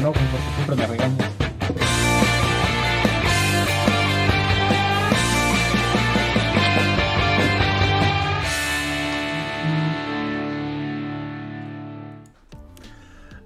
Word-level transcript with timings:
porque 0.00 0.18
siempre 0.56 0.76
me 0.76 0.86
regañas. 0.86 1.32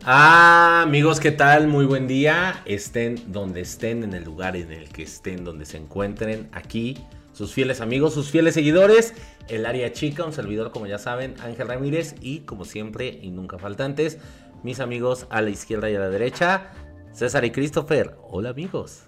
Ah, 0.09 0.83
amigos, 0.85 1.19
¿qué 1.19 1.33
tal? 1.33 1.67
Muy 1.67 1.85
buen 1.85 2.07
día. 2.07 2.63
Estén 2.65 3.21
donde 3.33 3.63
estén, 3.63 4.05
en 4.05 4.15
el 4.15 4.23
lugar 4.23 4.55
en 4.55 4.71
el 4.71 4.89
que 4.91 5.03
estén, 5.03 5.43
donde 5.43 5.67
se 5.67 5.79
encuentren. 5.79 6.49
Aquí, 6.53 6.97
sus 7.33 7.53
fieles 7.53 7.81
amigos, 7.81 8.15
sus 8.15 8.31
fieles 8.31 8.55
seguidores. 8.55 9.15
El 9.49 9.67
área 9.67 9.93
chica, 9.93 10.25
un 10.25 10.33
servidor, 10.33 10.71
como 10.71 10.87
ya 10.87 10.99
saben, 10.99 11.35
Ángel 11.41 11.67
Ramírez. 11.67 12.15
Y 12.21 12.41
como 12.41 12.65
siempre, 12.65 13.19
y 13.21 13.33
nunca 13.33 13.59
faltantes, 13.59 14.19
mis 14.67 14.81
amigos 14.81 15.29
a 15.31 15.43
la 15.43 15.51
izquierda 15.51 15.89
y 15.91 15.95
a 15.95 16.01
la 16.01 16.09
derecha, 16.09 16.73
César 17.13 17.45
y 17.45 17.53
Christopher. 17.53 18.17
Hola, 18.29 18.51
amigos. 18.51 19.05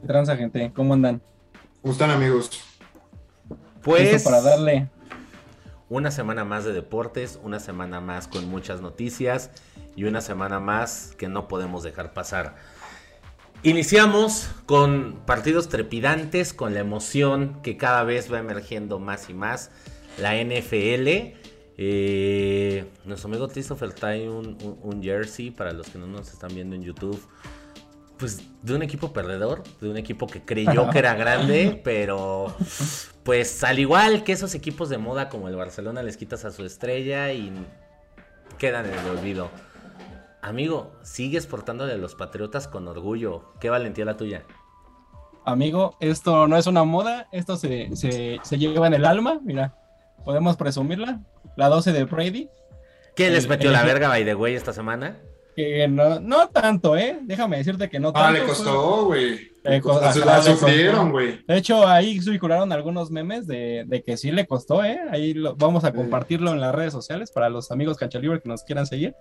¿Qué 0.00 0.06
transa, 0.06 0.34
gente? 0.34 0.72
¿Cómo 0.74 0.94
andan? 0.94 1.20
¿Cómo 1.82 1.92
están, 1.92 2.10
amigos? 2.10 2.50
Pues. 3.82 4.22
Para 4.22 4.40
darle. 4.40 4.88
Una 5.90 6.10
semana 6.10 6.46
más 6.46 6.64
de 6.64 6.72
deportes, 6.72 7.38
una 7.42 7.60
semana 7.60 8.00
más 8.00 8.28
con 8.28 8.48
muchas 8.48 8.80
noticias 8.80 9.50
y 9.94 10.04
una 10.04 10.22
semana 10.22 10.58
más 10.58 11.14
que 11.18 11.28
no 11.28 11.48
podemos 11.48 11.82
dejar 11.82 12.14
pasar. 12.14 12.56
Iniciamos 13.62 14.48
con 14.64 15.20
partidos 15.26 15.68
trepidantes, 15.68 16.54
con 16.54 16.72
la 16.72 16.80
emoción 16.80 17.60
que 17.62 17.76
cada 17.76 18.04
vez 18.04 18.32
va 18.32 18.38
emergiendo 18.38 18.98
más 19.00 19.28
y 19.28 19.34
más. 19.34 19.70
La 20.16 20.34
NFL. 20.42 21.43
Eh, 21.76 22.88
nuestro 23.04 23.28
amigo 23.28 23.48
Christopher 23.48 23.92
trae 23.92 24.28
un, 24.28 24.56
un, 24.62 24.78
un, 24.82 25.02
jersey 25.02 25.50
para 25.50 25.72
los 25.72 25.88
que 25.88 25.98
no 25.98 26.06
nos 26.06 26.32
están 26.32 26.54
viendo 26.54 26.76
en 26.76 26.82
YouTube. 26.82 27.20
Pues 28.16 28.42
de 28.62 28.74
un 28.74 28.82
equipo 28.82 29.12
perdedor, 29.12 29.64
de 29.80 29.90
un 29.90 29.96
equipo 29.96 30.28
que 30.28 30.44
creyó 30.44 30.88
que 30.90 30.98
era 30.98 31.14
grande, 31.14 31.80
pero 31.84 32.54
pues 33.24 33.64
al 33.64 33.80
igual 33.80 34.22
que 34.22 34.32
esos 34.32 34.54
equipos 34.54 34.88
de 34.88 34.98
moda 34.98 35.28
como 35.28 35.48
el 35.48 35.56
Barcelona 35.56 36.02
les 36.02 36.16
quitas 36.16 36.44
a 36.44 36.52
su 36.52 36.64
estrella 36.64 37.32
y 37.32 37.52
quedan 38.58 38.86
en 38.86 38.96
el 38.96 39.10
olvido. 39.10 39.50
Amigo, 40.42 40.92
sigues 41.02 41.46
portándole 41.46 41.94
a 41.94 41.96
los 41.96 42.14
patriotas 42.14 42.68
con 42.68 42.86
orgullo. 42.86 43.52
Qué 43.60 43.70
valentía 43.70 44.04
la 44.04 44.16
tuya. 44.16 44.44
Amigo, 45.44 45.96
esto 46.00 46.46
no 46.46 46.56
es 46.56 46.66
una 46.66 46.84
moda, 46.84 47.28
esto 47.32 47.56
se, 47.56 47.94
se, 47.96 48.38
se 48.42 48.58
lleva 48.58 48.86
en 48.86 48.94
el 48.94 49.06
alma. 49.06 49.40
Mira, 49.42 49.74
podemos 50.24 50.56
presumirla. 50.56 51.20
La 51.56 51.68
12 51.68 51.92
de 51.92 52.04
Brady. 52.04 52.48
¿Qué 53.14 53.30
les 53.30 53.48
metió 53.48 53.68
el, 53.68 53.74
la 53.74 53.84
verga, 53.84 54.08
by 54.08 54.24
the 54.24 54.34
way, 54.34 54.54
esta 54.54 54.72
semana? 54.72 55.18
Que 55.54 55.86
no, 55.86 56.18
no 56.18 56.48
tanto, 56.48 56.96
¿eh? 56.96 57.20
Déjame 57.22 57.58
decirte 57.58 57.88
que 57.88 58.00
no 58.00 58.12
tanto. 58.12 58.28
Ah, 58.28 58.32
le 58.32 58.42
costó, 58.44 59.04
güey. 59.04 59.52
Le 59.62 59.80
costó, 59.80 60.24
la 60.24 60.42
sufrieron, 60.42 61.12
güey. 61.12 61.44
De 61.46 61.56
hecho, 61.56 61.86
ahí 61.86 62.20
circularon 62.20 62.72
algunos 62.72 63.10
memes 63.10 63.46
de, 63.46 63.84
de, 63.86 64.02
que 64.02 64.16
sí 64.16 64.32
le 64.32 64.46
costó, 64.46 64.84
¿eh? 64.84 64.98
Ahí 65.10 65.32
lo, 65.32 65.54
vamos 65.54 65.84
a 65.84 65.92
compartirlo 65.92 66.50
en 66.50 66.60
las 66.60 66.74
redes 66.74 66.92
sociales 66.92 67.30
para 67.30 67.48
los 67.48 67.70
amigos 67.70 67.96
Canchalibre 67.96 68.40
que 68.40 68.48
nos 68.48 68.64
quieran 68.64 68.86
seguir 68.86 69.14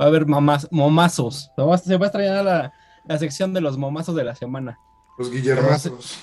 va 0.00 0.06
a 0.06 0.08
haber 0.08 0.26
mamás, 0.26 0.66
momazos. 0.70 1.50
Se 1.54 1.62
va, 1.62 1.78
se 1.78 1.96
va 1.96 2.06
a 2.06 2.08
extrañar 2.08 2.44
la, 2.44 2.72
la, 3.06 3.18
sección 3.18 3.52
de 3.52 3.60
los 3.60 3.76
momazos 3.76 4.16
de 4.16 4.24
la 4.24 4.34
semana. 4.34 4.78
Los 5.18 5.30
guillermazos. 5.30 6.18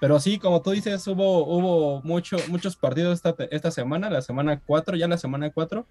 Pero 0.00 0.18
sí, 0.18 0.38
como 0.38 0.62
tú 0.62 0.70
dices, 0.70 1.06
hubo, 1.06 1.46
hubo 1.46 2.00
mucho, 2.02 2.38
muchos 2.48 2.74
partidos 2.74 3.22
esta, 3.22 3.36
esta 3.50 3.70
semana, 3.70 4.08
la 4.08 4.22
semana 4.22 4.60
4, 4.64 4.96
ya 4.96 5.06
la 5.06 5.18
semana 5.18 5.50
4. 5.50 5.86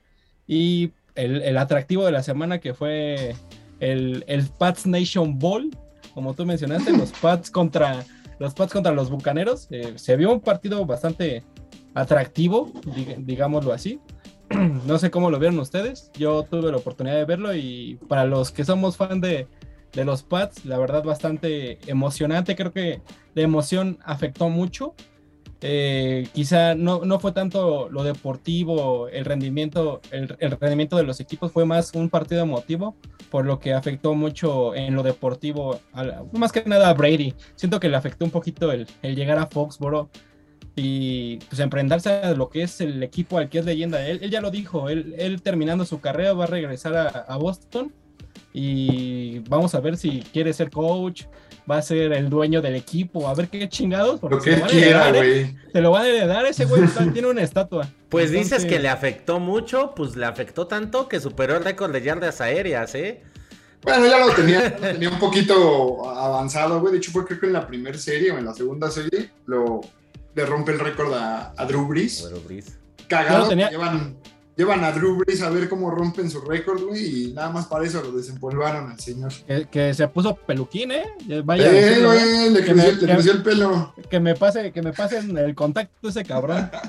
Y 0.48 0.92
el, 1.14 1.44
el, 1.44 1.58
atractivo 1.58 2.06
de 2.06 2.12
la 2.12 2.24
semana 2.24 2.60
que 2.60 2.74
fue 2.74 3.36
el, 3.80 4.24
el 4.28 4.48
Pats 4.48 4.88
Nation 4.88 5.38
Bowl, 5.38 5.70
como 6.16 6.34
tú 6.34 6.46
mencionaste, 6.46 6.92
los 6.92 7.12
Pats 7.22 7.52
contra 7.52 8.04
los 8.40 8.54
Pats 8.54 8.74
contra 8.74 8.94
los 8.94 9.10
Bucaneros. 9.10 9.68
Eh, 9.70 9.94
se 9.96 10.16
vio 10.16 10.32
un 10.32 10.40
partido 10.40 10.86
bastante 10.86 11.44
atractivo, 11.94 12.72
digámoslo 13.20 13.74
así. 13.74 14.00
no 14.88 14.98
sé 14.98 15.12
cómo 15.12 15.30
lo 15.30 15.38
vieron 15.38 15.60
ustedes. 15.60 16.12
Yo 16.18 16.44
tuve 16.44 16.72
la 16.72 16.78
oportunidad 16.78 17.16
de 17.16 17.26
verlo 17.26 17.54
y 17.54 18.00
para 18.08 18.26
los 18.26 18.52
que 18.52 18.66
somos 18.66 18.98
fan 18.98 19.22
de, 19.22 19.48
de 19.94 20.06
los 20.06 20.24
Pats, 20.24 20.66
la 20.66 20.78
verdad 20.78 21.04
bastante 21.04 21.80
emocionante. 21.88 22.56
Creo 22.56 22.72
que 22.72 23.02
la 23.34 23.42
emoción 23.42 23.98
afectó 24.04 24.50
mucho. 24.50 24.96
Eh, 25.62 26.28
quizá 26.34 26.74
no, 26.74 27.04
no, 27.04 27.20
fue 27.20 27.34
tanto 27.34 27.90
lo 27.90 28.04
deportivo, 28.04 29.10
el 29.10 29.26
rendimiento, 29.26 30.00
el, 30.12 30.38
el, 30.40 30.52
rendimiento 30.52 30.96
de 30.96 31.04
los 31.04 31.20
equipos, 31.20 31.52
fue 31.52 31.66
más 31.66 31.92
un 31.96 32.10
partido 32.10 32.42
emotivo, 32.42 32.96
por 33.30 33.46
lo 33.46 33.60
que 33.60 33.74
afectó 33.74 34.16
mucho 34.16 34.74
en 34.74 34.96
lo 34.96 35.04
deportivo, 35.04 35.82
más 36.32 36.54
que 36.54 36.64
nada 36.66 36.90
a 36.90 36.94
Brady. 36.94 37.34
Siento 37.56 37.82
que 37.82 37.90
le 37.90 37.98
afectó 37.98 38.24
un 38.24 38.32
poquito 38.32 38.72
el, 38.72 38.88
el 39.02 39.18
llegar 39.18 39.38
a 39.38 39.48
Foxboro 39.48 40.10
y 40.76 41.38
pues 41.50 41.60
emprenderse 41.60 42.10
a 42.10 42.34
lo 42.34 42.50
que 42.50 42.64
es 42.64 42.82
el 42.82 43.04
equipo 43.04 43.38
al 43.38 43.50
que 43.50 43.60
es 43.60 43.66
leyenda. 43.66 44.06
Él, 44.08 44.20
él 44.22 44.32
ya 44.32 44.42
lo 44.42 44.52
dijo, 44.52 44.90
él, 44.90 45.16
él, 45.18 45.42
terminando 45.42 45.86
su 45.86 46.00
carrera 46.00 46.34
va 46.34 46.46
a 46.46 46.48
regresar 46.48 47.26
a, 47.28 47.38
Boston 47.38 47.94
y 48.54 49.40
vamos 49.40 49.76
a 49.76 49.80
ver 49.80 49.98
si 49.98 50.22
quiere 50.34 50.54
ser 50.54 50.72
coach, 50.72 51.24
va 51.70 51.78
a 51.78 51.82
ser 51.82 52.14
el 52.14 52.30
dueño 52.30 52.62
del 52.62 52.76
equipo, 52.76 53.28
a 53.28 53.36
ver 53.36 53.48
qué 53.48 53.70
chingados. 53.70 54.22
Lo 54.22 54.40
que 54.40 54.62
quiera, 54.62 55.12
güey. 55.12 55.40
¿eh? 55.40 55.56
Se 55.72 55.82
lo 55.82 55.92
van 55.92 56.04
a 56.04 56.08
heredar, 56.08 56.46
ese 56.46 56.66
güey 56.66 56.84
tiene 57.14 57.28
una 57.28 57.44
estatua. 57.44 57.88
Pues 58.10 58.32
Entonces... 58.32 58.60
dices 58.60 58.66
que 58.66 58.80
le 58.80 58.90
afectó 58.90 59.40
mucho, 59.40 59.94
pues 59.96 60.16
le 60.16 60.26
afectó 60.26 60.68
tanto 60.68 61.08
que 61.08 61.20
superó 61.20 61.58
el 61.58 61.64
récord 61.64 61.92
de 61.92 62.02
yardas 62.02 62.42
aéreas, 62.42 62.96
¿eh? 62.96 63.24
Bueno, 63.82 64.08
ya 64.08 64.26
lo 64.26 64.34
tenía, 64.34 64.78
lo 64.82 64.88
tenía 64.92 65.10
un 65.10 65.20
poquito 65.20 66.10
avanzado, 66.10 66.82
güey. 66.82 66.94
De 66.94 66.98
hecho, 66.98 67.12
fue 67.12 67.26
creo 67.26 67.40
que 67.40 67.46
en 67.46 67.54
la 67.54 67.66
primera 67.66 67.98
serie 67.98 68.32
o 68.32 68.38
en 68.38 68.46
la 68.46 68.54
segunda 68.54 68.92
serie 68.92 69.30
lo, 69.46 69.82
le 70.36 70.46
rompe 70.46 70.74
el 70.74 70.80
récord 70.80 71.14
a, 71.14 71.54
a, 71.56 71.66
Drew 71.66 71.88
Brees. 71.88 72.28
Drew 72.28 72.42
Brees. 72.42 72.78
Cagado, 73.08 73.48
tenía... 73.48 73.70
llevan, 73.70 74.18
llevan 74.60 74.84
a 74.84 74.92
Drew 74.92 75.16
Brees 75.16 75.42
a 75.42 75.50
ver 75.50 75.70
cómo 75.70 75.90
rompen 75.90 76.30
su 76.30 76.42
récord, 76.42 76.84
güey, 76.84 77.30
y 77.30 77.34
nada 77.34 77.50
más 77.50 77.68
para 77.68 77.86
eso 77.86 78.04
lo 78.04 78.12
desempolvaron 78.12 78.92
al 78.92 79.00
señor. 79.00 79.32
Que, 79.48 79.68
que 79.72 79.94
se 79.94 80.06
puso 80.10 80.36
peluquín, 80.36 80.92
¿eh? 80.92 81.06
Vaya. 81.46 81.72
Eh, 81.72 82.04
güey, 82.04 82.50
le, 82.50 82.60
creció, 82.60 82.76
me, 82.76 82.92
le 82.92 83.14
creció 83.14 83.32
el 83.32 83.42
pelo. 83.42 83.94
Que 84.10 84.20
me 84.20 84.36
pase, 84.36 84.74
que 84.74 84.82
me 84.82 84.92
pasen 84.92 85.38
el 85.38 85.56
contacto 85.56 86.10
ese 86.10 86.26
cabrón. 86.26 86.70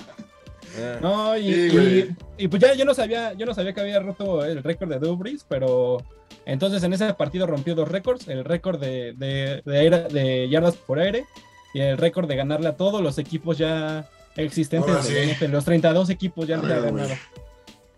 No, 1.02 1.36
y, 1.36 1.52
sí, 1.68 2.16
y, 2.38 2.44
y, 2.44 2.48
pues 2.48 2.62
ya 2.62 2.74
yo 2.74 2.84
no 2.84 2.94
sabía, 2.94 3.32
yo 3.32 3.44
no 3.44 3.52
sabía 3.52 3.74
que 3.74 3.80
había 3.80 3.98
roto 3.98 4.44
el 4.44 4.62
récord 4.62 4.88
de 4.88 5.00
Drew 5.00 5.16
Brees, 5.16 5.44
pero 5.46 5.98
entonces 6.46 6.82
en 6.84 6.92
ese 6.92 7.12
partido 7.14 7.46
rompió 7.46 7.74
dos 7.74 7.88
récords, 7.88 8.28
el 8.28 8.44
récord 8.44 8.80
de, 8.80 9.12
de, 9.14 9.62
de, 9.64 10.08
de 10.08 10.48
yardas 10.48 10.76
por 10.76 11.00
aire 11.00 11.26
y 11.74 11.80
el 11.80 11.98
récord 11.98 12.28
de 12.28 12.36
ganarle 12.36 12.68
a 12.68 12.76
todos 12.76 13.02
los 13.02 13.18
equipos 13.18 13.58
ya 13.58 14.08
existentes 14.36 15.06
sí. 15.06 15.14
de 15.14 15.48
los 15.48 15.64
32 15.64 16.08
equipos 16.10 16.46
ya 16.46 16.56
le 16.56 16.72
ha 16.72 16.80
ganado. 16.80 17.10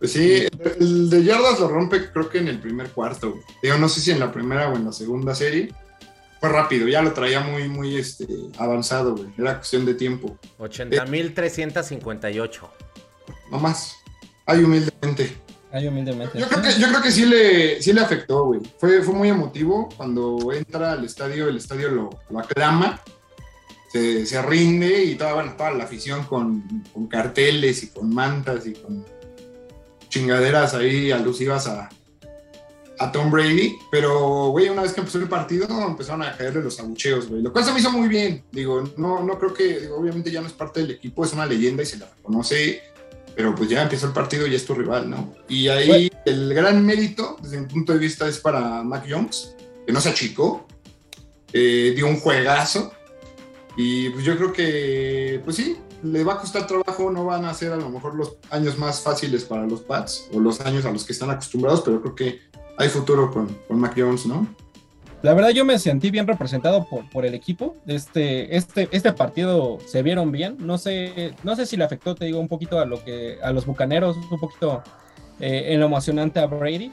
Pues 0.02 0.12
sí, 0.14 0.46
el 0.80 1.10
de 1.10 1.22
yardas 1.22 1.60
lo 1.60 1.68
rompe 1.68 2.10
creo 2.10 2.28
que 2.28 2.38
en 2.38 2.48
el 2.48 2.58
primer 2.58 2.90
cuarto. 2.90 3.38
Digo, 3.62 3.78
no 3.78 3.88
sé 3.88 4.00
si 4.00 4.10
en 4.10 4.18
la 4.18 4.32
primera 4.32 4.68
o 4.68 4.74
en 4.74 4.86
la 4.86 4.90
segunda 4.90 5.32
serie. 5.32 5.72
Fue 6.40 6.48
rápido, 6.48 6.88
ya 6.88 7.02
lo 7.02 7.12
traía 7.12 7.38
muy, 7.38 7.68
muy 7.68 7.94
este, 7.94 8.26
avanzado, 8.58 9.14
güey. 9.14 9.28
Era 9.38 9.58
cuestión 9.58 9.86
de 9.86 9.94
tiempo. 9.94 10.36
80.358. 10.58 12.68
No 13.52 13.60
más. 13.60 13.94
Ay, 14.44 14.64
humildemente. 14.64 15.36
Ay, 15.70 15.86
humildemente. 15.86 16.36
Yo 16.36 16.48
creo 16.48 16.62
que, 16.62 16.80
yo 16.80 16.88
creo 16.88 17.00
que 17.00 17.12
sí, 17.12 17.24
le, 17.24 17.80
sí 17.80 17.92
le 17.92 18.00
afectó, 18.00 18.46
güey. 18.46 18.60
Fue, 18.78 19.02
fue 19.02 19.14
muy 19.14 19.28
emotivo. 19.28 19.88
Cuando 19.96 20.52
entra 20.52 20.94
al 20.94 21.04
estadio, 21.04 21.46
el 21.46 21.58
estadio 21.58 21.92
lo, 21.92 22.10
lo 22.28 22.40
aclama 22.40 23.00
se, 23.92 24.26
se, 24.26 24.42
rinde 24.42 25.04
y 25.04 25.14
toda, 25.14 25.34
bueno, 25.34 25.54
toda 25.56 25.70
la 25.70 25.84
afición 25.84 26.24
con, 26.24 26.82
con, 26.92 27.06
carteles 27.06 27.84
y 27.84 27.90
con 27.90 28.12
mantas 28.12 28.66
y 28.66 28.72
con 28.72 29.04
chingaderas 30.12 30.74
ahí 30.74 31.10
alusivas 31.10 31.66
a, 31.66 31.88
a 32.98 33.10
Tom 33.10 33.30
Brady. 33.30 33.74
Pero, 33.90 34.50
güey, 34.50 34.68
una 34.68 34.82
vez 34.82 34.92
que 34.92 35.00
empezó 35.00 35.18
el 35.18 35.28
partido, 35.28 35.66
empezaron 35.86 36.22
a 36.22 36.36
caerle 36.36 36.62
los 36.62 36.78
abucheos, 36.78 37.28
güey. 37.28 37.42
Lo 37.42 37.52
cual 37.52 37.64
se 37.64 37.72
me 37.72 37.80
hizo 37.80 37.90
muy 37.90 38.08
bien. 38.08 38.44
Digo, 38.52 38.84
no, 38.96 39.24
no 39.24 39.38
creo 39.38 39.54
que, 39.54 39.80
digo, 39.80 39.96
obviamente 39.96 40.30
ya 40.30 40.40
no 40.40 40.46
es 40.46 40.52
parte 40.52 40.80
del 40.80 40.92
equipo, 40.92 41.24
es 41.24 41.32
una 41.32 41.46
leyenda 41.46 41.82
y 41.82 41.86
se 41.86 41.96
la 41.98 42.08
reconoce. 42.16 42.82
Pero 43.34 43.54
pues 43.54 43.70
ya 43.70 43.82
empezó 43.82 44.06
el 44.06 44.12
partido 44.12 44.46
y 44.46 44.54
es 44.54 44.66
tu 44.66 44.74
rival, 44.74 45.08
¿no? 45.08 45.34
Y 45.48 45.68
ahí 45.68 45.88
bueno. 45.88 46.22
el 46.26 46.54
gran 46.54 46.84
mérito, 46.84 47.38
desde 47.42 47.60
mi 47.60 47.66
punto 47.66 47.94
de 47.94 47.98
vista, 47.98 48.28
es 48.28 48.38
para 48.38 48.82
Mac 48.82 49.06
Jones, 49.08 49.56
que 49.86 49.92
no 49.92 50.02
se 50.02 50.10
achicó, 50.10 50.66
eh, 51.54 51.94
dio 51.96 52.06
un 52.06 52.20
juegazo 52.20 52.92
y 53.74 54.10
pues 54.10 54.24
yo 54.26 54.36
creo 54.36 54.52
que, 54.52 55.40
pues 55.44 55.56
sí, 55.56 55.78
le 56.02 56.24
va 56.24 56.34
a 56.34 56.38
costar 56.38 56.66
trabajo, 56.66 57.10
no 57.10 57.24
van 57.24 57.44
a 57.44 57.54
ser 57.54 57.72
a 57.72 57.76
lo 57.76 57.88
mejor 57.88 58.14
los 58.14 58.36
años 58.50 58.76
más 58.78 59.00
fáciles 59.00 59.44
para 59.44 59.66
los 59.66 59.80
Pats 59.80 60.28
o 60.32 60.40
los 60.40 60.60
años 60.60 60.84
a 60.84 60.90
los 60.90 61.04
que 61.04 61.12
están 61.12 61.30
acostumbrados, 61.30 61.82
pero 61.82 62.00
creo 62.00 62.14
que 62.14 62.40
hay 62.76 62.88
futuro 62.88 63.30
con, 63.30 63.46
con 63.68 63.78
Mac 63.78 63.94
Jones, 63.96 64.26
¿no? 64.26 64.46
La 65.22 65.34
verdad 65.34 65.50
yo 65.50 65.64
me 65.64 65.78
sentí 65.78 66.10
bien 66.10 66.26
representado 66.26 66.84
por, 66.88 67.08
por 67.08 67.24
el 67.24 67.34
equipo. 67.34 67.76
Este, 67.86 68.56
este, 68.56 68.88
este 68.90 69.12
partido 69.12 69.78
se 69.86 70.02
vieron 70.02 70.32
bien. 70.32 70.56
No 70.58 70.78
sé, 70.78 71.34
no 71.44 71.54
sé 71.54 71.64
si 71.64 71.76
le 71.76 71.84
afectó, 71.84 72.16
te 72.16 72.24
digo, 72.24 72.40
un 72.40 72.48
poquito 72.48 72.80
a 72.80 72.84
lo 72.86 73.04
que 73.04 73.38
a 73.40 73.52
los 73.52 73.64
bucaneros, 73.64 74.16
un 74.16 74.40
poquito 74.40 74.82
eh, 75.38 75.66
en 75.68 75.78
lo 75.78 75.86
emocionante 75.86 76.40
a 76.40 76.46
Brady. 76.46 76.90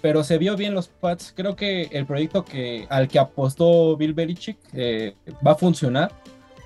pero 0.00 0.24
se 0.24 0.38
vio 0.38 0.56
bien 0.56 0.74
los 0.74 0.88
Pats. 0.88 1.32
Creo 1.36 1.54
que 1.54 1.82
el 1.92 2.04
proyecto 2.04 2.44
que, 2.44 2.86
al 2.90 3.06
que 3.06 3.20
apostó 3.20 3.96
Bill 3.96 4.12
Belichick 4.12 4.58
eh, 4.72 5.14
va 5.46 5.52
a 5.52 5.54
funcionar. 5.54 6.10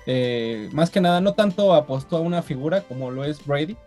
Eh, 0.05 0.69
más 0.71 0.89
que 0.89 1.01
nada, 1.01 1.21
no 1.21 1.33
tanto 1.33 1.73
apostó 1.73 2.17
a 2.17 2.21
una 2.21 2.41
figura 2.41 2.81
como 2.81 3.11
lo 3.11 3.23
es 3.23 3.45
Brady. 3.45 3.77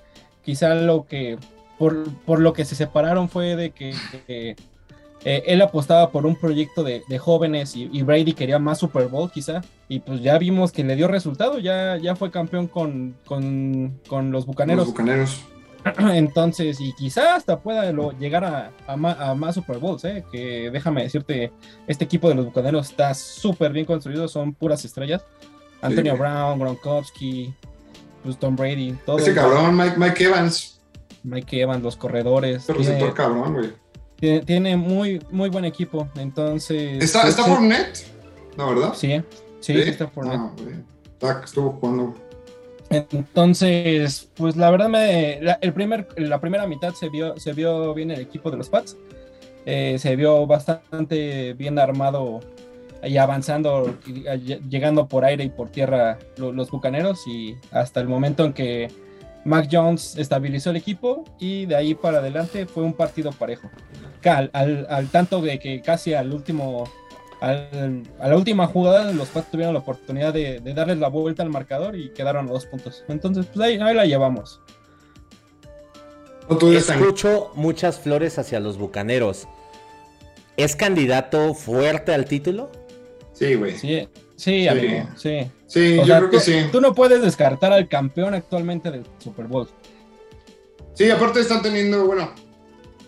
Quizá 0.43 0.75
lo 0.75 1.07
que, 1.07 1.39
por, 1.79 2.11
por 2.25 2.41
lo 2.41 2.53
que 2.53 2.65
se 2.65 2.75
separaron 2.75 3.29
fue 3.29 3.57
de 3.57 3.71
que, 3.71 3.95
que, 4.27 4.57
eh, 5.25 5.43
él 5.47 5.61
apostaba 5.61 6.11
por 6.11 6.25
un 6.25 6.37
proyecto 6.37 6.85
de, 6.85 7.03
de 7.09 7.19
jóvenes 7.19 7.75
y, 7.75 7.91
y, 7.93 8.03
Brady 8.03 8.33
quería 8.33 8.59
más 8.59 8.79
Super 8.79 9.09
Bowl 9.09 9.31
quizá. 9.31 9.63
Y 9.89 10.01
pues 10.01 10.23
ya 10.23 10.39
vimos 10.39 10.73
que 10.73 10.85
le 10.85 10.97
dio 10.97 11.09
resultado, 11.09 11.59
ya, 11.59 11.97
ya 11.97 12.15
fue 12.17 12.31
campeón 12.31 12.69
con, 12.69 13.17
con, 13.27 14.01
con 14.09 14.31
los 14.31 14.47
Bucaneros. 14.47 14.87
Los 14.87 14.95
Bucaneros. 14.95 15.45
Entonces, 16.15 16.81
y 16.81 16.93
quizá 16.93 17.37
hasta 17.37 17.61
pueda 17.61 17.91
lo, 17.93 18.13
llegar 18.13 18.45
a, 18.45 18.73
a, 18.87 18.97
más, 18.97 19.19
a, 19.19 19.35
más 19.35 19.55
Super 19.55 19.79
Bowls, 19.79 20.05
¿eh? 20.05 20.25
que 20.31 20.71
déjame 20.71 21.03
decirte, 21.03 21.53
este 21.87 22.05
equipo 22.05 22.29
de 22.29 22.35
los 22.35 22.47
Bucaneros 22.47 22.91
está 22.91 23.15
súper 23.15 23.73
bien 23.73 23.87
construido, 23.87 24.29
son 24.29 24.55
puras 24.55 24.85
estrellas. 24.85 25.25
Antonio 25.83 26.13
sí. 26.13 26.19
Brown, 26.19 26.59
Gronkowski, 26.59 27.55
pues 28.23 28.39
Tom 28.39 28.57
Brady, 28.57 28.97
todo. 29.05 29.19
Ese 29.19 29.35
cabrón, 29.35 29.77
Mike, 29.77 29.97
Mike 29.97 30.25
Evans. 30.25 30.81
Mike 31.23 31.61
Evans, 31.61 31.83
los 31.83 31.97
corredores. 31.97 32.59
Este 32.59 32.73
receptor 32.73 33.15
cabrón, 33.15 33.55
güey. 33.55 33.73
Tiene, 34.17 34.41
tiene, 34.41 34.77
muy, 34.77 35.23
muy 35.31 35.51
buen 35.51 35.67
equipo, 35.67 36.09
entonces... 36.17 37.05
¿Está, 37.05 37.23
pues, 37.23 37.37
¿está 37.37 37.45
Fournette? 37.45 38.07
No, 38.57 38.75
¿verdad? 38.75 38.95
Sí, 38.95 39.23
sí, 39.61 39.75
sí 39.75 39.81
está 39.81 40.09
Fournette. 40.09 40.41
Ah, 41.23 41.41
estuvo 41.45 41.73
jugando 41.73 42.15
entonces, 42.91 44.29
pues 44.37 44.57
la 44.57 44.71
verdad 44.71 44.89
me, 44.89 45.41
la, 45.41 45.59
el 45.61 45.73
primer, 45.73 46.09
la 46.17 46.41
primera 46.41 46.67
mitad 46.67 46.95
se 46.95 47.09
vio, 47.09 47.39
se 47.39 47.53
vio 47.53 47.93
bien 47.95 48.11
el 48.11 48.21
equipo 48.21 48.51
de 48.51 48.57
los 48.57 48.69
Pats. 48.69 48.97
Eh, 49.65 49.97
se 49.99 50.15
vio 50.15 50.47
bastante 50.47 51.55
bien 51.55 51.79
armado 51.79 52.41
y 53.03 53.17
avanzando, 53.17 53.99
llegando 54.69 55.07
por 55.07 55.25
aire 55.25 55.45
y 55.45 55.51
por 55.51 55.71
tierra 55.71 56.19
los, 56.37 56.55
los, 56.55 56.71
bucaneros 56.71 57.27
y 57.27 57.57
hasta 57.71 58.01
el 58.01 58.09
momento 58.09 58.45
en 58.45 58.53
que 58.53 58.89
Mac 59.45 59.69
Jones 59.71 60.17
estabilizó 60.17 60.71
el 60.71 60.77
equipo 60.77 61.25
y 61.39 61.67
de 61.67 61.77
ahí 61.77 61.95
para 61.95 62.19
adelante 62.19 62.67
fue 62.67 62.83
un 62.83 62.93
partido 62.93 63.31
parejo. 63.33 63.71
Al, 64.25 64.51
al, 64.53 64.87
al 64.91 65.09
tanto 65.09 65.41
de 65.41 65.59
que 65.61 65.81
casi 65.83 66.15
al 66.15 66.33
último 66.33 66.85
al, 67.41 68.03
a 68.19 68.29
la 68.29 68.37
última 68.37 68.67
jugada 68.67 69.13
los 69.13 69.29
Pats 69.29 69.51
tuvieron 69.51 69.75
la 69.75 69.81
oportunidad 69.81 70.33
de, 70.33 70.59
de, 70.61 70.75
darles 70.75 70.99
la 70.99 71.09
vuelta 71.09 71.43
al 71.43 71.51
marcador 71.51 71.97
y 71.97 72.11
quedaron 72.11 72.49
a 72.49 72.53
dos 72.53 72.67
puntos. 72.67 73.05
Entonces, 73.09 73.47
pues 73.47 73.61
ahí, 73.61 73.79
ahí 73.79 73.95
la 73.95 74.07
llevamos. 74.07 74.61
Escucho 76.49 77.51
muchas 77.55 77.99
flores 77.99 78.39
hacia 78.39 78.61
los 78.61 78.79
Bucaneros. 78.79 79.49
¿Es 80.57 80.77
candidato 80.77 81.55
fuerte 81.55 82.15
al 82.15 82.25
título? 82.25 82.71
Sí, 83.37 83.55
güey. 83.55 83.77
Sí, 83.77 84.09
sí, 84.35 84.63
sí, 84.63 84.69
amigo, 84.69 85.09
sí. 85.17 85.51
Sí, 85.67 85.99
o 85.99 86.03
yo 86.03 86.07
sea, 86.07 86.19
creo 86.19 86.31
que 86.31 86.41
sí. 86.41 86.55
Tú 86.73 86.81
no 86.81 86.95
puedes 86.95 87.21
descartar 87.21 87.73
al 87.73 87.87
campeón 87.87 88.33
actualmente 88.33 88.91
del 88.91 89.05
Super 89.19 89.47
Bowl. 89.47 89.69
Sí, 90.95 91.11
aparte 91.11 91.41
están 91.41 91.61
teniendo, 91.61 92.07
bueno, 92.07 92.31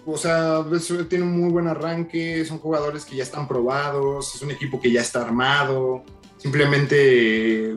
o 0.04 0.19
sea, 0.19 0.62
tiene 1.08 1.25
un 1.25 1.40
muy 1.40 1.50
buen 1.50 1.66
arranque, 1.66 2.44
son 2.44 2.58
jugadores 2.58 3.06
que 3.06 3.16
ya 3.16 3.22
están 3.22 3.48
probados, 3.48 4.34
es 4.34 4.42
un 4.42 4.50
equipo 4.50 4.78
que 4.78 4.92
ya 4.92 5.00
está 5.00 5.22
armado, 5.22 6.04
simplemente 6.36 7.75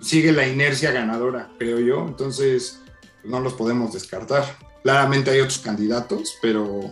sigue 0.00 0.32
la 0.32 0.46
inercia 0.46 0.90
ganadora, 0.90 1.50
creo 1.58 1.78
yo, 1.78 2.04
entonces 2.08 2.80
no 3.22 3.38
los 3.38 3.54
podemos 3.54 3.92
descartar. 3.92 4.44
Claramente 4.82 5.30
hay 5.30 5.38
otros 5.38 5.60
candidatos, 5.60 6.36
pero, 6.42 6.90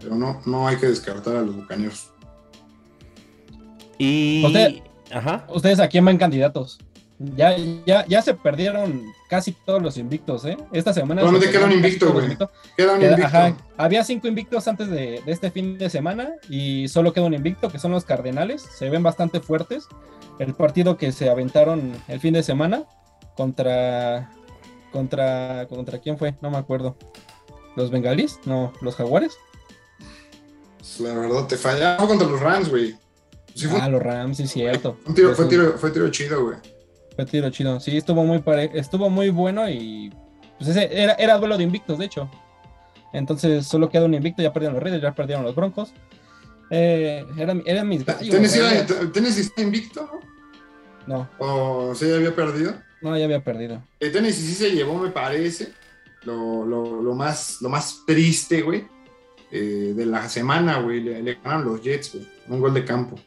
pero 0.00 0.16
no, 0.16 0.42
no 0.44 0.66
hay 0.66 0.76
que 0.76 0.86
descartar 0.86 1.36
a 1.36 1.42
los 1.42 1.54
bucaneros. 1.54 2.10
Y... 3.98 4.44
¿Usted, 4.46 4.82
Ajá. 5.12 5.46
¿Ustedes 5.48 5.80
a 5.80 5.88
quién 5.88 6.04
van 6.04 6.18
candidatos? 6.18 6.78
Ya, 7.18 7.56
ya, 7.84 8.06
ya 8.06 8.22
se 8.22 8.32
perdieron 8.34 9.12
casi 9.28 9.50
todos 9.50 9.82
los 9.82 9.98
invictos, 9.98 10.44
¿eh? 10.44 10.56
Esta 10.72 10.92
semana. 10.92 11.20
Solamente 11.22 11.50
queda 11.50 11.64
un 11.64 11.72
invicto, 11.72 12.12
güey. 12.12 12.36
Queda 12.76 12.92
un 12.92 13.02
invicto. 13.02 13.26
Ajá, 13.26 13.56
había 13.76 14.04
cinco 14.04 14.28
invictos 14.28 14.68
antes 14.68 14.88
de, 14.88 15.20
de, 15.26 15.32
este 15.32 15.50
fin 15.50 15.78
de 15.78 15.90
semana 15.90 16.34
y 16.48 16.86
solo 16.86 17.12
queda 17.12 17.24
un 17.24 17.34
invicto, 17.34 17.70
que 17.70 17.80
son 17.80 17.90
los 17.90 18.04
Cardenales. 18.04 18.62
Se 18.62 18.88
ven 18.88 19.02
bastante 19.02 19.40
fuertes. 19.40 19.88
El 20.38 20.54
partido 20.54 20.96
que 20.96 21.10
se 21.10 21.28
aventaron 21.28 21.92
el 22.06 22.20
fin 22.20 22.34
de 22.34 22.44
semana 22.44 22.84
contra. 23.36 24.30
¿Contra. 24.92 25.66
¿Contra 25.66 25.98
quién 25.98 26.18
fue? 26.18 26.36
No 26.40 26.52
me 26.52 26.58
acuerdo. 26.58 26.96
¿Los 27.74 27.90
Bengalís? 27.90 28.38
No, 28.44 28.72
¿los 28.80 28.94
Jaguares? 28.94 29.36
La 31.00 31.14
verdad, 31.14 31.48
te 31.48 31.56
falla. 31.56 31.96
No, 31.98 32.06
contra 32.06 32.28
los 32.28 32.40
Rams, 32.40 32.68
güey. 32.68 32.96
Sí, 33.58 33.66
fue... 33.66 33.80
Ah, 33.80 33.88
los 33.88 34.02
Rams, 34.02 34.36
sí, 34.36 34.46
cierto. 34.46 34.98
Un 35.06 35.14
tiro, 35.14 35.34
fue, 35.34 35.46
tiro, 35.46 35.76
fue 35.76 35.90
tiro 35.90 36.08
chido, 36.10 36.44
güey. 36.44 36.56
Fue 37.16 37.26
tiro 37.26 37.50
chido. 37.50 37.80
Sí, 37.80 37.96
estuvo 37.96 38.24
muy 38.24 38.38
pare... 38.38 38.70
estuvo 38.74 39.10
muy 39.10 39.30
bueno 39.30 39.68
y 39.68 40.12
pues 40.58 40.70
ese 40.70 40.88
era, 40.92 41.14
era 41.14 41.38
duelo 41.38 41.56
de 41.56 41.64
invictos, 41.64 41.98
de 41.98 42.04
hecho. 42.04 42.30
Entonces 43.12 43.66
solo 43.66 43.88
queda 43.88 44.04
un 44.04 44.14
invicto, 44.14 44.42
ya 44.42 44.52
perdieron 44.52 44.74
los 44.74 44.82
Raiders, 44.82 45.02
ya 45.02 45.14
perdieron 45.14 45.44
los 45.44 45.54
Broncos. 45.54 45.92
Eh, 46.70 47.24
eran, 47.38 47.62
eran 47.64 47.88
mis 47.88 48.04
gallos. 48.04 48.30
¿Tennessee 49.12 49.40
está 49.40 49.62
invicto? 49.62 50.20
No. 51.06 51.28
¿O 51.38 51.94
ya 51.94 52.16
había 52.16 52.34
perdido? 52.34 52.74
No, 53.00 53.16
ya 53.16 53.24
había 53.24 53.42
perdido. 53.42 53.82
El 53.98 54.12
Tennessee 54.12 54.42
sí 54.42 54.54
se 54.54 54.70
llevó, 54.72 54.98
me 54.98 55.10
parece, 55.10 55.72
lo, 56.24 56.66
lo, 56.66 57.00
lo 57.00 57.14
más, 57.14 57.58
lo 57.62 57.68
más 57.68 58.02
triste, 58.06 58.60
güey, 58.60 58.86
eh, 59.50 59.94
de 59.96 60.06
la 60.06 60.28
semana, 60.28 60.80
güey. 60.80 61.00
Le, 61.00 61.22
le, 61.22 61.34
ganaron 61.36 61.64
los 61.64 61.82
Jets, 61.82 62.14
güey. 62.14 62.28
Un 62.48 62.60
gol 62.60 62.74
de 62.74 62.84
campo. 62.84 63.18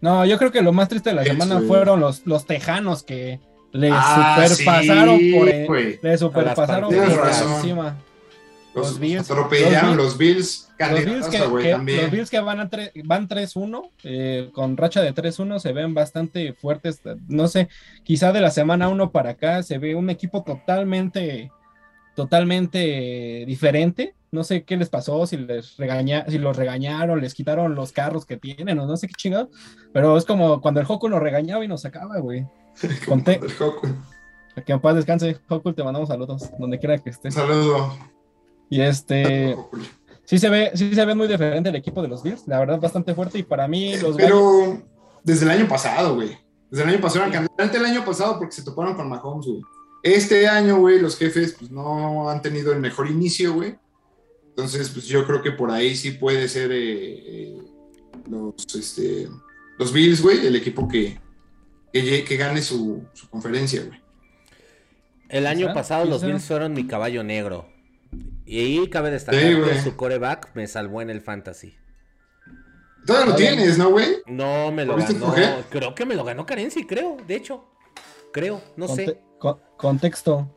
No, 0.00 0.24
yo 0.24 0.38
creo 0.38 0.52
que 0.52 0.62
lo 0.62 0.72
más 0.72 0.88
triste 0.88 1.10
de 1.10 1.16
la 1.16 1.24
Jets, 1.24 1.34
semana 1.34 1.58
wey. 1.58 1.66
fueron 1.66 2.00
los, 2.00 2.26
los 2.26 2.46
tejanos 2.46 3.02
que 3.02 3.40
le 3.72 3.90
ah, 3.92 4.46
superpasaron 4.48 5.18
sí, 5.18 5.32
por 5.32 5.48
el, 5.48 5.98
le 6.02 6.18
superpasaron 6.18 6.94
por 6.94 7.28
encima. 7.28 7.96
Los, 8.74 8.90
los 8.90 9.00
Bills 9.00 9.30
atropellaron 9.30 9.96
los 9.96 10.16
Bills. 10.16 10.68
Los 10.78 11.04
Bills, 11.04 11.26
que, 11.26 11.38
que, 11.38 12.02
los 12.02 12.10
Bills 12.10 12.30
que 12.30 12.38
van, 12.38 12.60
a 12.60 12.68
tre 12.68 12.92
van 13.04 13.28
3-1, 13.28 13.90
eh, 14.04 14.50
con 14.52 14.76
racha 14.76 15.02
de 15.02 15.12
3-1, 15.12 15.58
se 15.58 15.72
ven 15.72 15.92
bastante 15.92 16.52
fuertes. 16.52 17.00
No 17.26 17.48
sé, 17.48 17.68
quizá 18.04 18.32
de 18.32 18.40
la 18.40 18.52
semana 18.52 18.88
1 18.88 19.10
para 19.10 19.30
acá 19.30 19.64
se 19.64 19.78
ve 19.78 19.96
un 19.96 20.08
equipo 20.08 20.44
totalmente, 20.44 21.50
totalmente 22.14 23.44
diferente. 23.44 24.14
No 24.30 24.44
sé 24.44 24.64
qué 24.64 24.76
les 24.76 24.88
pasó, 24.90 25.26
si 25.26 25.36
les 25.36 25.76
regaña, 25.76 26.24
si 26.28 26.38
los 26.38 26.56
regañaron, 26.56 27.20
les 27.20 27.34
quitaron 27.34 27.74
los 27.74 27.92
carros 27.92 28.26
que 28.26 28.36
tienen, 28.36 28.78
o 28.78 28.86
no 28.86 28.96
sé 28.96 29.08
qué 29.08 29.14
chingado. 29.16 29.50
Pero 29.92 30.16
es 30.16 30.24
como 30.24 30.60
cuando 30.60 30.80
el 30.80 30.86
Hoku 30.88 31.08
nos 31.08 31.20
regañaba 31.20 31.64
y 31.64 31.68
nos 31.68 31.82
sacaba, 31.82 32.18
güey. 32.18 32.46
Conté. 33.06 33.40
Que 34.66 34.72
en 34.72 34.80
paz 34.80 34.96
descanse, 34.96 35.38
Hoku, 35.48 35.72
te 35.72 35.84
mandamos 35.84 36.08
saludos, 36.08 36.50
donde 36.58 36.80
quiera 36.80 36.98
que 36.98 37.10
estés. 37.10 37.32
Saludo. 37.32 37.96
Y 38.68 38.80
este. 38.80 39.56
Sí 40.24 40.38
se 40.38 40.50
ve, 40.50 40.72
sí 40.74 40.94
se 40.94 41.04
ve 41.04 41.14
muy 41.14 41.28
diferente 41.28 41.68
el 41.68 41.76
equipo 41.76 42.02
de 42.02 42.08
los 42.08 42.24
Bills, 42.24 42.46
la 42.48 42.58
verdad, 42.58 42.80
bastante 42.80 43.14
fuerte. 43.14 43.38
Y 43.38 43.44
para 43.44 43.68
mí, 43.68 43.96
los 43.98 44.16
Pero 44.16 44.82
desde 45.22 45.44
el 45.44 45.52
año 45.52 45.68
pasado, 45.68 46.16
güey. 46.16 46.36
Desde 46.70 46.84
el 46.84 46.90
año 46.90 47.00
pasado, 47.00 47.24
el 47.26 47.84
año 47.84 48.04
pasado 48.04 48.38
porque 48.38 48.52
se 48.52 48.62
toparon 48.62 48.94
con 48.94 49.08
Mahomes, 49.08 49.46
güey. 49.46 49.62
Este 50.02 50.46
año, 50.46 50.78
güey, 50.78 51.00
los 51.00 51.16
jefes 51.16 51.56
pues, 51.58 51.70
no 51.70 52.28
han 52.28 52.42
tenido 52.42 52.72
el 52.72 52.80
mejor 52.80 53.08
inicio, 53.08 53.54
güey. 53.54 53.76
Entonces, 54.58 54.90
pues 54.90 55.06
yo 55.06 55.24
creo 55.24 55.40
que 55.40 55.52
por 55.52 55.70
ahí 55.70 55.94
sí 55.94 56.10
puede 56.10 56.48
ser 56.48 56.72
eh, 56.72 56.78
eh, 56.80 57.58
los, 58.28 58.56
este, 58.74 59.28
los 59.78 59.92
Bills, 59.92 60.20
güey, 60.20 60.44
el 60.44 60.56
equipo 60.56 60.88
que, 60.88 61.16
que, 61.92 62.24
que 62.24 62.36
gane 62.36 62.60
su, 62.60 63.04
su 63.12 63.30
conferencia, 63.30 63.84
güey. 63.84 64.02
El 65.28 65.46
año 65.46 65.72
pasado 65.72 66.06
los 66.06 66.24
Bills 66.24 66.44
fueron 66.44 66.72
mi 66.72 66.88
caballo 66.88 67.22
negro. 67.22 67.68
Y 68.46 68.58
ahí 68.58 68.90
cabe 68.90 69.12
destacar 69.12 69.40
sí, 69.40 69.56
que 69.62 69.80
su 69.80 69.94
coreback 69.94 70.50
me 70.54 70.66
salvó 70.66 71.02
en 71.02 71.10
el 71.10 71.20
fantasy. 71.20 71.76
Todavía 73.06 73.30
lo 73.30 73.36
tienes, 73.36 73.78
¿no, 73.78 73.90
güey? 73.90 74.08
No, 74.26 74.72
me 74.72 74.84
lo 74.84 74.96
ganó. 74.96 75.62
Creo 75.70 75.94
que 75.94 76.04
me 76.04 76.16
lo 76.16 76.24
ganó 76.24 76.44
Carency, 76.44 76.84
creo, 76.84 77.16
de 77.28 77.36
hecho. 77.36 77.64
Creo, 78.32 78.60
no 78.76 78.88
Conte 78.88 79.06
sé. 79.06 79.20
Con 79.38 79.60
contexto. 79.76 80.52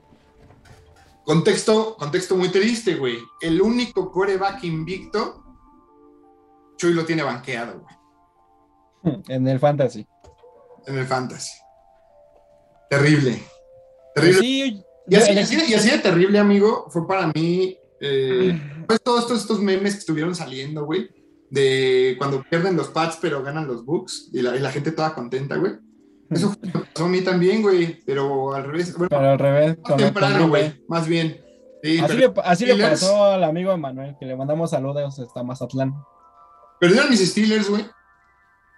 Contexto, 1.32 1.96
contexto 1.96 2.36
muy 2.36 2.50
triste, 2.50 2.96
güey. 2.96 3.20
El 3.40 3.62
único 3.62 4.12
coreback 4.12 4.66
invicto, 4.66 5.42
Chuy 6.76 6.94
lo 6.94 7.06
tiene 7.06 7.24
banqueado, 7.24 7.80
güey. 7.80 9.22
En 9.30 9.48
el 9.48 9.58
fantasy. 9.58 10.06
En 10.86 10.98
el 10.98 11.06
fantasy. 11.06 11.54
Terrible. 12.90 13.42
Terrible. 14.14 14.40
Sí, 14.42 14.84
y, 15.08 15.16
así, 15.16 15.32
y, 15.32 15.40
así, 15.40 15.58
y 15.70 15.74
así 15.74 15.90
de 15.90 16.00
terrible, 16.00 16.38
amigo, 16.38 16.88
fue 16.90 17.08
para 17.08 17.28
mí 17.28 17.78
eh, 18.02 18.62
pues 18.86 19.02
todos 19.02 19.22
estos, 19.22 19.40
estos, 19.40 19.62
memes 19.62 19.94
que 19.94 20.00
estuvieron 20.00 20.36
saliendo, 20.36 20.84
güey, 20.84 21.12
de 21.50 22.16
cuando 22.18 22.44
pierden 22.44 22.76
los 22.76 22.90
pads 22.90 23.20
pero 23.22 23.42
ganan 23.42 23.68
los 23.68 23.86
books 23.86 24.32
y 24.34 24.42
la, 24.42 24.58
y 24.58 24.60
la 24.60 24.72
gente 24.74 24.92
toda 24.92 25.16
contenta, 25.16 25.56
güey. 25.56 25.76
Eso 26.32 26.56
pasó 26.94 27.06
a 27.06 27.08
mí 27.10 27.22
también, 27.22 27.62
güey, 27.62 28.00
pero 28.06 28.54
al 28.56 28.64
revés. 28.64 28.94
Bueno, 28.98 29.10
pero 29.10 29.32
al 29.32 29.40
revés. 29.40 29.78
Más 29.88 29.98
temprano, 29.98 30.48
güey, 30.48 30.74
más 30.88 31.08
bien. 31.08 31.40
Sí, 31.84 32.00
así, 32.00 32.18
le, 32.18 32.34
así 32.44 32.66
le, 32.66 32.76
pasó 32.78 33.26
al 33.26 33.44
amigo 33.44 33.72
Emanuel, 33.72 34.16
que 34.20 34.26
le 34.26 34.36
mandamos 34.36 34.70
saludos 34.72 35.20
hasta 35.20 35.44
Mazatlán. 35.44 35.94
Perdieron 36.80 37.10
mis 37.10 37.28
Steelers, 37.30 37.70
güey. 37.70 37.86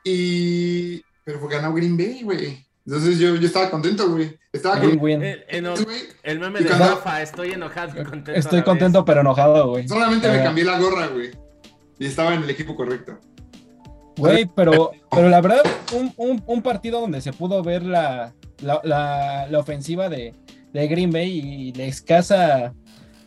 Y. 0.03 1.01
Pero 1.23 1.39
fue 1.39 1.49
ganado 1.53 1.73
Green 1.73 1.95
Bay, 1.97 2.23
güey. 2.23 2.65
Entonces 2.85 3.17
yo, 3.17 3.35
yo 3.35 3.47
estaba 3.47 3.69
contento, 3.69 4.09
güey. 4.09 4.37
Estaba 4.51 4.79
contento, 4.79 5.03
win. 5.03 5.23
El, 5.23 5.43
el- 5.47 5.83
güey. 5.85 5.97
el 6.23 6.39
meme 6.39 6.59
Y 6.59 6.63
de 6.63 6.69
cuando- 6.69 6.89
Rafa, 6.95 7.21
estoy 7.21 7.51
enojado 7.51 7.91
y 8.01 8.03
contento. 8.03 8.31
a 8.31 8.35
Estoy 8.35 8.61
contento 8.63 8.99
vez. 8.99 9.05
pero 9.05 9.21
enojado, 9.21 9.69
güey. 9.69 9.87
Solamente 9.87 10.27
me 10.29 10.39
Eh. 10.39 10.43
cambié 10.43 10.65
la 10.65 10.79
gorra, 10.79 11.07
güey. 11.07 11.31
Y 11.99 12.05
estaba 12.07 12.33
en 12.33 12.43
el 12.43 12.49
equipo 12.49 12.75
correcto. 12.75 13.17
Güey, 14.17 14.45
pero, 14.45 14.91
pero 15.11 15.29
la 15.29 15.41
verdad, 15.41 15.61
un, 15.95 16.13
un- 16.17 16.43
un 16.45 16.61
partido 16.61 17.01
donde 17.01 17.21
se 17.21 17.33
pudo 17.33 17.63
ver 17.63 17.83
la, 17.83 18.33
la, 18.61 18.79
la- 18.83 19.47
la 19.49 19.59
ofensiva 19.59 20.09
de, 20.09 20.33
de 20.71 20.87
Green 20.87 21.11
Bay 21.11 21.31
y 21.39 21.73
la 21.73 21.83
escasa, 21.85 22.73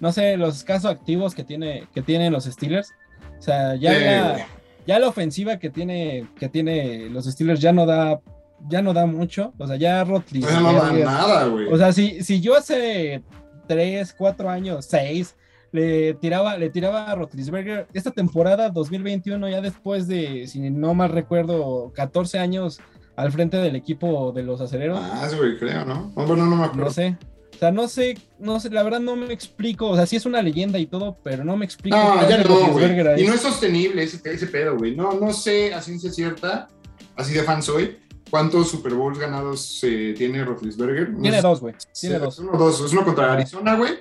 no 0.01 0.13
sé, 0.13 0.37
los 0.37 0.57
escasos 0.59 0.91
activos 0.91 1.35
que, 1.35 1.45
tiene, 1.45 1.87
que 1.95 2.03
tienen 2.03 2.33
los 2.33 2.45
Steelers. 2.45 2.93
O 3.39 3.43
sea, 3.43 3.75
ya, 3.75 3.93
la, 3.93 4.47
ya 4.87 4.99
la 4.99 5.09
ofensiva 5.09 5.59
que 5.59 5.71
tiene, 5.71 6.27
que 6.39 6.49
tiene 6.49 7.09
los 7.11 7.25
Steelers 7.27 7.61
ya 7.61 7.73
no 7.73 7.85
da, 7.85 8.21
ya 8.69 8.81
no 8.81 8.95
da 8.95 9.07
mucho. 9.07 9.53
O 9.59 9.67
sea, 9.67 9.77
ya 9.77 10.05
Rotli. 10.05 10.43
O 10.45 10.49
sea, 10.49 10.61
no 10.61 10.73
da 10.73 10.93
nada, 10.93 11.47
güey. 11.47 11.67
O 11.67 11.77
sea, 11.77 11.93
si, 11.93 12.23
si 12.23 12.41
yo 12.41 12.57
hace 12.57 13.23
3, 13.67 14.15
4 14.17 14.49
años, 14.49 14.87
6, 14.89 15.35
le 15.77 16.15
tiraba, 16.15 16.57
le 16.57 16.71
tiraba 16.71 17.11
a 17.11 17.15
Rotlisberger 17.15 17.87
esta 17.93 18.11
temporada 18.11 18.71
2021, 18.71 19.49
ya 19.49 19.61
después 19.61 20.09
de, 20.09 20.47
si 20.47 20.59
no 20.71 20.95
mal 20.95 21.11
recuerdo, 21.11 21.93
14 21.95 22.39
años 22.39 22.81
al 23.15 23.33
frente 23.33 23.59
del 23.59 23.77
equipo 23.77 24.33
de 24.33 24.43
los 24.43 24.61
aceleros, 24.61 25.01
Más, 25.01 25.35
güey, 25.37 25.59
creo, 25.59 25.85
¿no? 25.85 26.13
No, 26.17 26.27
bueno, 26.27 26.47
no 26.47 26.57
me 26.57 26.65
acuerdo. 26.65 26.85
no 26.85 26.91
sé. 26.91 27.17
O 27.55 27.59
sea, 27.59 27.71
no 27.71 27.89
sé, 27.89 28.19
no 28.39 28.61
sé, 28.61 28.69
la 28.69 28.83
verdad 28.83 29.01
no 29.01 29.17
me 29.17 29.33
explico. 29.33 29.89
O 29.89 29.97
sea, 29.97 30.05
sí 30.05 30.17
es 30.17 30.27
una 30.27 30.43
leyenda 30.43 30.79
y 30.79 30.87
todo, 30.87 31.17
pero 31.23 31.43
no 31.43 31.57
me 31.57 31.65
explico. 31.65 31.97
No, 31.97 32.29
ya 32.29 32.45
no, 32.45 32.73
güey. 32.73 33.23
Y 33.23 33.27
no 33.27 33.33
es 33.33 33.41
sostenible 33.41 34.03
ese, 34.03 34.21
ese 34.25 34.47
pedo, 34.47 34.77
güey. 34.77 34.95
No, 34.95 35.15
no 35.15 35.33
sé 35.33 35.73
a 35.73 35.81
ciencia 35.81 36.11
cierta, 36.11 36.69
así 37.17 37.33
de 37.33 37.43
fan 37.45 37.63
soy, 37.63 37.97
cuántos 38.31 38.69
Super 38.69 38.93
Bowls 38.95 39.19
ganados 39.19 39.81
eh, 39.85 40.15
tiene 40.17 40.45
Roethlisberger. 40.45 41.17
Tiene 41.21 41.41
dos, 41.41 41.61
güey. 41.61 41.75
Tiene 41.99 42.19
dos. 42.19 42.39
Uno, 42.39 42.59
dos. 42.59 42.81
Es 42.85 42.93
uno 42.93 43.05
contra 43.05 43.33
Arizona, 43.33 43.75
güey. 43.77 43.93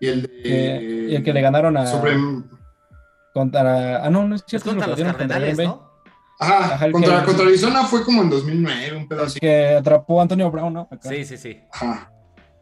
Y 0.00 0.08
el 0.08 0.22
de. 0.22 0.28
Que- 0.42 1.06
y 1.10 1.14
el 1.14 1.22
que 1.22 1.32
le 1.32 1.40
ganaron 1.40 1.76
a. 1.76 1.86
Supreme- 1.86 2.44
Contra. 3.32 4.04
Ah, 4.04 4.10
no, 4.10 4.26
no 4.28 4.34
es 4.36 4.42
Es 4.42 4.46
cierto. 4.48 4.70
contra 4.70 4.86
lo 4.88 4.96
los. 4.96 5.80
Ajá, 6.38 6.90
contra, 6.90 7.20
que- 7.20 7.26
contra 7.26 7.46
Arizona 7.46 7.84
fue 7.84 8.04
como 8.04 8.22
en 8.22 8.30
2009, 8.30 8.96
un 8.96 9.18
así. 9.20 9.38
que 9.40 9.68
atrapó 9.68 10.18
a 10.18 10.22
Antonio 10.22 10.50
Brown, 10.50 10.72
¿no? 10.72 10.88
Acá. 10.90 11.08
Sí, 11.08 11.24
sí, 11.24 11.36
sí. 11.36 11.58
Ajá. 11.72 12.10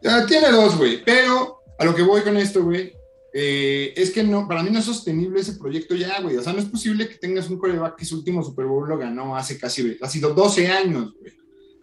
Ya, 0.01 0.25
tiene 0.25 0.51
dos, 0.51 0.77
güey. 0.77 1.03
Pero 1.03 1.59
a 1.79 1.85
lo 1.85 1.95
que 1.95 2.03
voy 2.03 2.21
con 2.21 2.37
esto, 2.37 2.63
güey, 2.63 2.93
eh, 3.33 3.93
es 3.95 4.11
que 4.11 4.23
no, 4.23 4.47
para 4.47 4.61
mí 4.61 4.69
no 4.69 4.79
es 4.79 4.85
sostenible 4.85 5.39
ese 5.39 5.53
proyecto 5.53 5.95
ya, 5.95 6.21
güey. 6.21 6.37
O 6.37 6.41
sea, 6.41 6.53
no 6.53 6.59
es 6.59 6.65
posible 6.65 7.07
que 7.07 7.15
tengas 7.15 7.49
un 7.49 7.57
coreback 7.57 7.95
que 7.95 8.05
su 8.05 8.17
último 8.17 8.43
Super 8.43 8.65
Bowl 8.65 8.87
lo 8.87 8.97
ganó 8.97 9.35
hace 9.35 9.57
casi, 9.59 9.97
ha 10.01 10.07
sido 10.07 10.33
12 10.33 10.67
años, 10.67 11.13
güey. 11.19 11.33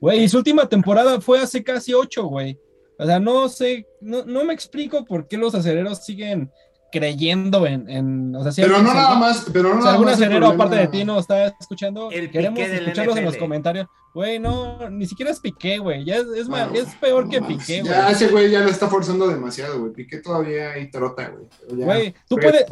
Güey, 0.01 0.25
y 0.25 0.29
su 0.29 0.39
última 0.39 0.69
temporada 0.69 1.21
fue 1.21 1.41
hace 1.41 1.63
casi 1.63 1.93
ocho, 1.93 2.25
güey. 2.25 2.59
O 3.01 3.07
sea, 3.07 3.19
no 3.19 3.49
sé, 3.49 3.87
no, 4.01 4.25
no 4.25 4.45
me 4.45 4.53
explico 4.55 5.05
por 5.05 5.27
qué 5.27 5.37
los 5.39 5.55
aceleros 5.55 6.05
siguen 6.05 6.51
creyendo 6.93 7.67
en, 7.67 7.89
en 7.89 8.35
o 8.35 8.43
sea, 8.43 8.51
si 8.53 8.63
Pero 8.63 8.83
no 8.83 8.91
algún- 8.91 9.21
más, 9.21 9.47
pero 9.53 9.69
no 9.71 9.75
Si 9.77 9.79
nada 9.81 9.91
algún 9.93 10.07
más 10.07 10.19
el 10.19 10.25
acelero 10.25 10.47
problema- 10.49 10.65
aparte 10.65 10.81
de 10.83 10.89
ti 10.89 11.05
nos 11.05 11.21
está 11.21 11.47
escuchando, 11.61 12.11
El 12.11 12.31
queremos 12.31 12.59
escucharlos 12.61 13.17
en 13.17 13.25
los 13.25 13.37
comentarios. 13.37 13.87
Güey, 14.13 14.41
no, 14.41 14.91
ni 14.91 15.07
siquiera 15.07 15.31
es 15.31 15.39
Piqué, 15.39 15.79
güey. 15.79 16.05
Ya 16.05 16.17
es, 16.17 16.27
es, 16.37 16.49
más- 16.49 16.69
Bueno, 16.71 16.85
es 16.89 16.95
peor 16.97 17.29
que 17.29 17.41
no 17.41 17.47
Piqué, 17.47 17.81
güey. 17.83 17.93
Ya 17.93 18.11
ese 18.11 18.27
güey 18.27 18.51
ya 18.51 18.59
lo 18.61 18.69
está 18.69 18.89
forzando 18.89 19.29
demasiado, 19.29 19.79
güey. 19.79 19.93
Piqué 19.93 20.19
todavía 20.19 20.73
ahí 20.73 20.91
trota, 20.91 21.29
güey. 21.31 21.85
Güey, 21.85 22.15
tú 22.29 22.35
puedes, 22.37 22.65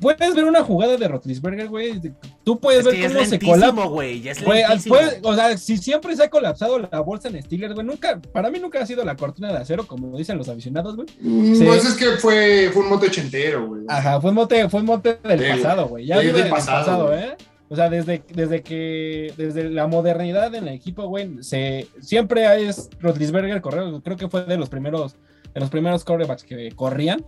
puedes 0.00 0.34
ver 0.34 0.44
una 0.44 0.64
jugada 0.64 0.96
de 0.96 1.06
Rotlisberger, 1.06 1.68
güey. 1.68 2.00
Tú 2.42 2.58
puedes 2.58 2.80
Es 2.80 2.86
ver 2.86 2.94
que 2.96 3.04
es 3.06 3.12
cómo 3.12 3.24
se 3.24 3.38
colapsa. 3.38 3.84
güey. 3.86 4.22
Ya 4.22 4.32
es 4.32 4.42
Güey, 4.44 4.62
lentísimo. 4.66 4.96
puede- 4.96 5.20
o 5.22 5.34
sea, 5.36 5.56
si 5.56 5.78
siempre 5.78 6.16
se 6.16 6.24
ha 6.24 6.30
colapsado 6.30 6.80
la 6.80 6.98
bolsa 7.00 7.28
en 7.28 7.40
Steelers, 7.40 7.74
güey, 7.74 7.86
nunca, 7.86 8.20
para 8.32 8.50
mí 8.50 8.58
nunca 8.58 8.80
ha 8.82 8.86
sido 8.86 9.04
la 9.04 9.14
cortina 9.14 9.52
de 9.52 9.58
acero, 9.58 9.86
como 9.86 10.18
dicen 10.18 10.36
los 10.36 10.48
aficionados, 10.48 10.96
güey. 10.96 11.06
Mm, 11.20 11.54
Sí. 11.54 11.64
Pues 11.64 11.84
es 11.84 11.94
que 11.94 12.06
fue, 12.16 12.70
fue 12.72 12.82
un 12.82 12.88
mote 12.88 13.06
ochentero, 13.06 13.68
güey. 13.68 13.82
Ajá, 13.86 14.20
fue 14.20 14.30
un 14.30 14.34
mote, 14.36 14.68
fue 14.68 14.80
un 14.80 14.86
mote 14.86 15.16
del 15.22 15.38
Sí, 15.38 15.46
pasado, 15.62 15.86
güey. 15.86 16.06
Ya 16.06 16.18
Sí, 16.20 16.26
vive 16.26 16.40
del 16.42 16.50
pasado, 16.50 16.84
pasado. 17.06 17.14
¿eh? 17.16 17.36
O 17.72 17.74
sea, 17.74 17.88
desde, 17.88 18.22
desde 18.34 18.62
que, 18.62 19.32
desde 19.38 19.70
la 19.70 19.86
modernidad 19.86 20.54
en 20.54 20.68
el 20.68 20.74
equipo, 20.74 21.06
güey, 21.06 21.42
se, 21.42 21.86
siempre 22.02 22.68
es 22.68 22.90
Rotlisberger 23.00 23.62
correo, 23.62 24.02
creo 24.02 24.18
que 24.18 24.28
fue 24.28 24.44
de 24.44 24.58
los 24.58 24.68
primeros, 24.68 25.16
de 25.54 25.60
los 25.60 25.70
primeros 25.70 26.04
quarterbacks 26.04 26.44
que 26.44 26.70
corrían, 26.72 27.24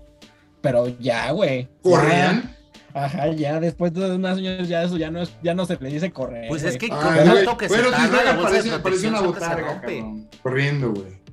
pero 0.60 0.86
ya, 1.00 1.30
güey. 1.30 1.70
¿Corrían? 1.80 2.54
Ajá, 2.92 3.28
ya 3.28 3.58
después 3.58 3.94
de 3.94 4.16
unos 4.16 4.36
años 4.36 4.68
ya 4.68 4.82
eso 4.82 4.98
ya 4.98 5.10
no 5.10 5.22
es, 5.22 5.34
ya 5.42 5.54
no 5.54 5.64
se 5.64 5.78
le 5.80 5.88
dice 5.88 6.12
correr. 6.12 6.46
Pues 6.50 6.62
es 6.62 6.76
que 6.76 6.90
Ay, 6.92 7.24
con 7.24 7.34
tanto 7.34 7.56
que 7.56 7.68
Bueno, 7.68 7.84
se 7.84 7.90
tarda, 7.90 8.24
la 8.24 8.36
de 8.36 8.42
parece, 8.42 8.78
parece 8.80 9.08
una 9.08 9.20
botarga. 9.22 9.82
Corriendo, 10.42 10.92
güey. 10.92 11.24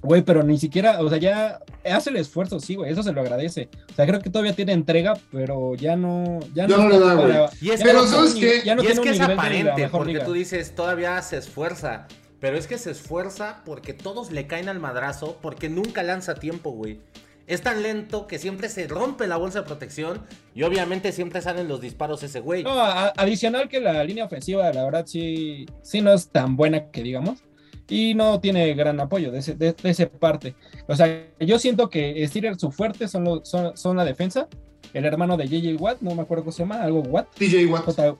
Güey, 0.00 0.22
pero 0.22 0.42
ni 0.42 0.56
siquiera, 0.56 1.02
o 1.02 1.08
sea, 1.10 1.18
ya 1.18 1.60
hace 1.84 2.10
el 2.10 2.16
esfuerzo, 2.16 2.60
sí, 2.60 2.74
güey, 2.74 2.92
eso 2.92 3.02
se 3.02 3.12
lo 3.12 3.20
agradece. 3.20 3.68
O 3.90 3.94
sea, 3.94 4.06
creo 4.06 4.20
que 4.20 4.30
todavía 4.30 4.54
tiene 4.54 4.72
entrega, 4.72 5.14
pero 5.30 5.74
ya 5.74 5.96
no, 5.96 6.40
ya 6.54 6.66
Ya 6.66 6.76
no, 6.76 6.84
no 6.84 6.88
le 6.90 6.98
da, 6.98 7.16
para- 7.16 7.38
güey. 7.40 7.50
Y 7.60 7.70
es 7.70 7.80
ya 7.80 7.86
Pero 7.86 8.02
no 8.02 8.06
¿sabes 8.08 8.34
qué? 8.34 8.62
Ya 8.64 8.74
no 8.74 8.82
y 8.82 8.86
tiene 8.86 9.00
es 9.00 9.06
que 9.06 9.10
es 9.10 9.20
aparente, 9.20 9.88
porque 9.90 10.12
liga. 10.12 10.24
tú 10.24 10.32
dices, 10.32 10.74
todavía 10.74 11.20
se 11.22 11.38
esfuerza. 11.38 12.06
Pero 12.40 12.56
es 12.58 12.66
que 12.66 12.76
se 12.78 12.90
esfuerza 12.90 13.62
porque 13.64 13.92
todos 13.94 14.32
le 14.32 14.46
caen 14.48 14.68
al 14.68 14.80
madrazo, 14.80 15.38
porque 15.40 15.68
nunca 15.68 16.02
lanza 16.02 16.34
tiempo, 16.34 16.70
güey. 16.72 17.00
Es 17.46 17.60
tan 17.62 17.82
lento 17.82 18.26
que 18.28 18.38
siempre 18.38 18.68
se 18.68 18.86
rompe 18.86 19.26
la 19.26 19.36
bolsa 19.36 19.60
de 19.60 19.66
protección 19.66 20.22
y 20.54 20.62
obviamente 20.62 21.10
siempre 21.12 21.40
salen 21.42 21.68
los 21.68 21.80
disparos 21.80 22.22
ese 22.22 22.40
güey. 22.40 22.62
No, 22.62 22.70
a- 22.80 23.08
adicional 23.16 23.68
que 23.68 23.80
la 23.80 24.02
línea 24.04 24.24
ofensiva, 24.24 24.72
la 24.72 24.84
verdad, 24.84 25.04
sí, 25.06 25.66
sí 25.82 26.00
no 26.00 26.12
es 26.12 26.28
tan 26.28 26.56
buena 26.56 26.90
que 26.90 27.02
digamos. 27.02 27.40
Y 27.88 28.14
no 28.14 28.40
tiene 28.40 28.72
gran 28.74 28.98
apoyo 29.00 29.30
de 29.30 29.40
ese, 29.40 29.54
de, 29.54 29.72
de 29.72 29.90
ese 29.90 30.06
parte. 30.06 30.54
O 30.86 30.96
sea, 30.96 31.26
yo 31.40 31.58
siento 31.58 31.90
que 31.90 32.26
Steelers 32.26 32.60
su 32.60 32.70
fuerte 32.70 33.08
son, 33.08 33.44
son, 33.44 33.76
son 33.76 33.96
la 33.96 34.04
defensa. 34.04 34.48
El 34.94 35.04
hermano 35.04 35.36
de 35.36 35.46
JJ 35.48 35.76
Watt, 35.80 36.00
no 36.00 36.14
me 36.14 36.22
acuerdo 36.22 36.44
cómo 36.44 36.52
se 36.52 36.62
llama, 36.62 36.82
algo 36.82 37.00
Watt. 37.00 37.28
TJ 37.34 37.66
Watt. 37.66 37.84
J- 37.84 38.16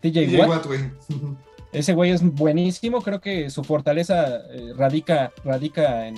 TJ 0.00 0.26
TJ 0.26 0.38
Watt. 0.38 0.48
Watt, 0.48 0.66
güey. 0.66 0.80
Ese 1.72 1.92
güey 1.92 2.12
es 2.12 2.22
buenísimo, 2.22 3.02
creo 3.02 3.20
que 3.20 3.50
su 3.50 3.64
fortaleza 3.64 4.42
eh, 4.52 4.72
radica, 4.76 5.32
radica 5.44 6.06
en, 6.06 6.14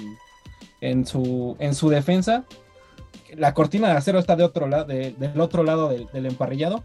en, 0.83 1.07
su, 1.07 1.57
en 1.59 1.75
su 1.75 1.89
defensa. 1.89 2.45
La 3.35 3.55
cortina 3.55 3.89
de 3.89 3.95
acero 3.95 4.19
está 4.19 4.37
de 4.37 4.45
otro 4.45 4.67
lado, 4.69 4.85
de- 4.85 5.13
del 5.19 5.41
otro 5.41 5.63
lado 5.65 5.89
del, 5.89 6.09
del 6.13 6.27
emparrillado, 6.27 6.85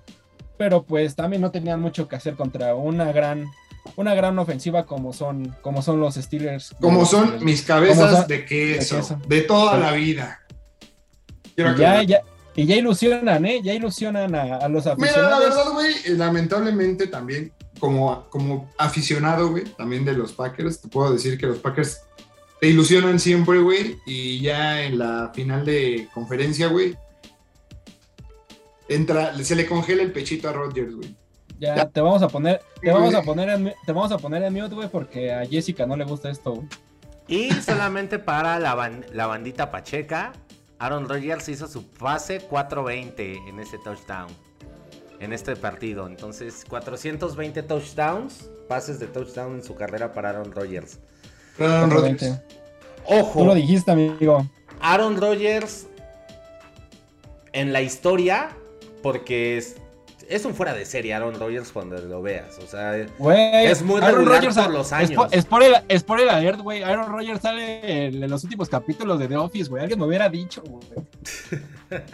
pero 0.57 0.83
pues 0.83 1.15
también 1.15 1.41
no 1.41 1.51
tenían 1.51 1.81
mucho 1.81 2.07
que 2.07 2.15
hacer 2.15 2.35
contra 2.35 2.73
una 2.73 3.11
gran, 3.11 3.45
una 3.95 4.13
gran 4.15 4.37
ofensiva 4.39 4.85
como 4.85 5.13
son, 5.13 5.55
como 5.61 5.81
son 5.81 5.99
los 5.99 6.15
Steelers. 6.15 6.75
Como 6.79 7.05
son 7.05 7.23
Steelers. 7.23 7.43
mis 7.43 7.61
cabezas 7.63 8.11
son- 8.19 8.27
de, 8.27 8.45
queso, 8.45 8.95
de 8.95 9.01
queso. 9.01 9.19
de 9.27 9.41
toda 9.41 9.75
Sí. 9.75 9.79
la 9.81 9.91
vida. 9.93 10.39
Quiero 11.55 11.75
ya, 11.75 12.03
y 12.55 12.65
ya 12.65 12.75
ilusionan, 12.75 13.45
¿eh? 13.45 13.61
Ya 13.63 13.73
ilusionan 13.73 14.33
a, 14.35 14.57
a 14.57 14.67
los 14.69 14.83
Mira, 14.85 14.93
aficionados. 14.93 15.31
la 15.31 15.39
verdad, 15.39 15.71
güey, 15.73 15.91
eh, 16.05 16.09
lamentablemente 16.17 17.07
también, 17.07 17.51
como, 17.79 18.27
como 18.29 18.69
aficionado, 18.77 19.49
güey, 19.51 19.63
también 19.65 20.05
de 20.05 20.13
los 20.13 20.33
Packers, 20.33 20.81
te 20.81 20.87
puedo 20.87 21.11
decir 21.13 21.37
que 21.37 21.47
los 21.47 21.57
Packers 21.59 22.01
te 22.59 22.67
ilusionan 22.67 23.19
siempre, 23.19 23.59
güey, 23.59 23.97
y 24.05 24.39
ya 24.41 24.83
en 24.83 24.99
la 24.99 25.31
final 25.33 25.65
de 25.65 26.07
conferencia, 26.13 26.67
güey, 26.67 26.95
entra, 28.87 29.33
se 29.43 29.55
le 29.55 29.65
congela 29.65 30.03
el 30.03 30.11
pechito 30.11 30.49
a 30.49 30.53
Rodgers, 30.53 30.93
güey. 30.95 31.15
Ya, 31.61 31.75
Ya. 31.75 31.89
te 31.89 32.01
vamos 32.01 32.21
a 32.23 32.27
poner, 32.27 32.59
te 32.81 32.87
Sí, 32.87 32.93
vamos 32.93 33.11
güey. 33.11 33.15
a 33.21 33.23
poner 33.23 33.49
en, 33.49 33.73
te 33.85 33.91
vamos 33.93 34.11
a 34.11 34.17
poner 34.17 34.41
en 34.43 34.53
mute, 34.53 34.73
güey, 34.75 34.89
porque 34.89 35.31
a 35.31 35.45
Jessica 35.45 35.85
no 35.85 35.95
le 35.95 36.03
gusta 36.03 36.29
esto, 36.29 36.53
güey. 36.55 36.67
Y 37.27 37.51
solamente 37.53 38.19
para 38.19 38.59
la, 38.59 38.75
ban- 38.75 39.05
la 39.13 39.27
bandita 39.27 39.71
pacheca, 39.71 40.33
Aaron 40.79 41.07
Rodgers 41.07 41.47
hizo 41.49 41.67
su 41.67 41.85
pase 41.87 42.39
420 42.41 43.37
en 43.47 43.59
ese 43.59 43.77
touchdown. 43.83 44.27
En 45.19 45.31
este 45.33 45.55
partido. 45.55 46.07
Entonces, 46.07 46.65
420 46.67 47.61
touchdowns, 47.61 48.49
pases 48.67 48.99
de 48.99 49.05
touchdown 49.05 49.53
en 49.57 49.63
su 49.63 49.75
carrera 49.75 50.11
para 50.13 50.29
Aaron 50.31 50.51
Rodgers. 50.51 50.97
Aaron 51.59 51.91
Rodgers. 51.91 52.19
420. 52.19 52.55
Tú 53.05 53.13
lo 53.13 53.19
Ojo, 53.51 53.55
dijiste, 53.55 53.91
amigo. 53.91 54.47
Aaron 54.81 55.21
Rodgers 55.21 55.85
en 57.53 57.73
la 57.73 57.81
historia, 57.81 58.49
porque 59.03 59.57
es, 59.57 59.75
es 60.31 60.45
un 60.45 60.55
fuera 60.55 60.73
de 60.73 60.85
serie 60.85 61.13
Aaron 61.13 61.37
Rodgers 61.37 61.71
cuando 61.71 61.97
lo 61.97 62.21
veas. 62.21 62.57
O 62.59 62.67
sea, 62.67 62.95
Es 62.97 63.81
muy 63.81 64.01
Aaron 64.01 64.19
regular 64.19 64.37
Rodgers 64.37 64.55
por 64.55 64.63
a- 64.63 64.69
los 64.69 64.91
años. 64.93 65.27
Es 65.31 65.45
por, 65.45 65.61
el, 65.61 65.73
es 65.89 66.03
por 66.03 66.21
el 66.21 66.29
alert, 66.29 66.59
güey. 66.61 66.83
Aaron 66.83 67.11
Rodgers 67.11 67.41
sale 67.41 68.07
en, 68.07 68.29
los 68.29 68.43
últimos 68.43 68.69
capítulos 68.69 69.19
de 69.19 69.27
The 69.27 69.35
Office, 69.37 69.69
güey. 69.69 69.81
Alguien 69.83 69.99
me 69.99 70.05
hubiera 70.05 70.29
dicho, 70.29 70.63
güey. 70.63 70.83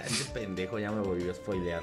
ese 0.06 0.32
pendejo 0.34 0.80
ya 0.80 0.92
me 0.92 1.02
volvió 1.02 1.32
a 1.32 1.36
spoilear. 1.36 1.82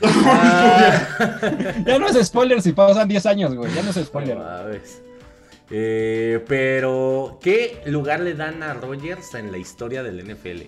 Ya 1.86 1.98
no 1.98 2.08
es 2.08 2.26
spoiler 2.26 2.60
si 2.60 2.72
pasan 2.72 3.08
10 3.08 3.26
años, 3.26 3.54
güey. 3.54 3.72
Ya 3.72 3.82
no 3.82 3.90
es 3.90 3.96
spoiler. 3.96 4.36
No. 4.36 4.44
Eh, 5.70 6.44
pero, 6.46 7.38
¿qué 7.40 7.80
lugar 7.86 8.20
le 8.20 8.34
dan 8.34 8.62
a 8.62 8.74
Rodgers 8.74 9.34
en 9.34 9.50
la 9.52 9.58
historia 9.58 10.02
del 10.02 10.22
NFL? 10.22 10.62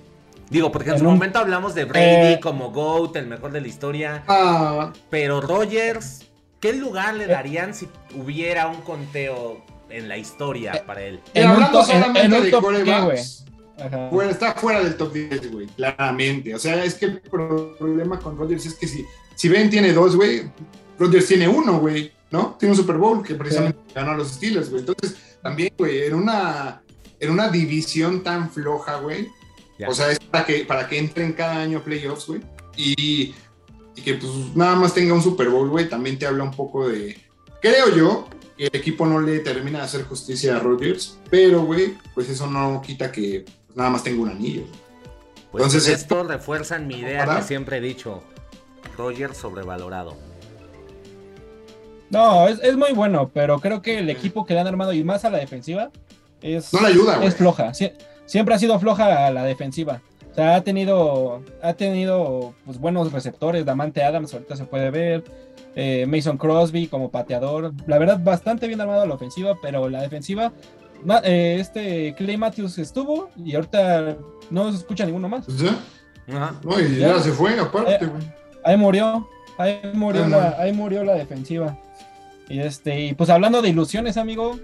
Digo, 0.50 0.70
porque 0.70 0.90
en, 0.90 0.94
En 0.94 1.00
su 1.00 1.06
un- 1.06 1.14
momento 1.14 1.38
hablamos 1.38 1.74
de 1.74 1.84
Brady 1.84 2.34
Eh. 2.34 2.40
como 2.42 2.70
GOAT, 2.70 3.16
el 3.16 3.26
mejor 3.26 3.52
de 3.52 3.60
la 3.60 3.68
historia. 3.68 4.22
Ah, 4.28 4.92
Pero 5.10 5.40
Rogers, 5.40 6.26
¿qué 6.60 6.72
lugar 6.72 7.14
le 7.14 7.24
Eh. 7.24 7.28
darían 7.28 7.74
si 7.74 7.88
hubiera 8.14 8.68
un 8.68 8.80
conteo 8.82 9.64
en 9.90 10.08
la 10.08 10.16
historia 10.18 10.72
Eh. 10.74 10.82
para 10.86 11.02
él? 11.02 11.20
En 11.34 11.48
hablando 11.48 11.84
solamente 11.84 12.20
en 12.22 12.30
de 12.44 12.50
top 12.50 12.62
corebacks. 12.64 13.44
Bueno, 14.10 14.30
está 14.30 14.54
fuera 14.54 14.82
del 14.82 14.96
top 14.96 15.12
10, 15.12 15.52
güey, 15.52 15.66
claramente. 15.66 16.54
O 16.54 16.58
sea, 16.58 16.82
es 16.84 16.94
que 16.94 17.06
el 17.06 17.20
problema 17.20 18.18
con 18.18 18.38
Rodgers 18.38 18.64
es 18.66 18.74
que 18.74 18.86
si, 18.88 19.04
si 19.34 19.48
Ben 19.48 19.68
tiene 19.68 19.92
dos, 19.92 20.16
güey, 20.16 20.50
Rodgers 20.98 21.26
tiene 21.26 21.46
uno, 21.46 21.78
güey, 21.78 22.10
¿no? 22.30 22.56
Tiene 22.58 22.72
un 22.72 22.76
Super 22.80 22.96
Bowl 22.96 23.22
que 23.22 23.34
precisamente 23.34 23.78
ganó 23.94 24.12
a 24.12 24.16
los 24.16 24.28
Steelers, 24.32 24.70
güey. 24.70 24.80
Entonces, 24.80 25.16
también, 25.42 25.74
güey, 25.76 26.04
en 26.04 26.14
una, 26.14 26.80
en 27.20 27.30
una 27.30 27.48
división 27.50 28.22
tan 28.22 28.48
floja, 28.50 28.96
güey, 28.96 29.28
Ya. 29.78 29.88
o 29.88 29.94
sea, 29.94 30.10
es 30.10 30.18
para 30.18 30.44
que, 30.46 30.64
para 30.64 30.88
que 30.88 30.98
entren 30.98 31.32
cada 31.32 31.56
año 31.60 31.78
a 31.78 31.84
playoffs, 31.84 32.26
güey, 32.26 32.40
y, 32.76 33.34
y 33.94 34.02
que 34.02 34.14
pues 34.14 34.32
nada 34.54 34.74
más 34.76 34.94
tenga 34.94 35.12
un 35.14 35.22
Super 35.22 35.48
Bowl, 35.50 35.68
güey, 35.68 35.88
también 35.88 36.18
te 36.18 36.26
habla 36.26 36.44
un 36.44 36.50
poco 36.52 36.88
de, 36.88 37.16
creo 37.60 37.94
yo, 37.94 38.28
que 38.56 38.68
el 38.68 38.76
equipo 38.76 39.04
no 39.04 39.20
le 39.20 39.40
termina 39.40 39.80
de 39.80 39.84
hacer 39.84 40.04
justicia 40.04 40.56
a 40.56 40.60
Rodgers, 40.60 41.18
pero, 41.30 41.62
güey, 41.64 41.94
pues 42.14 42.28
eso 42.30 42.46
no 42.46 42.80
quita 42.80 43.12
que 43.12 43.44
pues, 43.66 43.76
nada 43.76 43.90
más 43.90 44.02
tenga 44.02 44.22
un 44.22 44.30
anillo. 44.30 44.62
Pues 45.52 45.62
Entonces, 45.64 45.88
esto 45.88 46.22
refuerzan 46.24 46.86
mi 46.86 47.00
idea 47.00 47.24
que 47.36 47.42
siempre 47.42 47.76
he 47.76 47.80
dicho. 47.80 48.22
Rogers 48.96 49.36
sobrevalorado. 49.36 50.16
No, 52.10 52.46
es, 52.48 52.60
es 52.62 52.76
muy 52.76 52.92
bueno, 52.92 53.30
pero 53.34 53.60
creo 53.60 53.82
que 53.82 53.98
el 53.98 54.08
equipo 54.10 54.46
que 54.46 54.54
le 54.54 54.60
han 54.60 54.66
armado 54.66 54.92
y 54.92 55.02
más 55.02 55.24
a 55.24 55.30
la 55.30 55.38
defensiva 55.38 55.90
es, 56.40 56.72
No 56.72 56.80
le 56.80 56.88
ayuda, 56.88 57.16
güey. 57.16 57.28
es 57.28 57.34
floja. 57.36 57.70
Sie- 57.74 57.92
siempre 58.26 58.54
ha 58.54 58.58
sido 58.58 58.78
floja 58.78 59.26
a 59.26 59.30
la 59.30 59.44
defensiva. 59.44 60.02
O 60.30 60.34
sea, 60.34 60.56
ha 60.56 60.60
tenido, 60.62 61.42
ha 61.62 61.72
tenido 61.72 62.52
pues, 62.66 62.78
buenos 62.78 63.10
receptores. 63.12 63.64
Damante 63.64 64.02
Adams, 64.02 64.32
ahorita 64.34 64.54
se 64.56 64.64
puede 64.64 64.90
ver. 64.90 65.24
eh, 65.78 66.06
Mason 66.06 66.36
Crosby 66.38 66.86
como 66.88 67.10
pateador. 67.10 67.72
La 67.86 67.98
verdad, 67.98 68.18
bastante 68.22 68.66
bien 68.66 68.80
armado 68.80 69.04
la 69.06 69.14
ofensiva, 69.14 69.54
pero 69.62 69.88
la 69.88 70.00
defensiva. 70.02 70.52
eh, 71.24 71.56
este 71.60 72.14
Clay 72.16 72.36
Matthews 72.36 72.78
estuvo 72.78 73.28
y 73.36 73.54
ahorita 73.54 74.16
no 74.50 74.70
se 74.72 74.78
escucha 74.78 75.04
ninguno 75.06 75.28
más. 75.28 75.46
Ya, 75.46 75.76
Ajá. 76.34 76.54
no, 76.64 76.80
y 76.80 76.96
Ya. 76.98 77.08
ya 77.16 77.18
se 77.20 77.30
fue, 77.32 77.58
aparte, 77.60 77.94
Eh, 77.94 78.06
güey. 78.06 78.22
Ahí 78.64 78.76
murió. 78.76 79.28
Ahí 79.58 79.80
murió, 79.94 80.24
Ahí 80.24 80.30
la, 80.30 80.36
murió. 80.38 80.54
ahí 80.60 80.72
murió 80.72 81.04
la 81.04 81.14
defensiva. 81.14 81.78
Y 82.48 82.58
este, 82.60 83.00
y 83.06 83.14
pues 83.14 83.28
hablando 83.30 83.60
de 83.62 83.68
ilusiones, 83.70 84.16
amigo. 84.18 84.58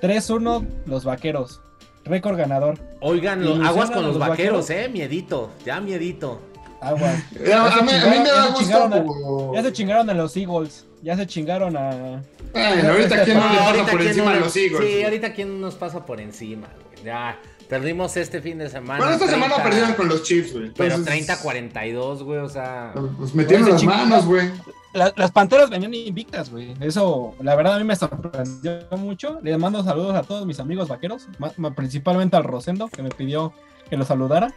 3-1 0.00 0.66
los 0.86 1.04
vaqueros. 1.04 1.60
Récord 2.04 2.36
ganador. 2.36 2.78
Oigan, 3.00 3.44
lo- 3.44 3.64
aguas 3.64 3.90
con 3.90 4.02
los 4.02 4.16
los 4.16 4.18
vaqueros, 4.18 4.66
vaqueros. 4.68 4.70
eh. 4.70 4.88
Miedito. 4.92 5.50
Ya 5.64 5.80
miedito. 5.80 6.40
Agua. 6.80 7.12
Eh, 7.36 7.44
a, 7.44 7.46
ya 7.46 7.64
a 7.66 7.82
mí 7.82 7.88
chingaron- 7.92 8.22
me 8.22 8.28
da 8.28 8.46
gusto. 8.48 9.52
Ya 9.54 9.62
se 9.62 9.72
chingaron 9.72 10.10
a 10.10 10.14
los 10.14 10.36
Eagles. 10.36 10.86
Ya 11.02 11.16
se 11.16 11.26
chingaron 11.26 11.76
a. 11.76 12.22
Bueno, 12.52 12.92
ahorita 12.92 13.24
quién 13.24 13.38
no 13.38 13.48
le 13.52 13.58
pasa 13.58 13.86
por 13.86 13.98
¿quién 13.98 14.08
encima 14.08 14.30
no 14.32 14.36
a 14.36 14.40
los 14.40 14.56
Eagles. 14.56 14.80
Sí, 14.90 15.04
ahorita 15.04 15.32
quién 15.32 15.60
nos 15.60 15.74
pasa 15.76 16.04
por 16.06 16.20
encima, 16.20 16.68
güey. 16.92 17.04
Ya. 17.04 17.38
Perdimos 17.68 18.16
este 18.18 18.42
fin 18.42 18.58
de 18.58 18.68
semana. 18.68 18.98
Bueno, 18.98 19.12
esta 19.14 19.26
semana 19.28 19.54
30, 19.54 19.62
perdieron 19.62 19.92
con 19.94 20.08
los 20.08 20.22
Chiefs, 20.24 20.52
güey. 20.52 20.70
Pero 20.76 20.94
Entonces, 20.96 21.26
30-42, 21.42 22.22
güey. 22.22 22.38
O 22.40 22.48
sea. 22.48 22.92
Pues 23.18 23.34
metieron 23.34 23.66
Pues 23.68 23.82
las 23.82 23.84
manos, 23.84 24.26
güey. 24.26 24.50
La- 24.94 25.12
las 25.16 25.30
panteras 25.30 25.70
venían 25.70 25.94
invictas, 25.94 26.50
güey. 26.50 26.74
Eso, 26.80 27.34
la 27.40 27.54
verdad, 27.54 27.74
a 27.74 27.78
mí 27.78 27.84
me 27.84 27.96
sorprendió 27.96 28.80
mucho. 28.98 29.38
Les 29.42 29.58
mando 29.58 29.82
saludos 29.82 30.14
a 30.14 30.22
todos 30.22 30.44
mis 30.46 30.60
amigos 30.60 30.88
vaqueros, 30.88 31.28
principalmente 31.74 32.36
al 32.36 32.44
Rosendo, 32.44 32.88
que 32.88 33.02
me 33.02 33.08
pidió 33.10 33.52
que 33.88 33.96
lo 33.96 34.04
saludara. 34.04 34.54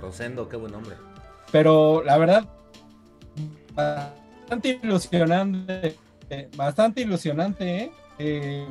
Rosendo, 0.00 0.48
qué 0.48 0.56
buen 0.56 0.74
hombre. 0.74 0.96
Pero 1.52 2.02
la 2.02 2.16
verdad, 2.18 2.48
bastante 3.74 4.80
ilusionante. 4.82 5.96
Bastante 6.56 7.02
ilusionante, 7.02 7.76
¿eh? 7.84 7.92
Eh, 8.18 8.66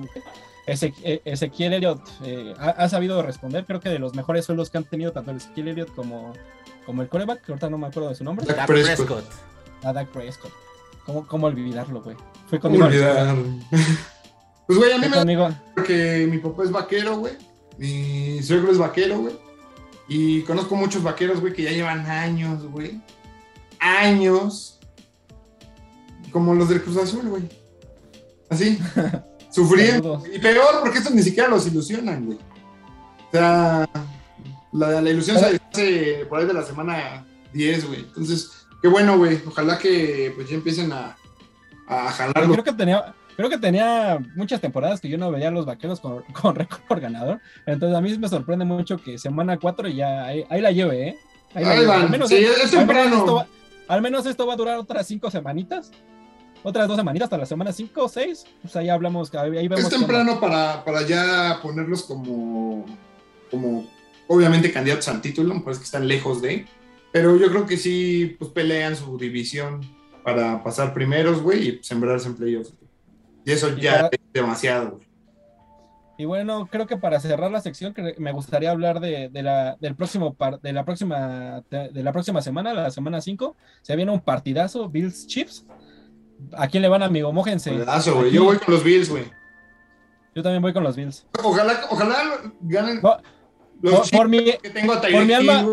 eh, 0.68 1.22
Ezequiel 1.26 1.74
Elliott 1.74 2.02
eh, 2.24 2.54
ha, 2.58 2.70
ha 2.70 2.90
sabido 2.90 3.22
responder. 3.22 3.66
Creo 3.66 3.80
que 3.80 3.90
de 3.90 4.00
los 4.00 4.16
mejores 4.16 4.46
suelos 4.46 4.70
que 4.70 4.78
han 4.80 4.84
tenido 4.86 5.12
tanto 5.12 5.32
el 5.32 5.38
Ezequiel 5.38 5.68
Elliott 5.70 5.94
como, 5.94 6.34
como 6.86 7.02
el 7.04 7.08
coreback, 7.10 7.44
que 7.46 7.52
ahorita 7.52 7.70
no 7.70 7.78
me 7.78 7.88
acuerdo 7.88 8.10
de 8.10 8.16
su 8.16 8.24
nombre, 8.24 8.46
Prescott. 8.66 9.26
A 9.84 9.94
Dak 9.94 10.10
Prescott. 10.10 10.52
¿Cómo, 11.06 11.26
cómo 11.28 11.48
olvidarlo, 11.48 12.02
güey? 12.02 12.16
Fue 12.48 12.60
¿Cómo 12.60 12.78
conmigo. 12.80 12.86
olvidar? 12.86 13.36
Pues, 14.68 14.80
güey, 14.80 14.94
a 14.94 14.98
mí 15.00 15.06
me 15.10 15.10
da 15.10 15.18
conmigo. 15.24 15.50
porque 15.76 16.28
mi 16.32 16.38
papá 16.38 16.64
es 16.64 16.72
vaquero, 16.72 17.18
güey. 17.18 17.34
Mi 17.78 18.42
suegro 18.42 18.72
es 18.72 18.78
vaquero, 18.78 19.20
güey. 19.20 19.36
Y 20.08 20.44
conozco 20.44 20.76
muchos 20.76 21.04
vaqueros, 21.04 21.42
güey, 21.42 21.52
que 21.52 21.64
ya 21.64 21.72
llevan 21.72 22.06
años, 22.06 22.64
güey. 22.68 23.02
Años. 23.80 24.80
Como 26.32 26.54
los 26.56 26.70
del 26.70 26.82
Cruz 26.84 26.96
Azul, 26.98 27.28
güey. 27.28 27.50
Así. 28.50 28.80
Sufriendo. 29.52 30.24
Y 30.34 30.40
peor, 30.40 30.80
porque 30.82 31.00
estos 31.00 31.14
ni 31.14 31.24
siquiera 31.24 31.50
los 31.50 31.68
ilusionan, 31.68 32.26
güey. 32.28 32.38
O 32.38 33.32
sea, 33.32 33.90
la, 34.72 35.02
la 35.02 35.10
ilusión 35.10 35.38
se 35.38 35.46
hace 35.70 36.26
por 36.30 36.40
ahí 36.40 36.46
de 36.46 36.54
la 36.54 36.64
semana 36.64 37.26
10, 37.52 37.88
güey. 37.88 38.00
Entonces, 38.02 38.61
qué 38.82 38.88
bueno, 38.88 39.18
güey. 39.18 39.42
Ojalá 39.46 39.78
que 39.78 40.32
pues 40.36 40.50
ya 40.50 40.56
empiecen 40.56 40.92
a, 40.92 41.16
a 41.88 42.12
jalarlo. 42.12 42.54
Creo 42.54 42.64
que 42.64 42.74
tenía. 42.74 43.14
Creo 43.38 43.50
que 43.50 43.58
tenía 43.58 44.20
muchas 44.36 44.60
temporadas 44.62 45.00
que 45.00 45.10
yo 45.10 45.18
no 45.18 45.32
veía 45.32 45.48
a 45.48 45.52
los 45.52 45.66
vaqueros 45.66 46.00
con, 46.00 46.22
con 46.42 46.54
récord 46.54 47.00
ganador. 47.02 47.40
Entonces 47.66 47.98
a 47.98 48.02
mí 48.02 48.16
me 48.18 48.28
sorprende 48.28 48.66
mucho 48.66 48.98
que 48.98 49.18
semana 49.18 49.58
4 49.58 49.88
ya 49.88 50.26
ahí, 50.26 50.46
ahí 50.50 50.62
la 50.62 50.72
lleve, 50.72 51.08
¿eh? 51.10 51.20
Ahí 51.56 51.86
van. 51.86 52.02
Al 52.04 52.10
menos, 52.10 52.30
Sí, 52.30 52.36
es 52.36 52.50
al 52.50 52.58
menos 52.58 52.72
temprano. 52.72 53.18
esto 53.18 53.36
va, 53.36 53.48
al 53.88 54.02
menos 54.02 54.26
esto 54.26 54.46
va 54.46 54.54
a 54.54 54.58
durar 54.58 54.78
otras 54.78 55.08
5 55.08 55.32
semanitas. 55.32 55.92
Otras 56.64 56.88
dos 56.88 56.98
semanitas 56.98 57.26
hasta 57.26 57.38
la 57.40 57.46
semana 57.48 57.72
5 57.74 58.04
o 58.04 58.08
6. 58.10 58.46
Pues 58.62 58.76
ahí 58.76 58.90
hablamos, 58.90 59.34
ahí 59.34 59.58
ahí 59.58 59.68
vemos. 59.68 59.86
Es 59.86 59.90
temprano 59.90 60.40
para, 60.40 60.84
para 60.86 61.02
ya 61.02 61.58
ponerlos 61.64 62.04
como, 62.04 62.86
como, 63.50 63.88
obviamente, 64.28 64.72
candidatos 64.72 65.08
al 65.08 65.22
título, 65.22 65.56
me 65.56 65.62
parece 65.62 65.80
que 65.80 65.86
están 65.86 66.08
lejos 66.08 66.42
de, 66.42 66.68
pero 67.12 67.36
yo 67.38 67.50
creo 67.50 67.66
que 67.66 67.78
sí, 67.78 68.36
pues 68.40 68.52
pelean 68.52 68.96
su 68.96 69.18
división 69.18 69.82
para 70.24 70.64
pasar 70.64 70.94
primeros, 70.94 71.42
güey, 71.42 71.68
y 71.70 71.84
sembrarse 71.84 72.28
en 72.28 72.36
playoffs. 72.36 72.74
Y 73.46 73.52
eso 73.52 73.70
Y 73.76 73.82
ya 73.82 73.94
para- 73.94 74.08
es 74.12 74.20
demasiado, 74.34 74.92
güey. 74.92 75.08
Y 76.18 76.26
bueno, 76.26 76.68
creo 76.72 76.86
que 76.86 76.98
para 76.98 77.20
cerrar 77.20 77.50
la 77.50 77.62
sección, 77.62 77.96
me 78.20 78.32
gustaría 78.32 78.70
hablar 78.70 79.00
de, 79.00 79.30
de 79.30 79.42
la, 79.42 79.76
del 79.82 79.96
próximo 79.96 80.36
par- 80.36 80.62
de 80.62 80.72
la 80.72 80.86
próxima 80.86 81.64
de 81.72 82.04
la 82.04 82.12
próxima 82.12 82.44
semana, 82.44 82.76
la 82.76 82.92
semana 82.92 83.22
5. 83.22 83.56
Se 83.82 83.96
viene 83.96 84.12
un 84.12 84.20
partidazo, 84.20 84.88
Bills 84.88 85.26
Chiefs. 85.26 85.66
¿A 86.54 86.68
quién 86.68 86.84
le 86.84 86.90
van, 86.90 87.02
amigo? 87.02 87.34
Mójense. 87.34 87.72
Pedazo, 87.72 88.16
güey. 88.20 88.32
Yo 88.32 88.44
voy 88.44 88.58
con 88.58 88.72
los 88.76 88.84
Bills, 88.84 89.10
güey. 89.10 89.24
Yo 90.36 90.44
también 90.44 90.62
voy 90.62 90.74
con 90.74 90.84
los 90.84 90.96
Bills. 90.96 91.26
Ojalá, 91.44 91.82
ojalá 91.90 92.18
ganen 92.62 93.02
No, 93.02 93.18
los 93.82 94.12
por, 94.12 94.20
por 94.20 94.30
mi, 94.30 94.44
que 94.58 94.70
tengo 94.70 94.94
a 94.94 95.02
por 95.02 95.26
mi 95.26 95.34
alma-. 95.34 95.66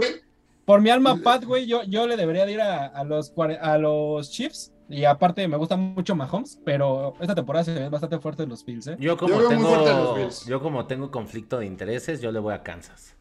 Por 0.69 0.83
mi 0.83 0.91
alma, 0.91 1.17
Pat, 1.17 1.47
güey, 1.47 1.67
yo, 1.67 1.83
yo 1.85 2.07
le 2.07 2.15
debería 2.15 2.45
de 2.45 2.53
ir 2.53 2.61
a, 2.61 2.89
a 2.89 3.03
los, 3.03 3.33
a 3.59 3.79
los 3.79 4.31
Chiefs. 4.31 4.71
Y 4.91 5.07
aparte, 5.07 5.49
me 5.49 5.57
gusta 5.57 5.79
mucho 5.79 6.15
Mahomes, 6.15 6.61
pero 6.63 7.15
esta 7.21 7.35
temporada 7.35 7.65
se 7.65 7.73
ven 7.73 7.91
bastante 7.91 8.19
fuertes 8.19 8.47
los 8.47 8.67
Bills, 8.67 8.87
¿eh? 8.89 8.97
Yo 9.01 9.17
como 9.17 9.33
Yo 9.33 9.47
fuerte 9.47 9.63
los 9.63 9.85
tengo. 9.87 10.15
Bills. 10.15 10.45
Yo 10.45 10.61
como 10.61 10.87
tengo 10.87 11.11
conflicto 11.11 11.59
de 11.59 11.65
intereses, 11.65 12.21
yo 12.21 12.31
le 12.33 12.39
voy 12.39 12.53
a 12.53 12.63
Kansas. 12.63 13.17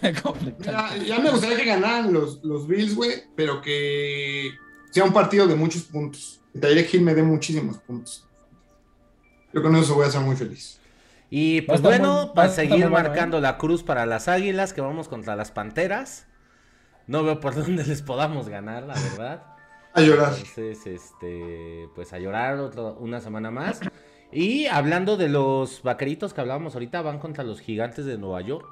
Ya, 0.60 0.96
ya 0.96 1.18
me 1.18 1.28
gustaría 1.28 1.56
que 1.56 1.64
ganaran 1.64 2.12
los, 2.12 2.44
los 2.44 2.68
Bills, 2.68 2.94
güey, 2.94 3.24
pero 3.34 3.60
que 3.60 4.52
sea 4.92 5.02
un 5.02 5.12
partido 5.12 5.48
de 5.48 5.56
muchos 5.56 5.82
puntos. 5.82 6.40
Que 6.52 6.60
Tyreek 6.60 6.94
Hill 6.94 7.02
me 7.02 7.16
dé 7.16 7.24
muchísimos 7.24 7.78
puntos. 7.78 8.28
Yo 9.52 9.60
con 9.60 9.74
eso 9.74 9.96
voy 9.96 10.06
a 10.06 10.10
ser 10.10 10.20
muy 10.20 10.36
feliz. 10.36 10.78
Y 11.34 11.62
pues 11.62 11.80
bueno, 11.80 12.26
muy- 12.26 12.34
para 12.34 12.50
seguir 12.50 12.88
bueno, 12.88 12.90
marcando 12.90 13.40
la 13.40 13.56
cruz 13.56 13.82
para 13.82 14.04
las 14.04 14.28
águilas, 14.28 14.74
que 14.74 14.82
vamos 14.82 15.08
contra 15.08 15.34
las 15.34 15.50
panteras. 15.50 16.26
No 17.06 17.22
veo 17.24 17.40
por 17.40 17.54
dónde 17.56 17.84
les 17.86 18.02
podamos 18.02 18.48
ganar, 18.50 18.82
la 18.82 18.92
verdad. 18.94 19.42
A 19.94 20.00
llorar. 20.02 20.34
Entonces, 20.36 20.86
este, 20.86 21.88
pues 21.94 22.12
a 22.12 22.18
llorar 22.18 22.58
otro- 22.58 22.98
una 23.00 23.20
semana 23.20 23.50
más. 23.50 23.80
Y 24.30 24.66
hablando 24.66 25.16
de 25.16 25.30
los 25.30 25.82
vaqueritos 25.82 26.34
que 26.34 26.42
hablábamos 26.42 26.74
ahorita, 26.74 27.00
van 27.00 27.18
contra 27.18 27.44
los 27.44 27.60
gigantes 27.60 28.04
de 28.04 28.18
Nueva 28.18 28.42
York. 28.42 28.66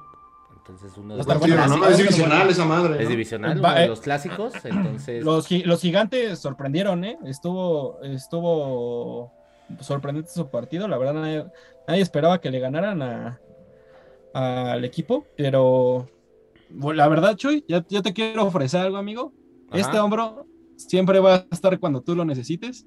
Entonces 0.57 0.95
uno 0.97 1.15
de 1.15 1.23
los 1.23 1.39
bueno, 1.39 1.67
¿no? 1.67 1.75
sí, 1.85 1.91
Es 1.93 1.97
divisional 1.97 2.47
esa 2.49 2.65
madre. 2.65 2.97
es 2.97 3.03
¿no? 3.05 3.09
divisional, 3.09 3.65
Va, 3.65 3.69
uno 3.71 3.79
de 3.79 3.85
eh. 3.85 3.87
los 3.87 4.01
clásicos. 4.01 4.53
Entonces, 4.63 5.23
Los, 5.23 5.47
gi- 5.47 5.63
los 5.63 5.81
gigantes 5.81 6.37
sorprendieron, 6.37 7.03
¿eh? 7.05 7.17
Estuvo, 7.25 7.99
estuvo 8.03 9.33
sorprendente 9.79 10.29
su 10.31 10.49
partido. 10.49 10.87
La 10.87 10.97
verdad, 10.97 11.51
nadie, 11.87 12.01
esperaba 12.01 12.41
que 12.41 12.51
le 12.51 12.59
ganaran 12.59 13.01
a, 13.01 13.39
al 14.33 14.85
equipo. 14.85 15.25
Pero 15.35 16.07
bueno, 16.69 16.97
la 16.97 17.07
verdad, 17.07 17.35
Chuy, 17.35 17.63
ya, 17.67 17.85
ya 17.87 18.01
te 18.01 18.13
quiero 18.13 18.45
ofrecer 18.45 18.81
algo, 18.81 18.97
amigo. 18.97 19.33
Ajá. 19.69 19.79
Este 19.79 19.99
hombro 19.99 20.45
siempre 20.75 21.19
va 21.19 21.35
a 21.35 21.45
estar 21.51 21.79
cuando 21.79 22.01
tú 22.01 22.15
lo 22.15 22.25
necesites. 22.25 22.85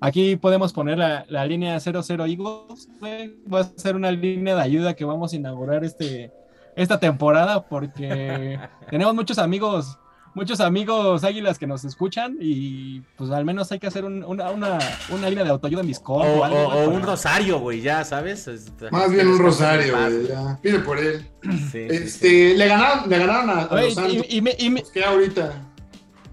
Aquí 0.00 0.36
podemos 0.36 0.72
poner 0.72 0.98
la, 0.98 1.24
la 1.28 1.44
línea 1.44 1.78
00 1.80 2.26
Eagles. 2.26 2.88
güey. 3.00 3.34
Va 3.52 3.60
a 3.60 3.64
ser 3.64 3.96
una 3.96 4.10
línea 4.12 4.54
de 4.54 4.62
ayuda 4.62 4.94
que 4.94 5.04
vamos 5.04 5.32
a 5.32 5.36
inaugurar 5.36 5.84
este, 5.84 6.32
esta 6.76 7.00
temporada 7.00 7.66
porque 7.68 8.58
tenemos 8.90 9.14
muchos 9.14 9.38
amigos, 9.38 9.98
muchos 10.34 10.60
amigos 10.60 11.24
águilas 11.24 11.58
que 11.58 11.66
nos 11.66 11.84
escuchan 11.84 12.36
y 12.40 13.00
pues 13.16 13.30
al 13.30 13.44
menos 13.44 13.70
hay 13.72 13.78
que 13.78 13.86
hacer 13.86 14.04
un- 14.04 14.22
una, 14.24 14.50
una, 14.50 14.78
una 15.10 15.28
línea 15.28 15.44
de 15.44 15.50
autoayuda 15.50 15.80
en 15.82 15.86
Discord. 15.88 16.26
O, 16.28 16.40
o 16.40 16.44
algo, 16.44 16.58
o- 16.58 16.66
güey, 16.66 16.78
o 16.82 16.84
para- 16.86 16.88
un 16.98 17.02
rosario, 17.02 17.58
güey, 17.60 17.80
ya, 17.80 18.04
¿sabes? 18.04 18.48
Más 18.90 19.10
bien 19.10 19.28
un 19.28 19.38
rosario, 19.38 19.96
güey. 19.96 20.28
ya. 20.28 20.58
Pide 20.62 20.78
por 20.80 20.98
él. 20.98 21.26
Sí, 21.42 21.70
sí, 21.70 21.78
Este, 21.90 22.54
le 22.56 22.66
ganaron, 22.68 23.08
le 23.08 23.18
ganaron 23.18 23.50
a, 23.50 23.62
los 23.86 23.94
Santos. 23.94 24.26
y, 24.28 24.36
y 24.38 24.42
me- 24.42 24.56
y 24.58 24.70
me- 24.70 24.82
que 24.82 25.04
ahorita. 25.04 25.52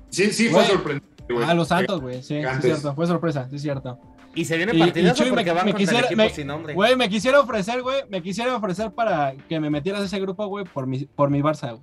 Sí, 0.10 0.32
sí, 0.32 0.50
fue 0.50 0.66
sorprendente, 0.66 1.34
güey. 1.34 1.46
a 1.48 1.54
los 1.54 1.68
Santos, 1.68 2.02
güey, 2.02 2.22
sí, 2.22 2.28
sí, 2.28 2.36
es 2.38 2.62
cierto, 2.62 2.94
fue 2.96 3.06
sorpresa, 3.08 3.48
sí, 3.50 3.58
es 3.58 3.62
cierto. 3.62 4.00
Y 4.38 4.44
se 4.44 4.66
partidas 4.68 5.16
Chuy, 5.18 5.30
porque 5.30 5.46
me- 5.46 5.52
van 5.54 5.66
me 5.66 5.74
quisiera- 5.74 6.00
el 6.00 6.06
equipo 6.08 6.22
me- 6.24 6.30
sin 6.30 6.48
nombre. 6.48 6.74
Güey, 6.74 6.96
me 6.98 7.08
quisiera 7.10 7.40
ofrecer, 7.40 7.82
güey, 7.82 8.02
me 8.10 8.22
quisiera 8.22 8.56
ofrecer 8.56 8.92
para 8.92 9.34
que 9.48 9.60
me 9.62 9.70
metieras 9.70 10.02
a 10.02 10.06
ese 10.06 10.20
grupo, 10.20 10.46
güey, 10.48 10.66
por 10.66 10.88
mi, 10.88 11.06
por 11.06 11.30
mi 11.30 11.42
Barça, 11.42 11.70
güey. 11.70 11.82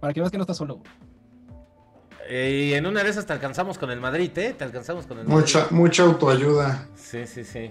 Para 0.00 0.12
que 0.12 0.20
veas 0.20 0.32
que 0.32 0.36
no 0.36 0.42
estás 0.42 0.56
solo, 0.56 0.76
güey. 0.78 0.86
Eh, 2.28 2.68
y 2.70 2.74
en 2.74 2.86
una 2.86 3.02
de 3.02 3.10
esas 3.10 3.26
te 3.26 3.32
alcanzamos 3.32 3.78
con 3.78 3.90
el 3.90 4.00
Madrid, 4.00 4.30
¿eh? 4.38 4.54
Te 4.56 4.64
alcanzamos 4.64 5.06
con 5.06 5.18
el 5.18 5.24
Madrid. 5.24 5.40
Mucha, 5.40 5.66
mucha 5.70 6.02
autoayuda. 6.04 6.88
Sí, 6.94 7.26
sí, 7.26 7.44
sí. 7.44 7.70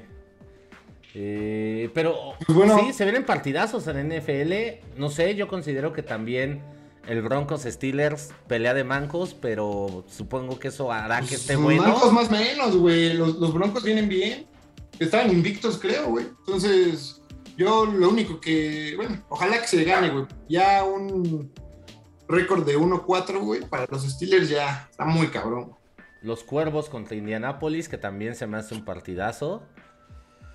Eh, 1.14 1.90
pero 1.94 2.16
Pues 2.46 2.58
bueno. 2.58 2.80
sí, 2.80 2.94
se 2.94 3.04
vienen 3.04 3.26
partidazos 3.26 3.88
en 3.88 4.08
NFL. 4.10 4.54
No 4.98 5.10
sé, 5.10 5.36
yo 5.36 5.48
considero 5.48 5.92
que 5.94 6.04
también 6.04 6.62
el 7.08 7.22
Broncos 7.22 7.64
Steelers 7.64 8.30
pelea 8.48 8.74
de 8.74 8.84
mancos, 8.84 9.34
pero 9.34 10.06
supongo 10.08 10.60
que 10.60 10.70
eso 10.70 10.92
hará 10.92 11.22
que 11.22 11.36
esté 11.36 11.54
Los 11.54 11.64
bueno. 11.64 11.84
Broncos 11.84 12.14
más 12.14 12.32
menos, 12.32 12.76
güey. 12.78 13.14
Los, 13.14 13.36
los 13.36 13.54
Broncos 13.54 13.84
vienen 13.84 14.08
bien. 14.08 14.48
Estaban 15.00 15.32
invictos, 15.32 15.80
creo, 15.80 16.08
güey. 16.10 16.28
Entonces, 16.46 17.22
yo 17.58 17.86
lo 17.86 18.10
único 18.10 18.40
que. 18.40 18.94
Bueno, 18.96 19.24
ojalá 19.30 19.60
que 19.60 19.68
se 19.68 19.84
gane, 19.84 20.10
güey. 20.12 20.26
Ya 20.48 20.84
un 20.84 21.52
récord 22.32 22.66
de 22.66 22.78
1-4, 22.78 23.40
güey. 23.40 23.62
Para 23.62 23.86
los 23.90 24.04
Steelers 24.04 24.50
ya 24.50 24.88
está 24.90 25.06
muy 25.06 25.28
cabrón. 25.28 25.74
Los 26.22 26.44
Cuervos 26.44 26.90
contra 26.90 27.16
Indianapolis, 27.16 27.90
que 27.90 27.98
también 27.98 28.36
se 28.36 28.48
me 28.48 28.58
hace 28.58 28.76
un 28.76 28.86
partidazo. 28.86 29.64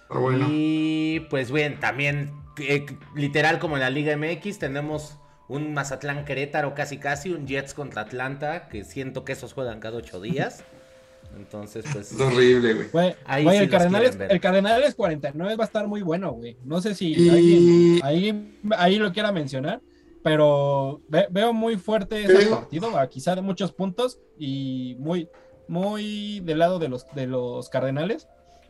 Pero 0.08 0.20
bueno. 0.20 0.46
Y 0.48 1.26
pues 1.30 1.50
bien, 1.50 1.80
también 1.80 2.32
eh, 2.58 2.86
literal 3.14 3.58
como 3.58 3.76
en 3.76 3.80
la 3.80 3.90
Liga 3.90 4.16
MX 4.16 4.58
tenemos 4.58 5.18
un 5.48 5.74
Mazatlán 5.74 6.24
Querétaro 6.24 6.74
casi 6.74 6.98
casi, 6.98 7.30
un 7.32 7.46
Jets 7.46 7.74
contra 7.74 8.02
Atlanta, 8.02 8.68
que 8.68 8.84
siento 8.84 9.24
que 9.24 9.32
esos 9.32 9.52
juegan 9.52 9.80
cada 9.80 9.96
ocho 9.98 10.20
días. 10.20 10.64
Entonces, 11.36 11.84
pues... 11.92 12.12
Es 12.12 12.20
horrible, 12.20 12.74
güey. 12.74 12.88
Güey, 12.90 13.14
Ahí 13.26 13.44
güey, 13.44 13.58
sí 13.58 13.64
el, 13.64 13.70
Cardenales, 13.70 14.18
el 14.28 14.40
Cardenales 14.40 14.94
49 14.94 15.56
va 15.56 15.64
a 15.64 15.66
estar 15.66 15.86
muy 15.86 16.02
bueno, 16.02 16.32
güey. 16.32 16.56
No 16.64 16.80
sé 16.80 16.94
si 16.94 17.12
Y- 17.12 17.28
alguien 17.28 18.00
ahí, 18.04 18.58
ahí 18.78 18.96
lo 18.98 19.12
quiera 19.12 19.32
mencionar, 19.32 19.80
pero 20.26 21.02
ve- 21.08 21.28
veo 21.30 21.52
muy 21.52 21.76
fuerte 21.76 22.24
ese 22.24 22.46
partido, 22.48 22.98
a 22.98 23.06
quizá 23.08 23.36
de 23.36 23.42
muchos 23.42 23.70
puntos 23.72 24.18
y 24.36 24.96
muy, 24.98 25.28
muy 25.68 26.40
del 26.40 26.58
lado 26.58 26.80
de 26.80 26.88
los, 26.88 27.06
de 27.14 27.28
los 27.28 27.68
Cardenales. 27.68 28.26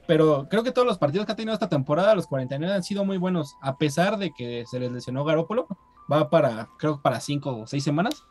Pero 0.07 0.49
creo 0.51 0.63
que 0.63 0.71
todos 0.71 0.87
los 0.87 0.99
partidos 0.99 1.25
que 1.25 1.33
ha 1.33 1.37
tenido 1.37 1.55
esta 1.55 1.71
temporada, 1.71 2.15
los 2.15 2.27
49 2.27 2.75
han 2.75 2.83
sido 2.83 3.07
muy 3.07 3.17
buenos, 3.17 3.55
a 3.63 3.79
pesar 3.79 4.19
de 4.19 4.33
que 4.37 4.65
se 4.71 4.79
les 4.79 4.93
lesionó 4.93 5.25
Garópolo. 5.25 5.67
Va 6.13 6.29
para, 6.29 6.69
creo 6.79 6.97
que 6.97 7.03
para 7.03 7.21
cinco 7.21 7.57
o 7.61 7.67
seis 7.67 7.83
semanas. 7.83 8.23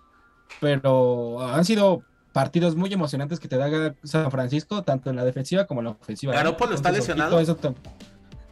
Pero 0.61 1.41
han 1.41 1.65
sido 1.65 2.03
partidos 2.31 2.75
muy 2.75 2.93
emocionantes 2.93 3.39
que 3.39 3.47
te 3.47 3.57
da 3.57 3.95
San 4.03 4.29
Francisco, 4.29 4.83
tanto 4.83 5.09
en 5.09 5.15
la 5.15 5.25
defensiva 5.25 5.65
como 5.65 5.81
en 5.81 5.85
la 5.85 5.91
ofensiva. 5.91 6.33
¿Garoppolo 6.33 6.75
está 6.75 6.91
lesionado? 6.91 7.39
eso 7.39 7.55
te- 7.55 7.73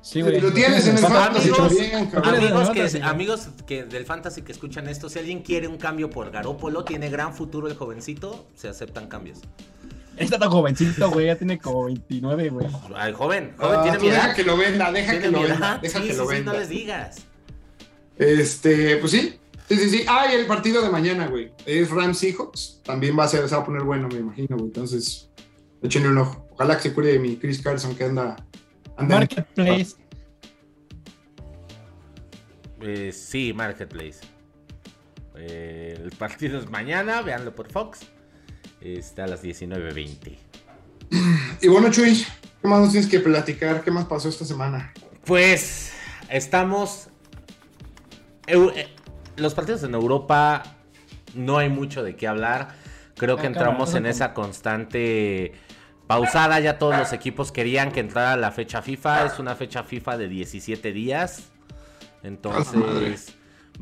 Sí, 0.04 0.22
güey. 0.22 0.40
Lo 0.42 0.52
tienes 0.52 0.86
en 0.86 0.98
el 0.98 1.06
Amigos, 1.06 1.24
fantasy 1.24 1.52
también, 1.52 1.96
amigos, 1.96 2.28
Amigos, 2.28 2.70
que, 2.72 2.88
güey. 2.90 3.02
amigos 3.02 3.48
que 3.66 3.84
del 3.86 4.06
Fantasy 4.06 4.42
que 4.42 4.52
escuchan 4.52 4.90
esto, 4.90 5.08
si 5.10 5.18
alguien 5.20 5.42
quiere 5.42 5.70
un 5.70 5.78
cambio 5.78 6.10
por 6.10 6.30
Garópolo, 6.30 6.84
tiene 6.84 7.10
gran 7.10 7.34
futuro 7.34 7.68
el 7.68 7.76
jovencito, 7.78 8.46
se 8.54 8.68
aceptan 8.68 9.08
cambios. 9.08 9.40
Está 10.18 10.38
tan 10.38 10.50
jovencito, 10.52 11.10
güey, 11.10 11.28
ya 11.28 11.38
tiene 11.38 11.58
como 11.58 11.86
29, 11.86 12.50
güey. 12.50 12.68
Ay, 12.96 13.14
joven, 13.14 13.54
joven, 13.58 13.80
Ah, 13.80 13.84
tiene 13.84 13.98
mi 14.00 14.10
deja 14.10 14.34
que 14.36 14.44
lo 14.44 14.58
venda, 14.58 14.92
deja 14.92 15.20
que 15.20 15.32
lo 15.32 15.42
venda, 15.42 15.80
deja 15.82 16.00
Sí, 16.00 16.06
que 16.08 16.12
sí, 16.14 16.18
lo 16.20 16.28
sí, 16.28 16.34
venda. 16.36 16.52
no 16.54 16.60
les 16.60 16.70
digas. 16.70 17.18
Este, 18.18 18.98
pues 18.98 19.12
sí. 19.12 19.40
Sí, 19.70 19.78
sí, 19.78 19.90
sí. 19.90 20.06
Ah, 20.08 20.26
y 20.32 20.36
el 20.36 20.46
partido 20.46 20.82
de 20.82 20.90
mañana, 20.90 21.28
güey. 21.28 21.52
Es 21.66 21.90
Rams 21.90 22.18
Seahawks. 22.20 22.82
También 22.84 23.18
va 23.18 23.24
a 23.24 23.28
ser, 23.30 23.48
se 23.48 23.56
va 23.56 23.62
a 23.62 23.66
poner 23.66 23.84
bueno, 23.84 24.08
me 24.10 24.20
imagino, 24.20 24.56
güey. 24.58 24.66
Entonces, 24.68 25.30
échenle 25.82 26.10
un 26.10 26.18
ojo. 26.18 26.46
Ojalá 26.52 26.76
que 26.78 26.84
se 26.84 26.94
cure 26.94 27.14
de 27.14 27.20
mi 27.20 27.38
Chris 27.38 27.62
Carson 27.62 27.96
que 27.96 28.04
anda. 28.04 28.36
Marketplace. 28.98 29.96
Eh, 32.82 33.12
sí, 33.12 33.54
Marketplace. 33.54 34.20
Eh, 35.36 35.98
el 36.04 36.12
partido 36.12 36.60
es 36.60 36.70
mañana, 36.70 37.22
véanlo 37.22 37.56
por 37.56 37.72
Fox. 37.72 38.02
Está 38.82 39.24
a 39.24 39.28
las 39.28 39.44
19.20. 39.44 40.38
Y 41.62 41.68
bueno, 41.68 41.90
Chuy, 41.92 42.26
¿qué 42.62 42.68
más 42.68 42.82
nos 42.82 42.92
tienes 42.92 43.10
que 43.10 43.20
platicar? 43.20 43.84
¿Qué 43.84 43.92
más 43.92 44.06
pasó 44.06 44.30
esta 44.30 44.46
semana? 44.46 44.92
Pues 45.26 45.94
estamos. 46.30 47.08
Eh, 48.48 48.90
los 49.38 49.54
partidos 49.54 49.84
en 49.84 49.94
Europa 49.94 50.64
no 51.34 51.58
hay 51.58 51.70
mucho 51.70 52.04
de 52.04 52.16
qué 52.16 52.28
hablar. 52.28 52.76
Creo 53.16 53.38
que 53.38 53.44
Ah, 53.44 53.48
entramos 53.48 53.90
cabrón, 53.92 54.06
en 54.06 54.12
esa 54.12 54.34
constante 54.34 55.54
pausada. 56.08 56.60
Ya 56.60 56.78
todos 56.78 56.98
los 56.98 57.14
equipos 57.14 57.52
querían 57.52 57.92
que 57.92 58.00
entrara 58.00 58.36
la 58.36 58.52
fecha 58.52 58.82
FIFA. 58.82 59.26
Es 59.26 59.40
una 59.40 59.56
fecha 59.56 59.84
FIFA 59.84 60.18
de 60.18 60.28
17 60.28 60.92
días. 60.92 61.44
Entonces 62.24 63.34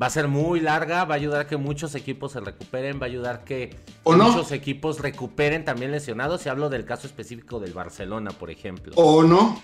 va 0.02 0.08
a 0.08 0.10
ser 0.10 0.28
muy 0.28 0.60
larga. 0.60 1.06
Va 1.06 1.16
a 1.16 1.18
ayudar 1.18 1.48
que 1.48 1.58
muchos 1.58 1.96
equipos 1.96 2.32
se 2.34 2.40
recuperen. 2.40 3.00
Va 3.00 3.04
a 3.06 3.10
ayudar 3.10 3.44
que 3.44 3.76
¿O 4.04 4.16
no? 4.16 4.30
muchos 4.30 4.52
equipos 4.52 5.00
recuperen 5.00 5.66
también 5.66 5.92
lesionados. 5.92 6.46
Y 6.46 6.50
hablo 6.50 6.70
del 6.70 6.86
caso 6.86 7.08
específico 7.08 7.60
del 7.60 7.74
Barcelona, 7.74 8.32
por 8.32 8.50
ejemplo. 8.50 8.94
¿O 8.96 9.24
no? 9.24 9.62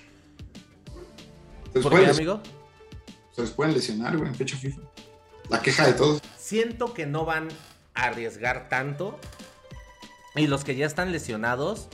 ¿Por 1.73 1.91
pueden, 1.91 2.05
qué, 2.05 2.11
amigo? 2.11 2.41
se 3.31 3.41
les 3.41 3.51
pueden 3.51 3.73
lesionar, 3.73 4.17
güey, 4.17 4.29
en 4.29 4.35
fecha 4.35 4.57
FIFA. 4.57 4.81
La 5.49 5.61
queja 5.61 5.85
de 5.85 5.93
todos. 5.93 6.21
Siento 6.37 6.93
que 6.93 7.05
no 7.05 7.23
van 7.23 7.49
a 7.93 8.05
arriesgar 8.05 8.67
tanto. 8.67 9.19
Y 10.35 10.47
los 10.47 10.63
que 10.63 10.75
ya 10.75 10.85
están 10.85 11.11
lesionados, 11.11 11.87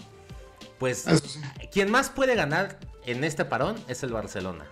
pues 0.84 1.22
sí. 1.24 1.40
quien 1.72 1.90
más 1.92 2.10
puede 2.10 2.36
ganar 2.36 2.78
en 3.06 3.24
este 3.24 3.46
parón 3.46 3.76
es 3.88 4.04
el 4.04 4.12
Barcelona. 4.12 4.66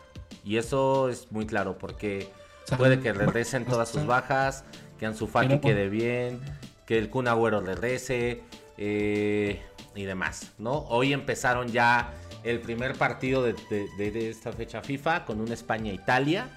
Y 0.43 0.57
eso 0.57 1.07
es 1.09 1.31
muy 1.31 1.45
claro 1.45 1.77
porque 1.77 2.29
puede 2.77 2.99
que 2.99 3.13
regresen 3.13 3.65
todas 3.65 3.89
sus 3.89 4.05
bajas, 4.05 4.63
que 4.99 5.05
Ansu 5.05 5.27
Fati 5.27 5.47
Pero- 5.47 5.61
quede 5.61 5.87
bien, 5.89 6.41
que 6.85 6.97
el 6.97 7.09
Kun 7.09 7.27
Agüero 7.27 7.61
regrese 7.61 8.41
eh, 8.77 9.61
y 9.95 10.03
demás, 10.03 10.51
¿no? 10.57 10.71
Hoy 10.89 11.13
empezaron 11.13 11.67
ya 11.69 12.11
el 12.43 12.59
primer 12.59 12.95
partido 12.95 13.43
de, 13.43 13.53
de- 13.69 13.87
de- 13.97 14.11
de 14.11 14.29
esta 14.31 14.51
fecha 14.51 14.81
FIFA 14.81 15.25
con 15.25 15.39
un 15.39 15.51
España-Italia, 15.51 16.49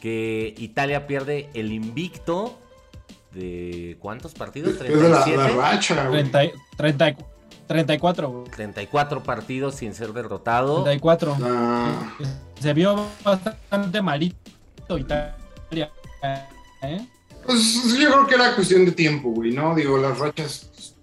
que 0.00 0.54
Italia 0.58 1.06
pierde 1.06 1.48
el 1.54 1.72
invicto 1.72 2.58
de 3.32 3.96
¿cuántos 4.00 4.34
partidos? 4.34 4.72
Es 4.74 4.78
de 4.80 4.88
la, 4.96 5.08
la 5.08 5.24
37. 5.24 5.56
racha, 5.56 6.08
güey. 6.08 6.24
30, 6.30 6.58
30, 6.76 7.16
34, 7.68 8.30
güey. 8.30 8.50
34 8.50 9.22
partidos 9.22 9.74
sin 9.76 9.94
ser 9.94 10.12
derrotado. 10.12 10.82
34. 10.84 11.36
La- 11.38 12.14
Se 12.60 12.72
vio 12.74 13.06
bastante 13.22 14.02
malito 14.02 14.96
Italia. 14.98 15.90
¿eh? 16.82 17.06
Pues 17.44 17.96
yo 17.98 18.10
creo 18.10 18.26
que 18.26 18.34
era 18.34 18.54
cuestión 18.54 18.84
de 18.84 18.92
tiempo, 18.92 19.30
güey, 19.30 19.52
¿no? 19.52 19.74
Digo, 19.74 19.96
las 19.98 20.18
rachas, 20.18 20.70
pues, 20.74 20.94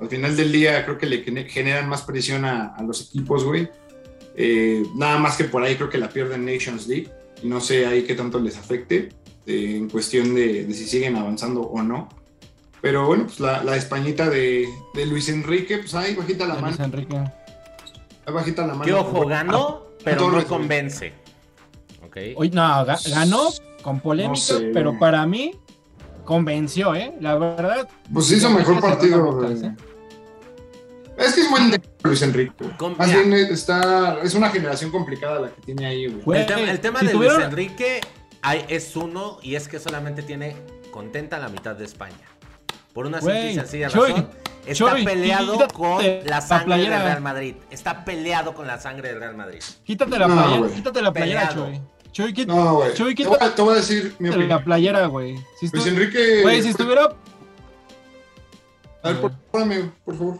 al 0.00 0.08
final 0.08 0.36
del 0.36 0.52
día 0.52 0.84
creo 0.84 0.98
que 0.98 1.06
le 1.06 1.22
gene- 1.22 1.44
generan 1.48 1.88
más 1.88 2.02
presión 2.02 2.44
a, 2.44 2.74
a 2.74 2.82
los 2.82 3.08
equipos, 3.08 3.44
güey. 3.44 3.68
Eh, 4.36 4.82
nada 4.94 5.18
más 5.18 5.36
que 5.36 5.44
por 5.44 5.62
ahí 5.62 5.76
creo 5.76 5.88
que 5.88 5.98
la 5.98 6.08
pierden 6.08 6.44
Nations 6.44 6.86
League. 6.86 7.10
No 7.42 7.60
sé 7.60 7.86
ahí 7.86 8.02
qué 8.04 8.14
tanto 8.14 8.38
les 8.38 8.56
afecte 8.56 9.10
eh, 9.46 9.76
en 9.76 9.88
cuestión 9.88 10.34
de, 10.34 10.64
de 10.64 10.74
si 10.74 10.86
siguen 10.86 11.16
avanzando 11.16 11.62
o 11.62 11.82
no. 11.82 12.08
Pero 12.86 13.04
bueno, 13.04 13.24
pues 13.24 13.40
la, 13.40 13.64
la 13.64 13.74
españita 13.74 14.30
de, 14.30 14.68
de 14.94 15.06
Luis 15.06 15.28
Enrique, 15.28 15.78
pues 15.78 15.92
ahí 15.96 16.14
bajita 16.14 16.46
la 16.46 16.54
de 16.54 16.60
mano. 16.62 16.76
Luis 16.76 16.86
Enrique. 16.86 17.16
Ahí 17.16 18.32
bajita 18.32 18.62
la 18.62 18.74
mano. 18.74 18.84
Que 18.84 18.92
ojo, 18.92 19.10
güey. 19.10 19.28
ganó, 19.28 19.82
pero 20.04 20.30
no 20.30 20.46
convence. 20.46 21.12
Ok. 22.06 22.16
Hoy, 22.36 22.50
no, 22.50 22.62
ga- 22.86 23.10
ganó 23.12 23.48
con 23.82 23.98
polémica, 23.98 24.52
No 24.52 24.58
sé. 24.60 24.70
pero 24.72 24.96
para 25.00 25.26
mí 25.26 25.50
convenció, 26.24 26.94
¿eh? 26.94 27.12
La 27.20 27.36
verdad. 27.36 27.88
Pues 28.12 28.30
hizo 28.30 28.50
mejor 28.50 28.80
partido. 28.80 29.44
¿eh? 29.52 29.74
Es 31.18 31.34
que 31.34 31.40
es 31.40 31.50
buen 31.50 31.68
técnico 31.72 31.92
Luis 32.04 32.22
Enrique. 32.22 32.52
Más 32.98 33.12
bien 33.12 33.32
está, 33.32 34.20
es 34.22 34.32
una 34.34 34.50
generación 34.50 34.92
complicada 34.92 35.40
la 35.40 35.48
que 35.50 35.60
tiene 35.62 35.86
ahí. 35.86 36.06
Güey, 36.24 36.40
el 36.42 36.46
tema, 36.46 36.70
el 36.70 36.78
tema 36.80 37.00
si 37.00 37.06
de 37.06 37.12
tuvieron- 37.14 37.36
Luis 37.38 37.48
Enrique 37.48 38.00
hay- 38.42 38.64
es 38.68 38.94
uno 38.94 39.38
y 39.42 39.56
es 39.56 39.66
que 39.66 39.80
solamente 39.80 40.22
tiene 40.22 40.54
contenta 40.92 41.38
la 41.40 41.48
mitad 41.48 41.74
de 41.74 41.84
España. 41.84 42.14
Por 42.96 43.06
una 43.06 43.20
simple 43.20 43.52
y 43.52 43.54
sencilla 43.54 43.88
Chuy, 43.90 44.08
razón. 44.10 44.28
Está 44.66 44.94
peleado 44.96 45.52
quítate 45.52 45.74
con 45.74 45.98
la 46.02 46.22
la 46.24 46.40
sangre 46.40 46.76
del 46.76 46.86
playera. 46.86 47.04
Real 47.04 47.20
Madrid. 47.20 47.54
Está 47.70 48.04
peleado 48.04 48.54
con 48.54 48.66
la 48.66 48.80
sangre 48.80 49.08
del 49.10 49.20
Real 49.20 49.36
Madrid. 49.36 49.60
Quítate 49.84 50.18
la 50.18 50.26
No, 50.26 50.34
playera, 50.34 50.58
güey. 50.58 50.72
quítate 50.74 51.02
la 51.02 51.12
playera, 51.12 51.48
Peleado. 51.50 51.66
Chuy. 51.68 51.80
Chuy, 52.12 52.32
quita 52.32 52.54
No, 52.54 52.74
güey. 52.76 52.94
Chuy, 52.94 53.08
Te, 53.10 53.14
quita- 53.14 53.28
voy 53.28 53.38
a- 53.40 53.54
te 53.54 53.62
voy 53.62 53.72
a 53.74 53.76
decir 53.76 54.16
mi 54.18 54.28
opinión. 54.30 54.48
la 54.48 54.64
playera, 54.64 55.06
güey. 55.06 55.36
Si, 55.60 55.68
Luis 55.68 55.86
Enrique. 55.86 56.40
güey, 56.42 56.62
si 56.62 56.70
estuviera. 56.70 57.14
A 59.02 59.08
ver, 59.10 59.20
por 59.20 59.30
favor, 59.52 59.62
amigo, 59.62 59.92
por 60.04 60.16
favor. 60.18 60.38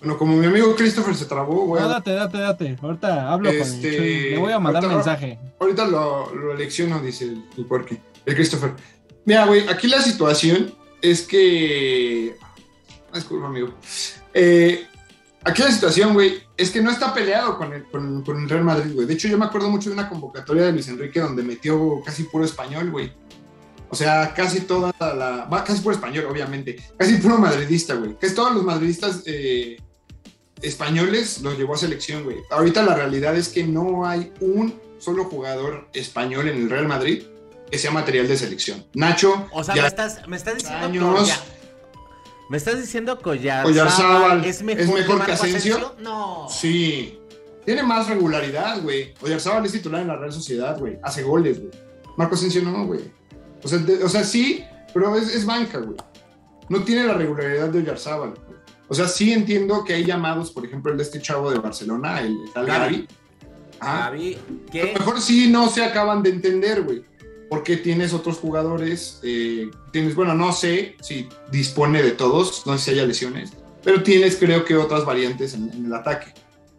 Bueno, 0.00 0.18
como 0.18 0.36
mi 0.36 0.46
amigo 0.46 0.74
Christopher 0.76 1.14
se 1.14 1.24
trabó, 1.26 1.66
güey. 1.66 1.82
No, 1.82 1.88
date, 1.88 2.12
date, 2.12 2.38
date. 2.38 2.76
Ahorita 2.82 3.32
hablo 3.32 3.48
con 3.50 3.58
Este, 3.60 3.88
el 3.88 3.96
Chuy. 3.96 4.30
Le 4.32 4.38
voy 4.38 4.52
a 4.52 4.58
mandar 4.58 4.84
ahorita- 4.84 4.96
mensaje. 4.96 5.38
Ahorita 5.58 5.86
lo, 5.86 6.34
lo 6.34 6.52
elecciono, 6.52 7.00
dice 7.00 7.24
el, 7.24 7.44
el 7.56 7.64
Porky, 7.66 7.98
el 8.26 8.34
Christopher. 8.34 8.74
Mira, 9.24 9.46
güey, 9.46 9.68
aquí 9.68 9.88
la 9.88 10.02
situación 10.02 10.74
es 11.00 11.22
que. 11.22 12.36
Ah, 12.40 13.16
Disculpa, 13.16 13.46
amigo. 13.46 13.74
Eh, 14.34 14.86
aquí 15.44 15.62
la 15.62 15.70
situación, 15.70 16.14
güey, 16.14 16.42
es 16.56 16.70
que 16.70 16.80
no 16.80 16.90
está 16.90 17.12
peleado 17.12 17.56
con 17.58 17.72
el, 17.72 17.84
con, 17.84 18.42
el 18.42 18.48
Real 18.48 18.64
Madrid, 18.64 18.94
güey. 18.94 19.06
De 19.06 19.14
hecho, 19.14 19.28
yo 19.28 19.38
me 19.38 19.44
acuerdo 19.44 19.68
mucho 19.68 19.90
de 19.90 19.94
una 19.94 20.08
convocatoria 20.08 20.64
de 20.64 20.72
Luis 20.72 20.88
Enrique 20.88 21.20
donde 21.20 21.42
metió 21.42 22.00
casi 22.04 22.24
puro 22.24 22.44
español, 22.44 22.90
güey. 22.90 23.12
O 23.90 23.94
sea, 23.94 24.32
casi 24.34 24.62
toda 24.62 24.92
la. 24.98 25.46
Va, 25.52 25.62
casi 25.64 25.82
puro 25.82 25.94
español, 25.94 26.26
obviamente. 26.30 26.76
Casi 26.96 27.16
puro 27.16 27.38
madridista, 27.38 27.94
güey. 27.94 28.16
Casi 28.18 28.34
todos 28.34 28.54
los 28.54 28.64
madridistas 28.64 29.22
eh, 29.26 29.76
españoles 30.62 31.42
los 31.42 31.58
llevó 31.58 31.74
a 31.74 31.78
selección, 31.78 32.24
güey. 32.24 32.38
Ahorita 32.50 32.82
la 32.82 32.94
realidad 32.94 33.36
es 33.36 33.50
que 33.50 33.64
no 33.64 34.06
hay 34.06 34.32
un 34.40 34.80
solo 34.98 35.24
jugador 35.24 35.88
español 35.92 36.48
en 36.48 36.56
el 36.56 36.70
Real 36.70 36.88
Madrid 36.88 37.24
que 37.72 37.78
sea 37.78 37.90
material 37.90 38.28
de 38.28 38.36
selección. 38.36 38.84
Nacho, 38.92 39.46
O 39.50 39.64
sea, 39.64 39.74
ya- 39.74 39.80
me 39.82 39.88
estás, 39.88 40.28
me 40.28 40.36
estás 40.36 40.56
diciendo 40.56 41.16
años. 41.16 41.42
Me 42.50 42.58
estás 42.58 42.78
diciendo 42.78 43.18
Collar. 43.18 43.64
Oyarzábal 43.64 44.44
es 44.44 44.62
mejor, 44.62 44.82
es 44.82 44.92
mejor 44.92 45.24
que 45.24 45.32
Asensio. 45.32 45.94
No. 46.00 46.46
sí, 46.50 47.18
tiene 47.64 47.82
más 47.82 48.08
regularidad, 48.08 48.82
güey. 48.82 49.14
Oyarzábal 49.22 49.64
es 49.64 49.72
titular 49.72 50.02
en 50.02 50.08
la 50.08 50.16
Real 50.16 50.32
Sociedad, 50.34 50.78
güey. 50.78 50.98
Hace 51.02 51.22
goles, 51.22 51.60
güey. 51.60 51.70
Marco 52.18 52.34
Asensio 52.34 52.60
no, 52.60 52.84
güey. 52.86 53.00
O 53.64 53.68
sea, 53.68 53.78
de- 53.78 54.04
o 54.04 54.08
sea, 54.10 54.22
sí, 54.22 54.62
pero 54.92 55.16
es, 55.16 55.34
es 55.34 55.46
banca, 55.46 55.78
güey. 55.78 55.96
No 56.68 56.82
tiene 56.84 57.04
la 57.04 57.14
regularidad 57.14 57.70
de 57.70 57.78
Oyarzábal. 57.78 58.34
O 58.86 58.94
sea, 58.94 59.08
sí 59.08 59.32
entiendo 59.32 59.82
que 59.82 59.94
hay 59.94 60.04
llamados, 60.04 60.50
por 60.50 60.66
ejemplo, 60.66 60.92
el 60.92 60.98
de 60.98 61.04
este 61.04 61.22
chavo 61.22 61.50
de 61.50 61.58
Barcelona, 61.58 62.20
el 62.20 62.36
tal. 62.52 62.66
Gavi. 62.66 63.08
Ajá. 63.80 64.02
Javi, 64.04 64.38
A 64.74 64.76
lo 64.76 64.92
mejor 64.92 65.20
sí 65.22 65.48
no 65.48 65.70
se 65.70 65.82
acaban 65.82 66.22
de 66.22 66.28
entender, 66.30 66.82
güey. 66.82 67.02
Porque 67.52 67.76
tienes 67.76 68.14
otros 68.14 68.38
jugadores, 68.38 69.20
eh, 69.22 69.70
tienes, 69.90 70.14
bueno, 70.14 70.32
no 70.32 70.54
sé 70.54 70.96
si 71.02 71.28
dispone 71.50 72.02
de 72.02 72.12
todos, 72.12 72.66
no 72.66 72.78
sé 72.78 72.84
si 72.84 72.90
haya 72.92 73.04
lesiones, 73.04 73.52
pero 73.84 74.02
tienes 74.02 74.36
creo 74.36 74.64
que 74.64 74.74
otras 74.74 75.04
variantes 75.04 75.52
en, 75.52 75.70
en 75.70 75.84
el 75.84 75.92
ataque. 75.92 76.32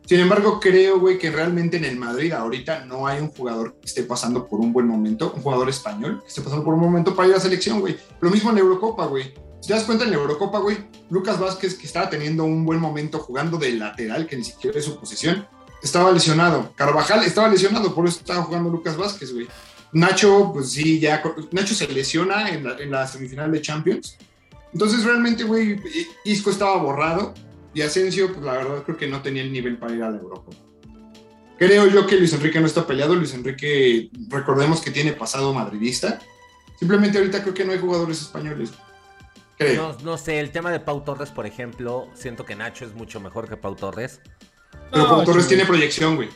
Sin 0.07 0.19
embargo, 0.19 0.59
creo, 0.59 0.99
güey, 0.99 1.19
que 1.19 1.29
realmente 1.29 1.77
en 1.77 1.85
el 1.85 1.95
Madrid 1.95 2.31
ahorita 2.31 2.85
no 2.85 3.05
hay 3.05 3.21
un 3.21 3.27
jugador 3.27 3.75
que 3.79 3.85
esté 3.85 4.01
pasando 4.01 4.47
por 4.47 4.61
un 4.61 4.73
buen 4.73 4.87
momento, 4.87 5.31
un 5.35 5.43
jugador 5.43 5.69
español 5.69 6.21
que 6.23 6.29
esté 6.29 6.41
pasando 6.41 6.65
por 6.65 6.73
un 6.73 6.79
momento 6.79 7.15
para 7.15 7.29
ir 7.29 7.35
a 7.35 7.39
selección, 7.39 7.79
güey. 7.79 7.95
Lo 8.19 8.31
mismo 8.31 8.49
en 8.49 8.55
la 8.55 8.61
Eurocopa, 8.61 9.05
güey. 9.05 9.31
Si 9.61 9.67
te 9.67 9.75
das 9.75 9.83
cuenta 9.83 10.05
en 10.05 10.09
la 10.09 10.17
Eurocopa, 10.17 10.57
güey, 10.57 10.89
Lucas 11.11 11.39
Vázquez, 11.39 11.75
que 11.75 11.85
estaba 11.85 12.09
teniendo 12.09 12.45
un 12.45 12.65
buen 12.65 12.79
momento 12.79 13.19
jugando 13.19 13.59
de 13.59 13.73
lateral, 13.73 14.25
que 14.25 14.37
ni 14.37 14.43
siquiera 14.43 14.79
es 14.79 14.85
su 14.85 14.99
posición, 14.99 15.47
estaba 15.83 16.11
lesionado. 16.11 16.71
Carvajal 16.73 17.23
estaba 17.23 17.47
lesionado, 17.47 17.93
por 17.93 18.07
eso 18.07 18.17
estaba 18.21 18.41
jugando 18.41 18.71
Lucas 18.71 18.97
Vázquez, 18.97 19.31
güey. 19.31 19.47
Nacho, 19.93 20.51
pues 20.53 20.71
sí, 20.71 20.99
ya. 20.99 21.21
Nacho 21.51 21.75
se 21.75 21.87
lesiona 21.87 22.49
en 22.49 22.63
la, 22.63 22.77
en 22.77 22.91
la 22.91 23.07
semifinal 23.07 23.51
de 23.51 23.61
Champions. 23.61 24.17
Entonces, 24.73 25.03
realmente, 25.03 25.43
güey, 25.43 25.79
Isco 26.25 26.49
estaba 26.49 26.77
borrado. 26.77 27.33
Y 27.75 27.81
Asensio, 27.81 28.31
pues 28.31 28.43
la 28.43 28.53
verdad, 28.53 28.83
creo 28.83 28.97
que 28.97 29.07
no 29.07 29.21
tenía 29.21 29.41
el 29.41 29.51
nivel 29.51 29.77
para 29.77 29.93
ir 29.93 30.03
a 30.03 30.11
la 30.11 30.17
Europa. 30.17 30.51
Creo 31.57 31.87
yo 31.87 32.05
que 32.05 32.17
Luis 32.17 32.33
Enrique 32.33 32.59
no 32.59 32.67
está 32.67 32.85
peleado. 32.85 33.15
Luis 33.15 33.33
Enrique, 33.33 34.09
recordemos 34.27 34.81
que 34.81 34.91
tiene 34.91 35.13
pasado 35.13 35.53
madridista. 35.53 36.19
Simplemente 36.79 37.17
ahorita 37.17 37.41
creo 37.41 37.53
que 37.53 37.65
no 37.65 37.71
hay 37.71 37.79
jugadores 37.79 38.21
españoles. 38.21 38.71
Creo. 39.57 39.93
No, 39.93 39.97
no 40.03 40.17
sé, 40.17 40.39
el 40.39 40.51
tema 40.51 40.71
de 40.71 40.79
Pau 40.79 41.03
Torres, 41.03 41.29
por 41.29 41.45
ejemplo, 41.45 42.09
siento 42.13 42.45
que 42.45 42.55
Nacho 42.55 42.85
es 42.85 42.93
mucho 42.93 43.19
mejor 43.19 43.47
que 43.47 43.55
Pau 43.55 43.75
Torres. 43.75 44.19
Pero 44.91 45.03
No, 45.03 45.09
Pau 45.09 45.25
Torres 45.25 45.47
tiene 45.47 45.65
proyección, 45.65 46.15
güey. 46.15 46.29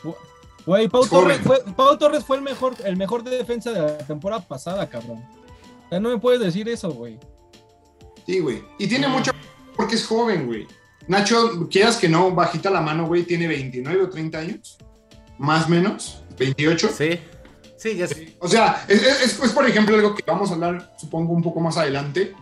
Güey, 0.66 0.88
Pau. 0.88 1.06
Torres, 1.06 1.40
fue, 1.42 1.62
Pau 1.76 1.96
Torres 1.96 2.24
fue 2.24 2.36
el 2.36 2.42
mejor, 2.42 2.74
el 2.84 2.96
mejor 2.96 3.22
de 3.24 3.30
defensa 3.36 3.72
de 3.72 3.80
la 3.80 3.98
temporada 3.98 4.42
pasada, 4.46 4.88
cabrón. 4.88 5.24
O 5.86 5.88
sea, 5.88 6.00
no 6.00 6.10
me 6.10 6.18
puedes 6.18 6.40
decir 6.40 6.68
eso, 6.68 6.90
güey. 6.92 7.18
Sí, 8.26 8.40
güey. 8.40 8.62
Y 8.78 8.86
tiene 8.86 9.08
mucho 9.08 9.30
porque 9.76 9.94
es 9.94 10.06
joven, 10.06 10.46
güey. 10.46 10.66
Nacho, 11.06 11.68
quieras 11.70 11.96
que 11.96 12.08
no, 12.08 12.32
bajita 12.32 12.68
la 12.70 12.82
mano, 12.82 13.06
güey, 13.06 13.22
tiene 13.22 13.48
29 13.48 14.02
o 14.02 14.10
30 14.10 14.38
años. 14.38 14.76
Más 15.38 15.64
o 15.66 15.68
menos. 15.70 16.22
28. 16.38 16.90
Sí. 16.96 17.18
Sí, 17.78 17.96
ya 17.96 18.04
es- 18.04 18.16
O 18.40 18.48
sea, 18.48 18.84
es, 18.88 19.02
es- 19.02 19.40
es, 19.42 19.52
por 19.52 19.66
ejemplo, 19.66 19.94
algo 19.96 20.14
que 20.14 20.24
vamos 20.26 20.50
a 20.50 20.54
hablar, 20.54 20.92
supongo, 20.98 21.32
un 21.32 21.42
poco 21.42 21.60
más 21.60 21.76
adelante. 21.78 22.34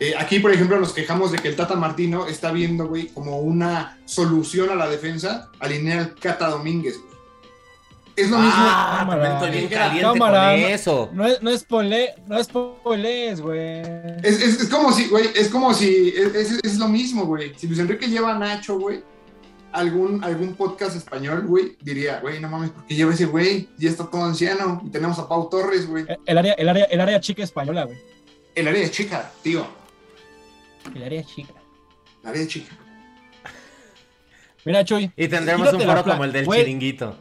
Eh, 0.00 0.14
aquí, 0.18 0.38
por 0.38 0.52
ejemplo, 0.52 0.78
nos 0.80 0.92
quejamos 0.92 1.32
de 1.32 1.38
que 1.38 1.48
el 1.48 1.56
Tata 1.56 1.74
Martino 1.74 2.26
está 2.26 2.50
viendo, 2.52 2.86
güey, 2.88 3.08
como 3.08 3.38
una 3.40 3.98
solución 4.06 4.70
a 4.70 4.74
la 4.76 4.88
defensa, 4.88 5.50
alinear 5.60 5.98
al 5.98 6.14
Cata 6.14 6.48
Domínguez, 6.48 6.96
güey. 7.00 7.13
Es 8.16 8.30
lo 8.30 8.38
mismo. 8.38 8.52
Ah, 8.56 8.96
Cámara. 9.00 9.22
también 9.22 9.32
estoy 9.34 9.50
bien 9.50 9.68
caliente 9.80 10.02
Cámara, 10.18 10.50
con 10.52 10.60
no- 10.60 10.66
eso. 10.68 11.10
No 11.12 11.26
es, 11.26 11.42
no 11.42 11.50
es 11.50 11.64
pole, 11.64 12.14
no 12.28 12.38
es 12.38 12.46
spoilers, 12.46 13.40
güey. 13.40 13.80
Es, 14.22 14.40
es- 14.40 14.60
es 14.60 14.68
como 14.68 14.92
si, 14.92 15.08
güey, 15.08 15.30
es 15.34 15.48
como 15.48 15.74
si, 15.74 16.08
es, 16.16 16.34
es- 16.34 16.60
es 16.62 16.78
lo 16.78 16.88
mismo, 16.88 17.24
güey. 17.26 17.52
Si 17.56 17.66
Luis 17.66 17.80
Enrique 17.80 18.06
lleva 18.08 18.34
a 18.36 18.38
Nacho, 18.38 18.78
güey, 18.78 19.02
algún, 19.72 20.22
algún 20.22 20.54
podcast 20.54 20.94
español, 20.96 21.44
güey, 21.48 21.76
diría, 21.80 22.20
güey, 22.20 22.38
no 22.38 22.48
mames, 22.48 22.70
¿por 22.70 22.84
qué 22.86 22.94
lleva 22.94 23.12
ese 23.12 23.26
güey? 23.26 23.68
Ya 23.78 23.90
está 23.90 24.08
todo 24.08 24.22
anciano. 24.24 24.80
Y 24.86 24.90
tenemos 24.90 25.18
a 25.18 25.28
Pau 25.28 25.48
Torres, 25.50 25.88
güey. 25.88 26.04
El 26.26 26.38
área, 26.38 26.52
el 26.52 26.68
área, 26.68 26.84
el 26.84 27.00
área 27.00 27.20
chica 27.20 27.42
española, 27.42 27.82
güey. 27.84 27.98
El 28.54 28.68
área 28.68 28.80
de 28.82 28.90
chica, 28.92 29.32
tío. 29.42 29.66
El 30.94 31.02
área 31.02 31.24
chica. 31.24 31.52
El 32.22 32.28
área 32.28 32.42
de 32.42 32.46
chica. 32.48 32.76
Mira, 34.64 34.84
Chuy. 34.84 35.10
Y 35.16 35.28
tendremos 35.28 35.72
un 35.72 35.80
foro 35.82 36.04
como 36.04 36.24
el 36.24 36.32
del 36.32 36.46
chiringuito. 36.48 37.18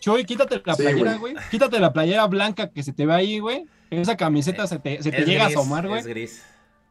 Chuy, 0.00 0.24
quítate 0.24 0.60
la 0.64 0.74
playera, 0.74 1.16
güey. 1.16 1.34
Quítate 1.50 1.78
la 1.78 1.92
playera 1.92 2.26
blanca 2.26 2.70
que 2.70 2.82
se 2.82 2.92
te 2.92 3.06
ve 3.06 3.12
ahí, 3.12 3.38
güey. 3.38 3.66
Esa 3.90 4.16
camiseta 4.16 4.66
se 4.66 4.78
te, 4.78 5.02
se 5.02 5.10
te 5.10 5.20
Es 5.20 5.26
llega 5.26 5.44
gris, 5.44 5.56
a 5.56 5.60
asomar, 5.60 5.86
güey. 5.86 6.00
Es 6.00 6.06
gris. 6.06 6.42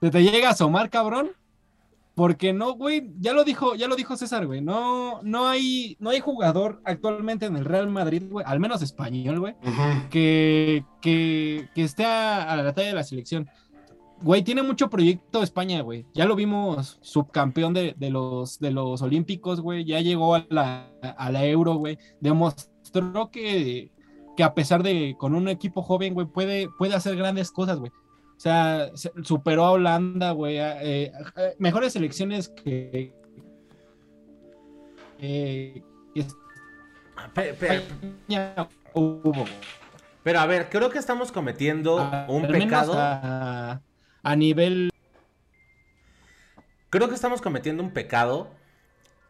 Se 0.01 0.09
te 0.09 0.23
llega 0.23 0.49
a 0.49 0.51
asomar, 0.51 0.89
cabrón. 0.89 1.31
Porque 2.15 2.51
no, 2.51 2.73
güey, 2.73 3.11
ya 3.19 3.31
lo 3.31 3.45
dijo, 3.45 3.75
ya 3.75 3.87
lo 3.87 3.95
dijo 3.95 4.17
César, 4.17 4.45
güey. 4.45 4.59
No, 4.59 5.21
no 5.23 5.47
hay, 5.47 5.95
no 6.01 6.09
hay 6.09 6.19
jugador 6.19 6.81
actualmente 6.83 7.45
en 7.45 7.55
el 7.55 7.63
Real 7.63 7.87
Madrid, 7.87 8.23
güey, 8.29 8.45
al 8.45 8.59
menos 8.59 8.81
español, 8.81 9.39
güey, 9.39 9.55
que, 10.09 10.83
que, 11.01 11.69
que 11.73 11.83
esté 11.85 12.03
a, 12.03 12.43
a 12.51 12.57
la 12.57 12.73
talla 12.73 12.89
de 12.89 12.93
la 12.93 13.03
selección. 13.05 13.49
Güey, 14.21 14.43
tiene 14.43 14.63
mucho 14.63 14.89
proyecto 14.89 15.41
España, 15.43 15.79
güey. 15.81 16.05
Ya 16.13 16.25
lo 16.25 16.35
vimos 16.35 16.97
subcampeón 17.01 17.73
de, 17.73 17.95
de 17.97 18.09
los, 18.09 18.59
de 18.59 18.71
los 18.71 19.01
Olímpicos, 19.01 19.61
güey. 19.61 19.85
Ya 19.85 20.01
llegó 20.01 20.35
a 20.35 20.45
la, 20.49 20.89
a 21.01 21.31
la 21.31 21.45
Euro, 21.45 21.75
güey. 21.75 21.97
Demostró 22.19 22.68
que, 23.31 23.91
que 24.37 24.43
a 24.43 24.53
pesar 24.53 24.83
de 24.83 25.15
con 25.17 25.35
un 25.35 25.47
equipo 25.47 25.81
joven, 25.81 26.13
güey, 26.13 26.27
puede, 26.27 26.67
puede 26.77 26.95
hacer 26.95 27.15
grandes 27.15 27.51
cosas, 27.51 27.79
güey. 27.79 27.91
O 27.91 28.39
sea, 28.41 28.89
se- 28.95 29.11
superó 29.23 29.65
a 29.65 29.71
Holanda, 29.71 30.31
güey. 30.31 30.57
eh, 30.57 31.11
eh, 31.35 31.55
mejores 31.59 31.93
selecciones 31.93 32.49
que, 32.49 33.13
eh, 35.19 35.81
que 36.15 36.25
Pe- 37.33 37.53
pe- 37.53 37.75
España 37.75 38.55
hubo. 38.93 39.21
güey. 39.33 39.45
pero 40.23 40.39
a 40.39 40.45
ver, 40.45 40.69
creo 40.69 40.89
que 40.89 40.99
estamos 40.99 41.31
cometiendo 41.31 41.97
un 42.29 42.47
pecado. 42.47 42.93
A, 42.95 43.81
a 44.23 44.35
nivel 44.35 44.89
Creo 46.89 47.07
que 47.07 47.15
estamos 47.15 47.41
cometiendo 47.41 47.83
un 47.83 47.91
pecado 47.91 48.49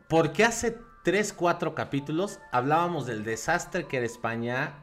porque 0.07 0.45
hace 0.45 0.77
3, 1.09 1.33
4 1.33 1.73
capítulos 1.73 2.37
hablábamos 2.51 3.07
del 3.07 3.23
desastre 3.23 3.87
que 3.87 3.97
era 3.97 4.05
España, 4.05 4.75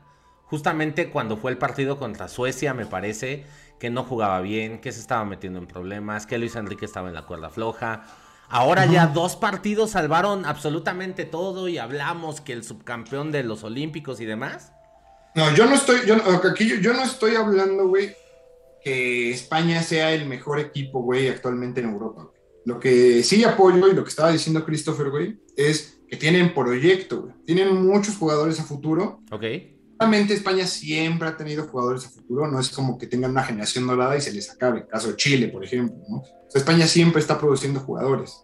justamente 0.47 1.09
cuando 1.11 1.37
fue 1.37 1.53
el 1.53 1.57
partido 1.57 2.01
contra 2.01 2.27
Suecia, 2.27 2.75
me 2.75 2.85
parece, 2.85 3.47
que 3.79 3.91
no 3.91 4.03
jugaba 4.03 4.41
bien, 4.41 4.81
que 4.81 4.91
se 4.91 4.99
estaba 4.99 5.25
metiendo 5.25 5.61
en 5.61 5.69
problemas, 5.69 6.27
que 6.27 6.37
Luis 6.39 6.57
Enrique 6.57 6.85
estaba 6.85 7.07
en 7.07 7.15
la 7.15 7.27
cuerda 7.27 7.49
floja. 7.49 8.09
Ahora 8.49 8.87
ya 8.87 9.07
dos 9.07 9.37
partidos 9.37 9.93
salvaron 9.93 10.47
absolutamente 10.47 11.27
todo 11.27 11.69
y 11.69 11.79
hablamos 11.79 12.41
que 12.41 12.55
el 12.55 12.65
subcampeón 12.65 13.31
de 13.31 13.45
los 13.45 13.63
Olímpicos 13.63 14.21
y 14.21 14.25
demás. 14.25 14.73
No, 15.37 15.55
yo 15.55 15.67
no 15.67 15.77
estoy, 15.77 16.01
yo, 16.09 16.17
no- 16.17 16.25
aquí 16.51 16.67
yo, 16.67 16.75
yo 16.75 16.93
no 16.93 17.05
estoy 17.05 17.37
hablando, 17.37 17.87
güey, 17.87 18.17
que 18.83 19.31
España 19.31 19.81
sea 19.81 20.11
el 20.13 20.27
mejor 20.27 20.59
equipo, 20.59 21.03
güey, 21.03 21.29
actualmente 21.29 21.83
en 21.83 21.91
Europa. 21.91 22.29
Lo 22.65 22.81
que 22.81 23.23
sí 23.23 23.45
apoyo 23.45 23.87
y 23.87 23.95
lo 23.95 24.03
que 24.03 24.11
estaba 24.11 24.33
diciendo 24.33 24.65
Christopher, 24.65 25.11
güey, 25.11 25.41
es 25.57 25.96
que 26.09 26.17
tienen 26.17 26.55
proyecto, 26.55 27.23
güey. 27.23 27.35
Tienen 27.45 27.85
muchos 27.85 28.17
jugadores 28.17 28.59
a 28.61 28.65
futuro. 28.65 29.21
Ok. 29.31 29.43
Realmente 29.99 30.35
España 30.35 30.67
siempre 30.67 31.27
ha 31.29 31.37
tenido 31.37 31.65
jugadores 31.69 32.05
a 32.07 32.11
futuro, 32.11 32.47
no 32.51 32.61
es 32.61 32.69
como 32.69 32.99
que 32.99 33.07
tengan 33.07 33.31
una 33.31 33.43
generación 33.43 33.87
dorada 33.87 34.17
y 34.17 34.21
se 34.21 34.33
les 34.33 34.51
acabe. 34.51 34.87
Caso 34.87 35.09
de 35.09 35.17
Chile, 35.17 35.49
por 35.49 35.65
ejemplo, 35.65 35.97
¿no? 36.09 36.17
O 36.19 36.51
sea, 36.51 36.61
España 36.61 36.87
siempre 36.87 37.21
está 37.21 37.39
produciendo 37.39 37.81
jugadores. 37.81 38.43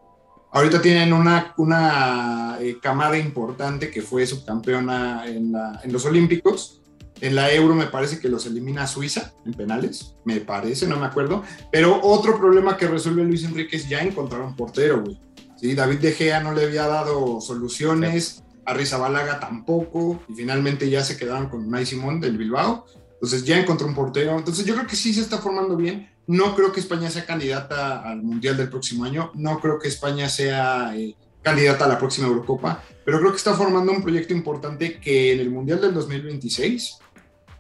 Ahorita 0.50 0.80
tienen 0.82 1.12
una, 1.12 1.54
una 1.58 2.56
eh, 2.60 2.78
camada 2.82 3.16
importante 3.18 3.90
que 3.90 4.00
fue 4.02 4.26
subcampeona 4.26 5.26
en, 5.26 5.52
la- 5.52 5.80
en 5.84 5.92
los 5.92 6.04
Olímpicos. 6.06 6.78
En 7.20 7.36
la 7.36 7.52
Euro 7.52 7.74
me 7.74 7.86
parece 7.86 8.18
que 8.18 8.28
los 8.28 8.46
elimina 8.46 8.86
Suiza 8.86 9.32
en 9.46 9.52
penales, 9.52 10.16
me 10.24 10.40
parece, 10.40 10.88
no 10.88 10.98
me 10.98 11.06
acuerdo. 11.06 11.42
Pero 11.70 12.00
otro 12.02 12.36
problema 12.38 12.76
que 12.76 12.88
resuelve 12.88 13.22
Luis 13.24 13.44
Enrique 13.44 13.76
es 13.76 13.88
ya 13.88 14.00
encontrar 14.00 14.40
un 14.40 14.56
portero, 14.56 15.02
güey. 15.02 15.20
Sí, 15.62 15.76
David 15.76 16.00
De 16.00 16.10
Gea 16.10 16.40
no 16.40 16.52
le 16.52 16.64
había 16.64 16.88
dado 16.88 17.40
soluciones, 17.40 18.42
a 18.64 18.74
Rizabalaga 18.74 19.38
tampoco, 19.38 20.20
y 20.28 20.34
finalmente 20.34 20.90
ya 20.90 21.04
se 21.04 21.16
quedaron 21.16 21.48
con 21.48 21.64
Unai 21.64 21.86
Simón 21.86 22.20
del 22.20 22.36
Bilbao. 22.36 22.84
Entonces 23.12 23.44
ya 23.44 23.60
encontró 23.60 23.86
un 23.86 23.94
portero. 23.94 24.36
Entonces 24.36 24.64
yo 24.64 24.74
creo 24.74 24.88
que 24.88 24.96
sí 24.96 25.14
se 25.14 25.20
está 25.20 25.38
formando 25.38 25.76
bien. 25.76 26.10
No 26.26 26.56
creo 26.56 26.72
que 26.72 26.80
España 26.80 27.08
sea 27.10 27.24
candidata 27.24 28.02
al 28.02 28.24
Mundial 28.24 28.56
del 28.56 28.70
próximo 28.70 29.04
año. 29.04 29.30
No 29.34 29.60
creo 29.60 29.78
que 29.78 29.86
España 29.86 30.28
sea 30.28 30.96
eh, 30.96 31.14
candidata 31.42 31.84
a 31.84 31.88
la 31.88 31.98
próxima 31.98 32.26
Eurocopa. 32.26 32.82
Pero 33.04 33.20
creo 33.20 33.30
que 33.30 33.36
está 33.36 33.54
formando 33.54 33.92
un 33.92 34.02
proyecto 34.02 34.34
importante 34.34 34.98
que 34.98 35.32
en 35.32 35.38
el 35.38 35.50
Mundial 35.50 35.80
del 35.80 35.94
2026 35.94 36.98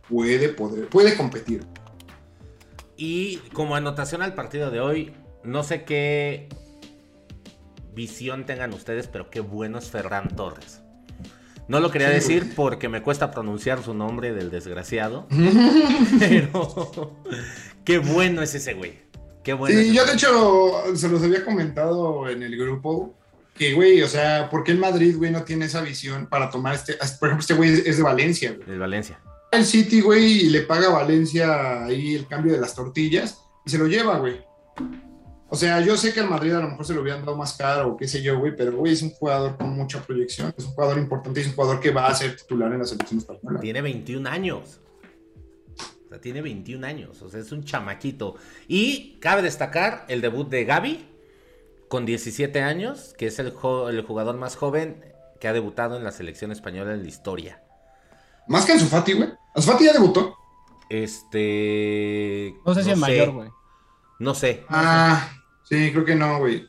puede, 0.08 0.48
poder, 0.48 0.88
puede 0.88 1.16
competir. 1.16 1.64
Y 2.96 3.36
como 3.52 3.76
anotación 3.76 4.22
al 4.22 4.34
partido 4.34 4.72
de 4.72 4.80
hoy, 4.80 5.14
no 5.44 5.62
sé 5.62 5.84
qué 5.84 6.48
visión 7.94 8.46
tengan 8.46 8.72
ustedes, 8.72 9.06
pero 9.06 9.30
qué 9.30 9.40
bueno 9.40 9.78
es 9.78 9.90
Ferran 9.90 10.34
Torres. 10.34 10.82
No 11.68 11.80
lo 11.80 11.90
quería 11.90 12.08
decir 12.08 12.52
porque 12.54 12.88
me 12.88 13.02
cuesta 13.02 13.30
pronunciar 13.30 13.82
su 13.82 13.94
nombre 13.94 14.32
del 14.32 14.50
desgraciado, 14.50 15.26
pero 16.18 17.16
qué 17.84 17.98
bueno 17.98 18.42
es 18.42 18.54
ese 18.54 18.74
güey. 18.74 19.00
Qué 19.42 19.54
bueno. 19.54 19.78
Sí, 19.78 19.92
yo 19.92 20.04
de 20.04 20.12
hecho 20.12 20.96
se 20.96 21.08
los 21.08 21.22
había 21.22 21.44
comentado 21.44 22.28
en 22.28 22.42
el 22.42 22.56
grupo 22.56 23.14
que, 23.54 23.74
güey, 23.74 24.02
o 24.02 24.08
sea, 24.08 24.48
¿por 24.50 24.64
qué 24.64 24.72
el 24.72 24.78
Madrid, 24.78 25.16
güey, 25.16 25.30
no 25.30 25.44
tiene 25.44 25.66
esa 25.66 25.82
visión 25.82 26.26
para 26.26 26.50
tomar 26.50 26.74
este? 26.74 26.94
Por 26.94 27.28
ejemplo, 27.28 27.40
este 27.40 27.54
güey 27.54 27.70
es, 27.70 27.96
de 27.96 28.02
Valencia, 28.02 28.52
güey. 28.52 28.70
El 28.70 28.78
Valencia. 28.78 29.20
El 29.50 29.64
City, 29.64 30.00
güey, 30.00 30.46
y 30.46 30.48
le 30.48 30.62
paga 30.62 30.88
a 30.88 30.92
Valencia 30.92 31.84
ahí 31.84 32.14
el 32.14 32.26
cambio 32.26 32.52
de 32.52 32.60
las 32.60 32.74
tortillas 32.74 33.42
y 33.64 33.70
se 33.70 33.78
lo 33.78 33.86
lleva, 33.86 34.18
güey. 34.18 34.40
O 35.52 35.54
sea, 35.54 35.82
yo 35.82 35.98
sé 35.98 36.14
que 36.14 36.20
al 36.20 36.30
Madrid 36.30 36.54
a 36.54 36.60
lo 36.60 36.68
mejor 36.70 36.86
se 36.86 36.94
lo 36.94 37.02
hubieran 37.02 37.26
dado 37.26 37.36
más 37.36 37.52
caro 37.52 37.88
o 37.88 37.96
qué 37.98 38.08
sé 38.08 38.22
yo, 38.22 38.38
güey, 38.38 38.56
pero, 38.56 38.74
güey, 38.74 38.94
es 38.94 39.02
un 39.02 39.10
jugador 39.10 39.58
con 39.58 39.68
mucha 39.76 40.00
proyección, 40.00 40.54
es 40.56 40.64
un 40.64 40.70
jugador 40.70 40.96
importante, 40.96 41.42
es 41.42 41.46
un 41.48 41.52
jugador 41.52 41.78
que 41.78 41.90
va 41.90 42.06
a 42.06 42.14
ser 42.14 42.34
titular 42.34 42.72
en 42.72 42.78
la 42.78 42.86
selección 42.86 43.18
española. 43.18 43.60
Tiene 43.60 43.82
21 43.82 44.26
años. 44.30 44.80
O 46.06 46.08
sea, 46.08 46.18
tiene 46.22 46.40
21 46.40 46.86
años. 46.86 47.20
O 47.20 47.28
sea, 47.28 47.40
es 47.40 47.52
un 47.52 47.64
chamaquito. 47.64 48.36
Y 48.66 49.18
cabe 49.20 49.42
destacar 49.42 50.06
el 50.08 50.22
debut 50.22 50.48
de 50.48 50.64
Gaby 50.64 51.06
con 51.86 52.06
17 52.06 52.62
años, 52.62 53.14
que 53.18 53.26
es 53.26 53.38
el, 53.38 53.50
jugador 53.50 54.38
más 54.38 54.56
joven 54.56 55.04
que 55.38 55.48
ha 55.48 55.52
debutado 55.52 55.98
en 55.98 56.04
la 56.04 56.12
selección 56.12 56.50
española 56.50 56.94
en 56.94 57.02
la 57.02 57.08
historia. 57.08 57.62
Más 58.48 58.64
que 58.64 58.72
Ansu 58.72 58.86
Fati, 58.86 59.12
güey. 59.12 59.28
Ansu 59.54 59.70
Fati 59.70 59.84
ya 59.84 59.92
debutó. 59.92 60.34
Este. 60.88 62.54
No 62.64 62.72
sé 62.72 62.84
si 62.84 62.90
el 62.90 62.96
mayor, 62.96 63.32
güey. 63.32 63.50
No 64.22 64.34
sé, 64.34 64.64
Ah, 64.68 65.28
sí, 65.72 65.92
creo 65.92 66.04
que 66.04 66.14
no, 66.14 66.38
güey. 66.38 66.68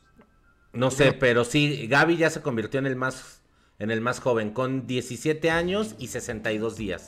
no 0.72 0.90
sé, 0.90 1.12
pero 1.12 1.44
sí, 1.44 1.88
Gaby 1.88 2.18
ya 2.18 2.30
se 2.30 2.42
convirtió 2.42 2.80
en 2.80 2.86
el 2.86 2.96
más 2.96 3.44
en 3.80 3.92
el 3.92 4.00
más 4.00 4.20
joven, 4.20 4.52
con 4.52 4.88
17 4.88 5.50
años 5.50 5.96
y 6.00 6.08
62 6.08 6.78
días. 6.78 7.08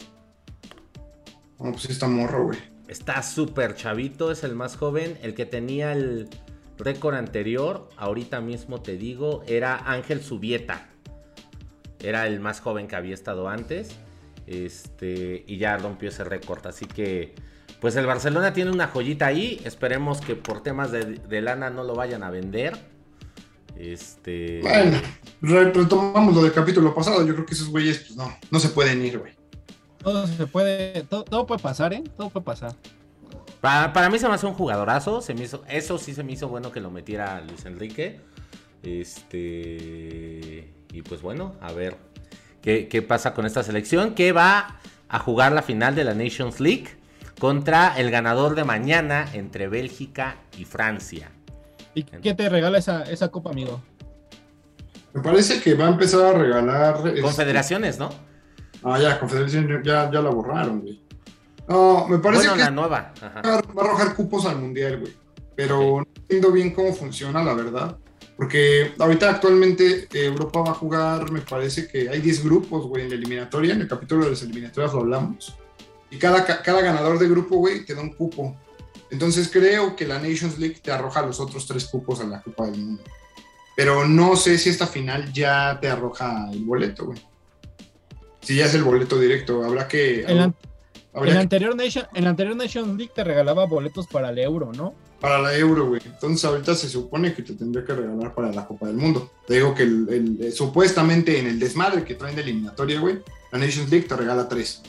No, 1.58 1.72
pues 1.72 1.84
sí 1.84 1.92
está 1.94 2.08
morro, 2.08 2.48
güey. 2.48 2.60
Está 2.90 3.24
súper 3.24 3.76
chavito, 3.76 4.30
es 4.30 4.44
el 4.44 4.56
más 4.56 4.76
joven. 4.76 5.18
El 5.22 5.36
que 5.36 5.46
tenía 5.46 5.94
el 5.94 6.28
récord 6.78 7.16
anterior, 7.16 7.90
ahorita 7.96 8.42
mismo 8.42 8.82
te 8.82 8.98
digo, 8.98 9.44
era 9.48 9.78
Ángel 9.90 10.22
Subieta. 10.22 10.90
Era 12.00 12.28
el 12.28 12.42
más 12.42 12.60
joven 12.60 12.88
que 12.88 12.98
había 12.98 13.14
estado 13.14 13.48
antes. 13.48 13.96
Este, 14.46 15.46
y 15.48 15.58
ya 15.58 15.78
rompió 15.78 16.10
ese 16.10 16.24
récord. 16.26 16.68
Así 16.68 16.86
que, 16.86 17.36
pues 17.86 17.96
el 17.98 18.08
Barcelona 18.08 18.52
tiene 18.52 18.72
una 18.72 18.88
joyita 18.88 19.28
ahí. 19.28 19.62
Esperemos 19.64 20.20
que 20.20 20.36
por 20.36 20.64
temas 20.64 20.92
de, 20.92 21.06
de 21.06 21.42
lana 21.42 21.70
no 21.70 21.84
lo 21.84 21.94
vayan 21.94 22.24
a 22.24 22.32
vender. 22.32 22.76
Este. 23.78 24.60
Bueno, 24.64 25.00
re- 25.44 25.72
retomamos 25.72 26.34
lo 26.34 26.42
del 26.42 26.52
capítulo 26.52 26.96
pasado. 26.96 27.24
Yo 27.24 27.36
creo 27.36 27.46
que 27.46 27.54
esos 27.54 27.70
güeyes, 27.70 28.00
pues 28.00 28.16
no, 28.16 28.36
no 28.50 28.60
se 28.60 28.70
pueden 28.70 29.06
ir, 29.06 29.20
güey. 29.20 29.34
Todo 30.00 30.26
se 30.26 30.48
puede, 30.48 31.04
todo, 31.04 31.26
todo 31.26 31.46
puede 31.46 31.62
pasar, 31.62 31.94
¿eh? 31.94 32.04
Todo 32.18 32.32
puede 32.32 32.44
pasar. 32.44 32.74
Para, 33.62 33.94
para 33.94 34.10
mí 34.10 34.18
se 34.18 34.28
me 34.28 34.34
hace 34.34 34.48
un 34.48 34.56
jugadorazo. 34.56 35.22
Se 35.22 35.36
me 35.36 35.44
hizo, 35.44 35.64
eso 35.70 36.00
sí 36.00 36.16
se 36.16 36.24
me 36.24 36.32
hizo 36.32 36.48
bueno 36.48 36.72
que 36.72 36.80
lo 36.80 36.90
metiera 36.90 37.40
Luis 37.42 37.66
Enrique. 37.66 38.20
Este. 38.82 40.74
Y 40.92 41.04
pues 41.04 41.22
bueno, 41.22 41.54
a 41.62 41.72
ver 41.72 41.98
qué, 42.64 42.88
qué 42.88 43.04
pasa 43.04 43.36
con 43.36 43.46
esta 43.46 43.62
selección. 43.62 44.16
Que 44.16 44.32
va 44.32 44.80
a 45.08 45.20
jugar 45.20 45.52
la 45.52 45.62
final 45.62 45.94
de 45.94 46.04
la 46.04 46.16
Nations 46.16 46.60
League 46.60 47.05
contra 47.40 47.98
el 47.98 48.12
ganador 48.12 48.56
de 48.56 48.64
mañana 48.64 49.28
entre 49.34 49.68
Bélgica 49.68 50.38
y 50.58 50.66
Francia. 50.66 51.32
¿Y 51.94 52.04
qué 52.04 52.34
te 52.34 52.50
regala 52.50 52.78
esa, 52.78 53.04
esa 53.04 53.30
copa, 53.30 53.52
amigo? 53.52 53.82
Me 55.14 55.22
parece 55.22 55.62
que 55.62 55.76
va 55.76 55.86
a 55.86 55.90
empezar 55.90 56.36
a 56.36 56.38
regalar. 56.38 57.08
este- 57.08 57.22
Confederaciones, 57.22 57.98
¿no? 57.98 58.10
Ah, 58.84 59.00
ya, 59.00 59.20
Confederación 59.20 59.82
ya, 59.84 60.12
ya 60.12 60.22
la 60.22 60.30
borraron, 60.30 60.82
güey. 60.82 61.02
No, 61.68 62.08
me 62.08 62.20
parece 62.20 62.44
Bueno, 62.44 62.56
que 62.56 62.60
la 62.64 62.72
nueva. 62.72 63.14
Ajá. 63.22 63.42
va 63.42 63.56
a 63.56 63.86
arrojar 63.86 64.14
cupos 64.16 64.46
al 64.46 64.58
mundial, 64.60 65.00
güey. 65.00 65.14
Pero 65.56 65.80
no 66.02 66.08
entiendo 66.18 66.52
bien 66.52 66.74
cómo 66.74 66.94
funciona, 66.94 67.44
la 67.44 67.54
verdad. 67.54 67.98
Porque 68.36 68.94
ahorita 69.00 69.30
actualmente 69.30 70.10
eh, 70.14 70.26
Europa 70.26 70.60
va 70.62 70.72
a 70.72 70.74
jugar, 70.74 71.32
me 71.32 71.40
parece 71.40 71.88
que 71.88 72.10
hay 72.10 72.20
10 72.20 72.44
grupos, 72.44 72.86
güey, 72.86 73.04
en 73.04 73.10
la 73.10 73.16
eliminatoria. 73.16 73.74
En 73.74 73.82
el 73.82 73.88
capítulo 73.88 74.26
de 74.26 74.32
las 74.32 74.42
eliminatorias 74.44 74.94
lo 74.94 75.00
hablamos. 75.00 75.56
Y 76.16 76.18
cada, 76.18 76.46
ca- 76.46 76.62
cada 76.62 76.82
ganador 76.82 77.20
de 77.20 77.28
grupo, 77.28 77.58
güey, 77.58 77.86
te 77.86 77.94
da 77.94 78.02
un 78.02 78.14
cupo. 78.14 78.56
Entonces 79.12 79.50
creo 79.52 79.96
que 79.96 80.08
la 80.08 80.20
Nations 80.20 80.58
League 80.58 80.80
te 80.82 80.92
arroja 80.92 81.22
los 81.22 81.40
otros 81.40 81.68
tres 81.68 81.86
cupos 81.86 82.20
a 82.22 82.24
la 82.26 82.42
Copa 82.42 82.66
del 82.68 82.78
Mundo. 82.80 83.04
Pero 83.76 84.08
no 84.08 84.36
sé 84.36 84.58
si 84.58 84.70
esta 84.70 84.88
final 84.88 85.32
ya 85.34 85.78
te 85.82 85.90
arroja 85.90 86.50
el 86.52 86.64
boleto, 86.64 87.06
güey. 87.08 87.20
Si 88.42 88.56
ya 88.56 88.66
es 88.66 88.74
el 88.76 88.84
boleto 88.84 89.20
directo, 89.20 89.64
habrá 89.64 89.88
que... 89.88 90.22
En 90.22 90.38
la, 90.38 90.54
habría 91.14 91.32
en 91.32 91.36
la 91.36 91.42
anterior 91.42 91.76
Nation, 91.76 92.06
en 92.14 92.24
la 92.24 92.30
anterior 92.30 92.56
Nation 92.56 92.98
League 92.98 93.12
te 93.14 93.24
regalaba 93.24 93.66
boletos 93.66 94.08
para 94.08 94.30
el 94.30 94.40
euro, 94.40 94.72
¿no? 94.74 94.94
para 95.20 95.40
la 95.40 95.56
Euro, 95.58 95.88
güey. 95.88 96.02
Entonces 96.06 96.46
ahorita 96.46 96.76
se 96.76 96.88
supone 96.88 97.34
que 97.34 97.42
te 97.42 97.54
tendría 97.54 97.84
que 97.84 97.94
regalar 97.96 98.36
para 98.36 98.52
la 98.52 98.68
Copa 98.68 98.86
del 98.88 98.98
Mundo. 98.98 99.32
Te 99.48 99.56
digo 99.56 99.74
que 99.74 99.82
el- 99.84 100.08
el- 100.10 100.38
eh, 100.44 100.52
supuestamente 100.52 101.40
en 101.40 101.48
el 101.48 101.58
desmadre 101.58 102.04
que 102.04 102.14
traen 102.14 102.36
de 102.36 102.44
eliminatoria, 102.44 103.00
güey, 103.00 103.20
la 103.52 103.58
Nations 103.58 103.90
League 103.90 104.08
te 104.08 104.16
regala 104.16 104.48
tres. 104.48 104.84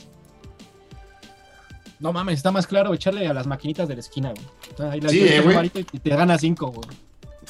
No 1.99 2.13
mames, 2.13 2.35
está 2.35 2.51
más 2.51 2.67
claro 2.67 2.93
echarle 2.93 3.27
a 3.27 3.33
las 3.33 3.47
maquinitas 3.47 3.87
de 3.87 3.95
la 3.95 4.01
esquina, 4.01 4.31
güey. 4.33 4.91
Ahí 4.91 5.01
las 5.01 5.11
Sí, 5.11 5.19
eh, 5.27 5.41
güey. 5.41 5.71
y 5.91 5.99
te 5.99 6.09
gana 6.11 6.37
cinco, 6.37 6.67
güey. 6.71 6.87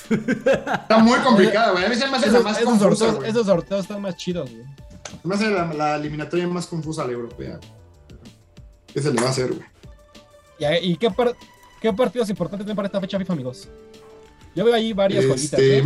Está 0.10 1.00
muy 1.00 1.20
complicado, 1.20 1.74
güey. 1.74 1.86
A 1.86 1.90
mí 1.90 1.96
se 1.96 2.08
me 2.08 2.18
hace 2.18 2.28
la 2.28 2.32
Esos, 2.34 2.44
más 2.44 2.58
esos 2.58 2.70
confusa, 2.70 2.90
sorteos, 2.98 3.16
güey. 3.18 3.30
esos 3.30 3.46
sorteos 3.46 3.82
están 3.82 4.02
más 4.02 4.16
chidos, 4.16 4.50
güey. 4.50 4.64
Se 5.22 5.28
me 5.28 5.36
hace 5.36 5.50
la, 5.50 5.74
la 5.74 5.96
eliminatoria 5.96 6.48
más 6.48 6.66
confusa 6.68 7.04
a 7.04 7.08
la 7.08 7.14
europea. 7.14 7.60
¿Qué 8.94 9.02
se 9.02 9.12
le 9.12 9.20
va 9.22 9.28
a 9.28 9.32
hacer, 9.32 9.52
güey? 9.54 10.82
¿Y, 10.82 10.96
qué, 10.98 11.12
par- 11.12 11.36
qué 11.82 11.92
partidos 11.94 12.30
importantes 12.30 12.66
tienen 12.66 12.76
para 12.76 12.88
esta 12.88 13.02
fecha 13.02 13.20
FIFA, 13.20 13.34
amigos? 13.34 13.68
Yo 14.56 14.64
veo 14.66 14.74
ahí 14.74 14.94
varias 14.94 15.26
Este, 15.26 15.80
¿eh? 15.80 15.84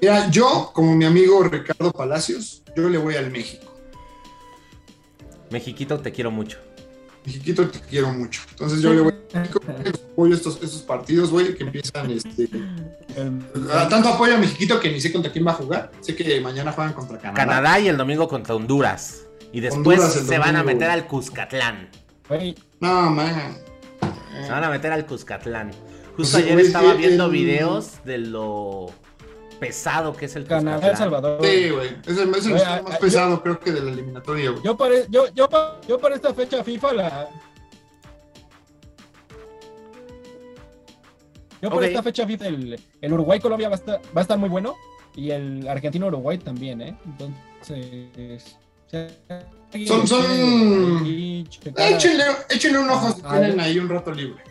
Mira, 0.00 0.30
yo, 0.30 0.70
como 0.72 0.96
mi 0.96 1.04
amigo 1.04 1.42
Ricardo 1.44 1.92
Palacios, 1.92 2.62
yo 2.74 2.88
le 2.88 2.98
voy 2.98 3.16
al 3.16 3.30
México. 3.30 3.66
Mexiquito, 5.50 6.00
te 6.00 6.10
quiero 6.12 6.30
mucho. 6.30 6.58
Mexiquito, 7.30 7.68
te 7.68 7.78
quiero 7.80 8.12
mucho. 8.12 8.42
Entonces 8.50 8.80
yo 8.82 8.92
le 8.92 9.00
voy 9.02 9.14
México. 9.32 9.60
Apoyo 10.12 10.34
estos, 10.34 10.54
estos 10.62 10.82
partidos, 10.82 11.30
güey, 11.30 11.54
que 11.56 11.62
empiezan 11.64 12.10
este, 12.10 12.48
tanto 13.88 14.08
apoyo 14.08 14.34
a 14.34 14.38
Mexiquito 14.38 14.80
que 14.80 14.90
ni 14.90 15.00
sé 15.00 15.12
contra 15.12 15.30
quién 15.32 15.46
va 15.46 15.52
a 15.52 15.54
jugar. 15.54 15.92
Sé 16.00 16.14
que 16.16 16.40
mañana 16.40 16.72
juegan 16.72 16.92
contra 16.92 17.18
Canadá. 17.18 17.36
Canadá 17.36 17.80
y 17.80 17.88
el 17.88 17.96
domingo 17.96 18.28
contra 18.28 18.54
Honduras. 18.54 19.22
Y 19.52 19.60
después 19.60 19.98
Honduras 20.00 20.12
se 20.26 20.38
van 20.38 20.56
a 20.56 20.62
meter 20.64 20.90
al 20.90 21.06
Cuscatlán. 21.06 21.88
güey, 22.28 22.54
No, 22.80 23.10
man. 23.10 23.56
Se 24.44 24.50
van 24.50 24.64
a 24.64 24.70
meter 24.70 24.92
al 24.92 25.06
Cuscatlán. 25.06 25.70
Justo 26.16 26.38
Sí, 26.38 26.44
ayer 26.44 26.60
estaba 26.60 26.94
viendo 26.94 27.26
el- 27.26 27.32
videos 27.32 28.04
de 28.04 28.18
lo 28.18 28.92
pesado 29.60 30.12
que 30.16 30.24
es 30.24 30.34
el 30.34 30.46
Canadá, 30.46 30.90
El. 30.90 30.96
Salvador. 30.96 31.38
Sí, 31.44 31.70
güey. 31.70 31.88
Es 32.06 32.18
el, 32.18 32.34
es 32.34 32.46
el 32.46 32.52
más 32.82 32.98
pesado, 32.98 33.42
creo 33.42 33.60
que 33.60 33.70
de 33.70 33.80
la 33.82 33.90
eliminatoria, 33.92 34.50
güey. 34.50 34.62
Yo 34.64 34.76
para, 34.76 34.94
yo, 35.08 35.26
yo, 35.34 35.48
pa- 35.48 35.78
yo 35.86 35.98
para 35.98 36.16
esta 36.16 36.34
fecha 36.34 36.64
FIFA 36.64 36.92
la. 36.94 37.28
Yo 41.62 41.68
para 41.70 41.86
esta 41.86 42.02
fecha 42.02 42.26
FIFA 42.26 42.46
el, 42.48 42.80
el 43.02 43.12
Uruguay-Colombia 43.12 43.68
va 43.68 43.74
a, 43.74 43.78
estar, 43.78 44.00
va 44.16 44.20
a 44.20 44.22
estar 44.22 44.38
muy 44.38 44.48
bueno. 44.48 44.74
Y 45.14 45.30
el 45.30 45.68
Argentino-Uruguay 45.68 46.38
también, 46.38 46.80
¿eh? 46.80 46.96
Entonces. 47.04 48.56
Son- 49.86 50.06
son- 50.06 50.24
Échenle, 51.76 52.24
échenle 52.48 52.78
un 52.78 52.90
ojo 52.90 53.12
si 53.12 53.20
Ah, 53.24 53.38
tienen 53.38 53.60
ah, 53.60 53.64
ahí 53.64 53.78
un 53.78 53.88
rato 53.88 54.10
libre. 54.12 54.42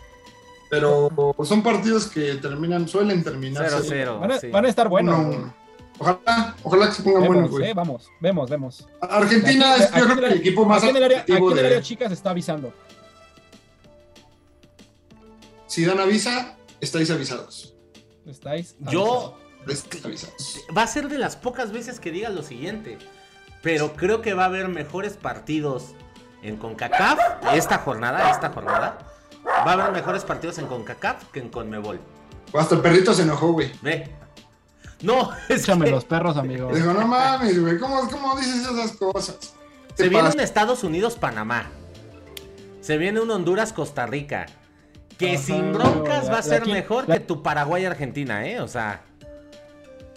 Pero 0.69 1.09
son 1.43 1.63
partidos 1.63 2.07
que 2.07 2.35
terminan, 2.35 2.87
suelen 2.87 3.23
terminar 3.23 3.69
0-0. 3.69 4.19
Van 4.19 4.31
a, 4.31 4.39
sí. 4.39 4.47
van 4.49 4.65
a 4.65 4.69
estar 4.69 4.87
buenos. 4.87 5.17
uno. 5.19 5.53
Ojalá, 5.97 6.55
ojalá 6.63 6.85
que 6.87 6.93
se 6.93 7.03
pongan 7.03 7.21
Vemos, 7.23 7.35
buenos, 7.35 7.51
güey. 7.51 7.69
eh, 7.69 7.73
vamos, 7.73 8.09
vemos, 8.21 8.49
vemos. 8.49 8.87
Argentina 9.01 9.73
Aquí- 9.73 9.83
es 9.83 9.91
yo 9.95 10.15
creo 10.15 10.27
el- 10.27 10.37
equipo 10.37 10.63
más 10.65 10.77
aquí 10.81 10.89
en 10.91 10.95
el 10.97 11.03
área, 11.03 11.17
aquí 11.19 11.31
atractivo 11.33 11.51
en 11.51 11.57
el 11.57 11.65
área 11.65 11.77
de... 11.79 11.83
chica 11.83 12.07
se 12.07 12.13
está 12.13 12.29
avisando. 12.29 12.71
Si 15.67 15.85
dan 15.85 15.99
avisa, 15.99 16.55
estáis 16.81 17.09
avisados. 17.11 17.75
Yo 18.25 18.31
Estáis 18.31 18.75
avisados. 18.85 19.33
Estáis 19.67 20.05
avisados. 20.05 20.59
va 20.75 20.83
a 20.83 20.87
ser 20.87 21.09
de 21.09 21.17
las 21.17 21.35
pocas 21.35 21.71
veces 21.71 21.99
que 21.99 22.11
diga 22.11 22.29
lo 22.29 22.43
siguiente, 22.43 22.97
pero 23.61 23.93
creo 23.93 24.21
que 24.21 24.33
va 24.33 24.43
a 24.43 24.47
haber 24.47 24.67
mejores 24.69 25.17
partidos 25.17 25.95
en 26.41 26.55
CONCACAF 26.57 27.19
esta 27.53 27.79
jornada, 27.79 28.31
esta 28.31 28.49
jornada. 28.49 28.99
Va 29.65 29.71
a 29.71 29.73
haber 29.73 29.91
mejores 29.91 30.23
partidos 30.23 30.57
en 30.57 30.67
CONCACAF 30.67 31.25
que 31.31 31.39
en 31.39 31.49
CONMEBOL. 31.49 31.99
Hasta 32.53 32.75
el 32.75 32.81
perrito 32.81 33.13
se 33.13 33.23
enojó, 33.23 33.51
güey. 33.53 33.71
Ve. 33.81 34.09
No, 35.01 35.31
es 35.49 35.61
Échame 35.63 35.85
que 35.85 35.91
los 35.91 36.05
perros, 36.05 36.37
amigo. 36.37 36.71
Dijo, 36.73 36.93
no 36.93 37.07
mames, 37.07 37.59
güey, 37.61 37.77
¿cómo, 37.77 38.09
¿cómo 38.09 38.35
dices 38.37 38.67
esas 38.67 38.91
cosas? 38.93 39.53
se 39.95 40.03
viene 40.07 40.23
pasa. 40.23 40.35
un 40.35 40.39
Estados 40.41 40.83
Unidos 40.83 41.15
Panamá. 41.15 41.67
Se 42.81 42.97
viene 42.97 43.19
un 43.19 43.29
Honduras 43.31 43.73
Costa 43.73 44.05
Rica. 44.05 44.45
Que 45.17 45.35
Ajá, 45.35 45.43
sin 45.43 45.73
broncas 45.73 46.25
la- 46.27 46.31
va 46.31 46.37
a 46.39 46.43
ser 46.43 46.65
mejor 46.65 47.07
la- 47.07 47.15
que 47.15 47.19
tu 47.19 47.43
Paraguay 47.43 47.83
Argentina, 47.85 48.47
¿eh? 48.47 48.61
O 48.61 48.67
sea, 48.67 49.01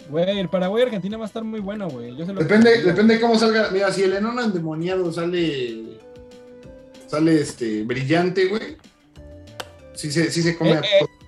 Güey, 0.09 0.37
el 0.37 0.49
Paraguay-Argentina 0.49 1.15
va 1.17 1.23
a 1.23 1.27
estar 1.27 1.45
muy 1.45 1.61
bueno, 1.61 1.87
güey. 1.89 2.13
Yo 2.17 2.25
se 2.25 2.33
lo 2.33 2.41
Depende, 2.41 2.81
depende 2.83 3.13
de 3.15 3.21
cómo 3.21 3.39
salga. 3.39 3.69
Mira, 3.71 3.89
si 3.89 4.03
el 4.03 4.11
enano 4.13 4.41
endemoniado 4.41 5.11
sale. 5.13 5.97
Sale 7.07 7.39
este 7.39 7.83
brillante, 7.83 8.47
güey. 8.47 8.77
Sí 9.95 10.11
se, 10.11 10.31
sí 10.31 10.41
se 10.41 10.57
come 10.57 10.71
Eh, 10.71 10.81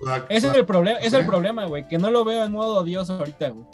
a 0.08 0.16
eh, 0.18 0.22
Ese 0.28 0.48
es 0.48 0.54
el 0.54 0.66
problema, 0.66 0.98
es 0.98 1.12
el 1.12 1.24
problema, 1.26 1.64
güey, 1.66 1.86
que 1.88 1.98
no 1.98 2.10
lo 2.10 2.24
veo 2.24 2.44
en 2.44 2.52
modo 2.52 2.80
odioso 2.80 3.14
ahorita, 3.14 3.50
güey. 3.50 3.64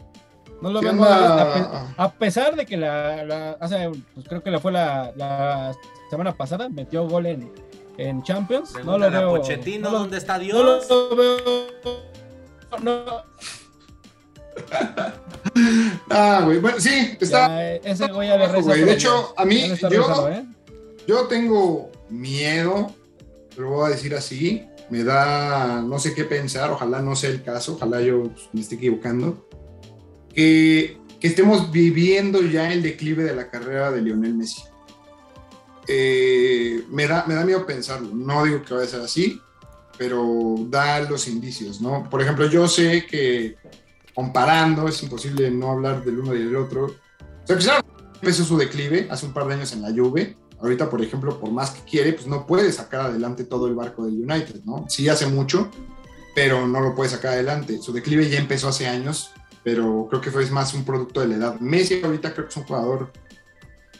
No 0.60 0.70
lo 0.70 0.80
¿Qué 0.80 0.86
veo 0.86 0.92
en 0.92 0.98
modo 0.98 1.10
odioso, 1.10 1.32
a, 1.32 1.54
pe- 1.54 1.94
a 1.96 2.12
pesar 2.12 2.54
de 2.56 2.66
que 2.66 2.76
la, 2.76 3.24
la- 3.24 3.52
hace, 3.60 3.90
pues 4.14 4.28
creo 4.28 4.42
que 4.42 4.50
la 4.50 4.60
fue 4.60 4.70
la, 4.72 5.12
la 5.16 5.74
semana 6.10 6.32
pasada, 6.36 6.68
metió 6.68 7.08
gol 7.08 7.26
en, 7.26 7.50
en 7.98 8.22
Champions. 8.22 8.74
No 8.84 8.96
lo 8.98 9.06
a 9.06 9.10
veo. 9.10 9.30
Pochettino 9.36 9.86
no 9.88 9.92
lo- 9.92 9.98
dónde 10.00 10.18
está 10.18 10.34
no 10.38 10.44
Dios. 10.44 10.86
lo 10.88 11.16
veo. 11.16 11.36
No, 12.82 13.04
Ah, 16.10 16.42
güey. 16.44 16.58
Bueno, 16.58 16.78
sí, 16.80 17.16
está. 17.20 17.48
ya, 17.48 17.72
eh, 17.74 17.80
ese 17.84 18.06
güey 18.08 18.28
ya 18.28 18.36
le 18.36 18.48
reza. 18.48 18.68
güey. 18.68 18.84
De 18.84 18.92
hecho, 18.92 19.34
a 19.36 19.44
mí, 19.44 19.68
yo- 19.80 19.88
rezando, 19.88 20.28
¿eh? 20.28 20.44
Yo 21.06 21.26
tengo 21.26 21.90
miedo, 22.08 22.92
lo 23.56 23.68
voy 23.70 23.86
a 23.86 23.90
decir 23.90 24.14
así. 24.14 24.64
Me 24.92 25.04
da 25.04 25.80
no 25.80 25.98
sé 25.98 26.12
qué 26.12 26.24
pensar, 26.24 26.70
ojalá 26.70 27.00
no 27.00 27.16
sea 27.16 27.30
el 27.30 27.42
caso, 27.42 27.76
ojalá 27.76 28.02
yo 28.02 28.24
pues, 28.24 28.50
me 28.52 28.60
esté 28.60 28.74
equivocando. 28.74 29.48
Que, 30.34 30.98
que 31.18 31.28
estemos 31.28 31.72
viviendo 31.72 32.42
ya 32.42 32.70
el 32.70 32.82
declive 32.82 33.24
de 33.24 33.34
la 33.34 33.48
carrera 33.48 33.90
de 33.90 34.02
Lionel 34.02 34.34
Messi. 34.34 34.64
Eh, 35.88 36.84
me, 36.90 37.06
da, 37.06 37.24
me 37.26 37.32
da 37.32 37.42
miedo 37.46 37.64
pensarlo. 37.64 38.10
No 38.14 38.44
digo 38.44 38.60
que 38.60 38.74
vaya 38.74 38.86
a 38.86 38.90
ser 38.90 39.00
así, 39.00 39.40
pero 39.96 40.56
da 40.68 41.00
los 41.00 41.26
indicios, 41.26 41.80
¿no? 41.80 42.10
Por 42.10 42.20
ejemplo, 42.20 42.50
yo 42.50 42.68
sé 42.68 43.06
que 43.06 43.56
comparando, 44.14 44.88
es 44.88 45.02
imposible 45.02 45.50
no 45.50 45.70
hablar 45.70 46.04
del 46.04 46.18
uno 46.18 46.34
y 46.34 46.44
del 46.44 46.54
otro. 46.54 46.84
O 46.84 47.46
sea, 47.46 47.56
Cristiano 47.56 47.80
empezó 48.16 48.44
su 48.44 48.58
declive 48.58 49.08
hace 49.10 49.24
un 49.24 49.32
par 49.32 49.46
de 49.46 49.54
años 49.54 49.72
en 49.72 49.80
la 49.80 49.88
Juve. 49.88 50.36
Ahorita, 50.62 50.88
por 50.88 51.02
ejemplo, 51.02 51.40
por 51.40 51.50
más 51.50 51.72
que 51.72 51.82
quiere, 51.82 52.12
pues 52.12 52.26
no 52.26 52.46
puede 52.46 52.70
sacar 52.70 53.02
adelante 53.02 53.44
todo 53.44 53.66
el 53.66 53.74
barco 53.74 54.06
del 54.06 54.14
United, 54.14 54.62
¿no? 54.64 54.86
Sí 54.88 55.08
hace 55.08 55.26
mucho, 55.26 55.68
pero 56.34 56.66
no 56.68 56.80
lo 56.80 56.94
puede 56.94 57.10
sacar 57.10 57.32
adelante. 57.32 57.78
Su 57.78 57.92
declive 57.92 58.30
ya 58.30 58.38
empezó 58.38 58.68
hace 58.68 58.86
años, 58.86 59.32
pero 59.64 60.06
creo 60.08 60.20
que 60.20 60.30
fue 60.30 60.48
más 60.50 60.72
un 60.74 60.84
producto 60.84 61.20
de 61.20 61.28
la 61.28 61.34
edad. 61.34 61.60
Messi 61.60 62.00
ahorita 62.02 62.32
creo 62.32 62.46
que 62.46 62.50
es 62.50 62.56
un 62.56 62.64
jugador, 62.64 63.12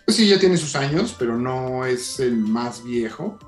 pues 0.05 0.17
sí, 0.17 0.29
ya 0.29 0.39
tiene 0.39 0.57
sus 0.57 0.77
años, 0.77 1.17
pero 1.19 1.37
no 1.37 1.85
es 1.85 2.21
el 2.21 2.37
más 2.37 2.85
viejo. 2.85 3.39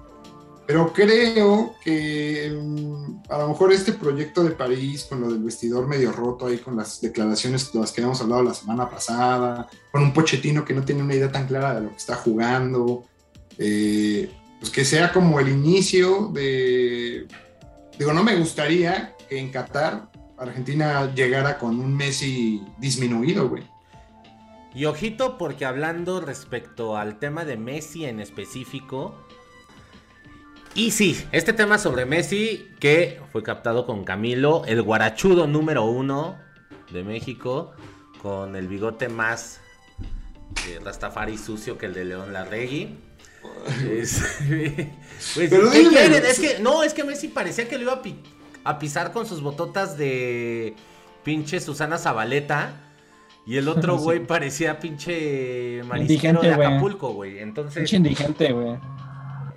Pero 0.67 0.93
creo 0.93 1.75
que 1.83 2.51
mm, 2.51 3.23
a 3.29 3.39
lo 3.39 3.49
mejor 3.49 3.73
este 3.73 3.93
proyecto 3.93 4.43
de 4.43 4.53
París, 4.53 5.05
con 5.05 5.21
lo 5.21 5.29
del 5.29 5.43
vestidor 5.43 5.87
medio 5.87 6.11
roto 6.11 6.47
ahí, 6.47 6.59
con 6.59 6.77
las 6.77 7.01
declaraciones 7.01 7.71
de 7.73 7.81
las 7.81 7.93
que 7.93 8.01
habíamos 8.01 8.21
hablado 8.23 8.43
la 8.43 8.55
semana 8.55 8.89
pasada, 8.89 9.69
con 9.93 10.03
un 10.03 10.13
Pochettino 10.13 10.65
que 10.65 10.73
no 10.73 10.83
tiene 10.83 11.03
una 11.03 11.15
idea 11.15 11.31
tan 11.31 11.47
clara 11.47 11.75
de 11.75 11.81
lo 11.83 11.91
que 11.91 11.97
está 11.97 12.17
jugando, 12.17 13.05
eh, 13.59 14.31
pues 14.59 14.71
que 14.71 14.85
sea 14.85 15.13
como 15.13 15.39
el 15.39 15.49
inicio 15.49 16.31
de... 16.33 17.27
Digo, 17.99 18.13
no 18.13 18.25
me 18.25 18.37
gustaría 18.37 19.15
que 19.29 19.39
en 19.39 19.51
Qatar 19.51 20.09
Argentina 20.39 21.13
llegara 21.15 21.59
con 21.59 21.79
un 21.79 21.97
Messi 21.97 22.63
disminuido, 22.79 23.49
güey. 23.49 23.63
Y 24.75 24.87
ojito, 24.87 25.39
porque 25.39 25.65
hablando 25.65 26.21
respecto 26.21 26.97
al 26.97 27.19
tema 27.21 27.45
de 27.45 27.57
Messi 27.57 28.07
en 28.07 28.19
específico. 28.19 29.15
Y 30.75 30.91
sí, 30.91 31.25
este 31.31 31.53
tema 31.53 31.79
sobre 31.79 32.05
Messi, 32.05 32.69
que 32.81 33.21
fue 33.31 33.43
captado 33.45 33.87
con 33.87 34.05
Camilo, 34.05 34.65
el 34.67 34.83
guarachudo 34.83 35.47
número 35.47 35.85
uno 35.85 36.37
de 36.91 37.05
México, 37.05 37.73
con 38.21 38.57
el 38.57 38.67
bigote 38.67 39.09
más 39.09 39.61
eh, 40.69 40.81
rastafari 40.85 41.39
sucio 41.39 41.79
que 41.79 41.87
el 41.87 41.95
de 41.95 42.05
León 42.07 42.33
Larregui. 42.33 42.99
Es- 43.89 44.25
pues, 45.35 45.51
Pero 45.51 45.71
¿qué 45.71 45.89
quieren? 45.89 46.25
Es 46.25 46.41
que, 46.41 46.59
no, 46.61 46.83
es 46.83 46.93
que 46.93 47.05
Messi 47.05 47.29
parecía 47.29 47.69
que 47.69 47.77
lo 47.77 47.83
iba 47.83 47.93
a, 47.93 48.03
pi- 48.03 48.21
a 48.65 48.79
pisar 48.79 49.13
con 49.13 49.27
sus 49.27 49.43
bototas 49.43 49.97
de 49.97 50.75
pinche 51.23 51.61
Susana 51.61 51.99
Zabaleta. 51.99 52.81
Y 53.47 53.59
el 53.59 53.69
otro 53.69 53.97
Sí. 53.99 54.03
güey 54.05 54.27
parecía 54.27 54.81
pinche 54.81 55.83
marisquero 55.85 56.41
Indigente, 56.43 56.49
de. 56.61 56.67
Acapulco, 56.67 57.13
güey. 57.13 57.39
Entonces, 57.39 57.77
Pinche 57.83 57.97
indigente, 57.97 58.53
güey. 58.53 58.77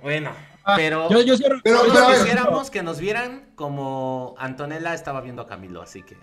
bueno, 0.02 0.30
pero 0.76 1.08
Yo, 1.10 1.22
yo 1.22 1.36
cierro- 1.36 1.60
Pero- 1.62 1.80
todos 1.80 1.92
pero 1.92 2.04
a 2.04 2.08
ver. 2.10 2.18
quisiéramos 2.18 2.70
que 2.70 2.82
nos 2.82 2.98
vieran 3.00 3.50
como 3.54 4.34
Antonella 4.38 4.94
estaba 4.94 5.20
viendo 5.20 5.42
a 5.42 5.46
Camilo, 5.46 5.82
así 5.82 6.02
que. 6.02 6.16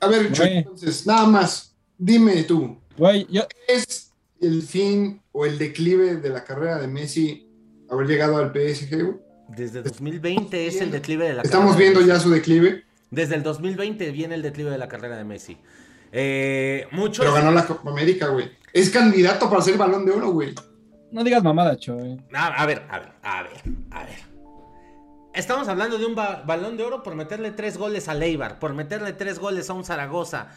A 0.00 0.06
ver, 0.08 0.32
Chuy, 0.32 0.48
entonces, 0.58 1.06
nada 1.06 1.26
más, 1.26 1.74
dime 1.98 2.42
tú, 2.44 2.78
Güey, 2.96 3.26
yo, 3.30 3.42
¿es 3.68 4.12
el 4.40 4.62
fin 4.62 5.22
o 5.32 5.46
el 5.46 5.58
declive 5.58 6.16
de 6.16 6.28
la 6.28 6.44
carrera 6.44 6.78
de 6.78 6.86
Messi 6.88 7.48
haber 7.90 8.06
llegado 8.06 8.36
al 8.38 8.52
PSG? 8.52 9.16
Desde 9.48 9.82
2020 9.82 10.66
es 10.66 10.80
el 10.80 10.90
declive 10.90 11.26
de 11.28 11.34
la 11.34 11.42
Estamos 11.42 11.72
carrera 11.72 11.78
de 11.78 11.82
viendo 11.82 12.00
Messi. 12.00 12.10
ya 12.12 12.20
su 12.20 12.30
declive, 12.30 12.84
Desde 13.10 13.34
el 13.34 13.42
2020 13.42 14.10
viene 14.12 14.34
el 14.36 14.42
declive 14.42 14.70
de 14.70 14.78
la 14.78 14.88
carrera 14.88 15.16
de 15.16 15.24
Messi. 15.24 15.56
Eh, 16.12 16.86
muchos. 16.92 17.18
pero 17.24 17.32
ganó 17.34 17.50
la 17.52 17.66
Copa 17.66 17.90
América, 17.90 18.28
güey. 18.28 18.50
Es 18.72 18.90
candidato 18.90 19.48
para 19.50 19.62
ser 19.62 19.76
balón 19.76 20.04
de 20.04 20.12
oro, 20.12 20.30
güey. 20.30 20.54
No 21.12 21.24
digas 21.24 21.42
mamada, 21.42 21.76
Choy. 21.76 22.20
A, 22.32 22.46
a 22.48 22.66
ver, 22.66 22.82
a 22.88 22.98
ver, 22.98 23.12
a 23.22 23.42
ver, 23.42 23.52
a 23.90 24.04
ver. 24.04 24.30
Estamos 25.32 25.68
hablando 25.68 25.96
de 25.98 26.06
un 26.06 26.14
ba- 26.14 26.42
balón 26.44 26.76
de 26.76 26.82
oro 26.82 27.02
por 27.02 27.14
meterle 27.14 27.52
tres 27.52 27.76
goles 27.78 28.08
a 28.08 28.14
Leibar, 28.14 28.58
por 28.58 28.74
meterle 28.74 29.12
tres 29.12 29.38
goles 29.38 29.70
a 29.70 29.74
un 29.74 29.84
Zaragoza. 29.84 30.48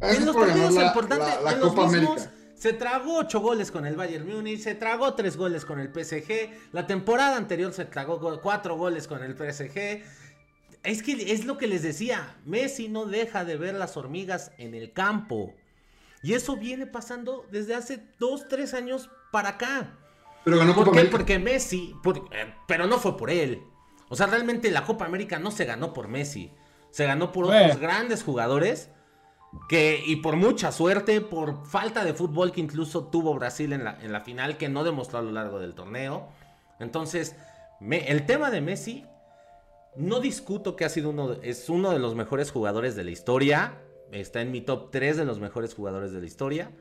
Es 0.00 0.18
en 0.18 0.26
los 0.26 0.36
partidos 0.36 0.74
la, 0.74 0.86
importantes, 0.86 1.28
la- 1.28 1.40
la 1.42 1.52
en 1.52 1.60
los 1.60 1.74
mismos, 1.76 1.94
América. 1.94 2.30
se 2.56 2.72
tragó 2.72 3.18
ocho 3.18 3.40
goles 3.40 3.70
con 3.70 3.86
el 3.86 3.96
Bayern 3.96 4.28
Múnich, 4.28 4.60
se 4.60 4.74
tragó 4.74 5.14
tres 5.14 5.36
goles 5.36 5.64
con 5.64 5.78
el 5.80 5.88
PSG, 5.92 6.50
la 6.72 6.86
temporada 6.86 7.36
anterior 7.36 7.72
se 7.72 7.84
tragó 7.84 8.40
cuatro 8.40 8.76
goles 8.76 9.06
con 9.06 9.22
el 9.22 9.34
PSG. 9.36 10.02
Es 10.82 11.02
que 11.02 11.32
es 11.32 11.44
lo 11.44 11.56
que 11.58 11.66
les 11.68 11.82
decía, 11.82 12.36
Messi 12.46 12.88
no 12.88 13.04
deja 13.06 13.44
de 13.44 13.56
ver 13.56 13.74
las 13.74 13.96
hormigas 13.96 14.50
en 14.58 14.74
el 14.74 14.92
campo. 14.92 15.54
Y 16.22 16.32
eso 16.34 16.56
viene 16.56 16.86
pasando 16.86 17.46
desde 17.50 17.74
hace 17.74 18.02
dos, 18.18 18.48
tres 18.48 18.74
años 18.74 19.08
para 19.30 19.50
acá. 19.50 19.96
Pero 20.44 20.58
ganó 20.58 20.74
¿Por 20.74 20.84
Copa 20.84 20.94
qué? 20.94 21.00
América. 21.00 21.16
Porque 21.18 21.38
Messi, 21.38 21.94
por- 22.02 22.18
eh, 22.32 22.54
pero 22.66 22.86
no 22.86 22.98
fue 22.98 23.16
por 23.16 23.30
él. 23.30 23.62
O 24.08 24.16
sea, 24.16 24.26
realmente 24.26 24.70
la 24.70 24.84
Copa 24.84 25.04
América 25.04 25.38
no 25.38 25.50
se 25.50 25.64
ganó 25.64 25.92
por 25.92 26.08
Messi. 26.08 26.52
Se 26.90 27.04
ganó 27.06 27.30
por 27.30 27.44
otros 27.44 27.78
grandes 27.78 28.24
jugadores 28.24 28.90
que, 29.68 30.02
y 30.04 30.16
por 30.16 30.36
mucha 30.36 30.72
suerte, 30.72 31.20
por 31.20 31.66
falta 31.66 32.04
de 32.04 32.14
fútbol 32.14 32.52
que 32.52 32.60
incluso 32.60 33.04
tuvo 33.04 33.34
Brasil 33.34 33.72
en 33.72 33.84
la, 33.84 33.98
en 34.00 34.12
la 34.12 34.20
final, 34.20 34.56
que 34.56 34.68
no 34.68 34.82
demostró 34.84 35.18
a 35.18 35.22
lo 35.22 35.30
largo 35.32 35.58
del 35.60 35.74
torneo. 35.74 36.28
Entonces, 36.80 37.36
me- 37.80 38.10
el 38.10 38.26
tema 38.26 38.50
de 38.50 38.60
Messi, 38.60 39.04
no 39.96 40.20
discuto 40.20 40.74
que 40.76 40.84
ha 40.84 40.88
sido 40.88 41.10
uno, 41.10 41.28
de- 41.28 41.48
es 41.50 41.68
uno 41.68 41.90
de 41.90 41.98
los 41.98 42.14
mejores 42.14 42.50
jugadores 42.50 42.96
de 42.96 43.04
la 43.04 43.10
historia. 43.10 43.74
Está 44.12 44.40
en 44.40 44.50
mi 44.50 44.60
top 44.60 44.90
3 44.90 45.16
de 45.16 45.24
los 45.24 45.38
mejores 45.38 45.74
jugadores 45.74 46.10
de 46.12 46.20
la 46.20 46.26
historia. 46.26 46.72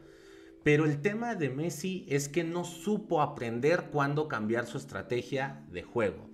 Pero 0.64 0.86
el 0.86 1.01
tema 1.01 1.36
de 1.36 1.49
Messi 1.49 2.05
es 2.10 2.28
que 2.28 2.43
no 2.43 2.64
supo 2.64 3.22
aprender 3.22 3.86
cuándo 3.91 4.28
cambiar 4.28 4.66
su 4.66 4.78
estrategia 4.78 5.64
de 5.70 5.84
juego. 5.84 6.30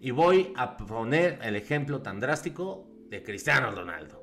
Y 0.00 0.10
voy 0.10 0.52
a 0.56 0.76
poner 0.76 1.38
el 1.42 1.56
ejemplo 1.56 2.02
tan 2.02 2.20
drástico 2.20 2.86
de 3.10 3.22
Cristiano 3.22 3.70
Ronaldo. 3.70 4.22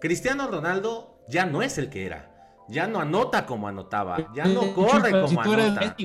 Cristiano 0.00 0.48
Ronaldo 0.48 1.20
ya 1.28 1.46
no 1.46 1.62
es 1.62 1.78
el 1.78 1.88
que 1.88 2.06
era. 2.06 2.30
Ya 2.68 2.86
no 2.86 3.00
anota 3.00 3.46
como 3.46 3.68
anotaba. 3.68 4.32
Ya 4.34 4.44
no 4.44 4.74
corre 4.74 5.10
como 5.10 5.40
anota. 5.40 5.96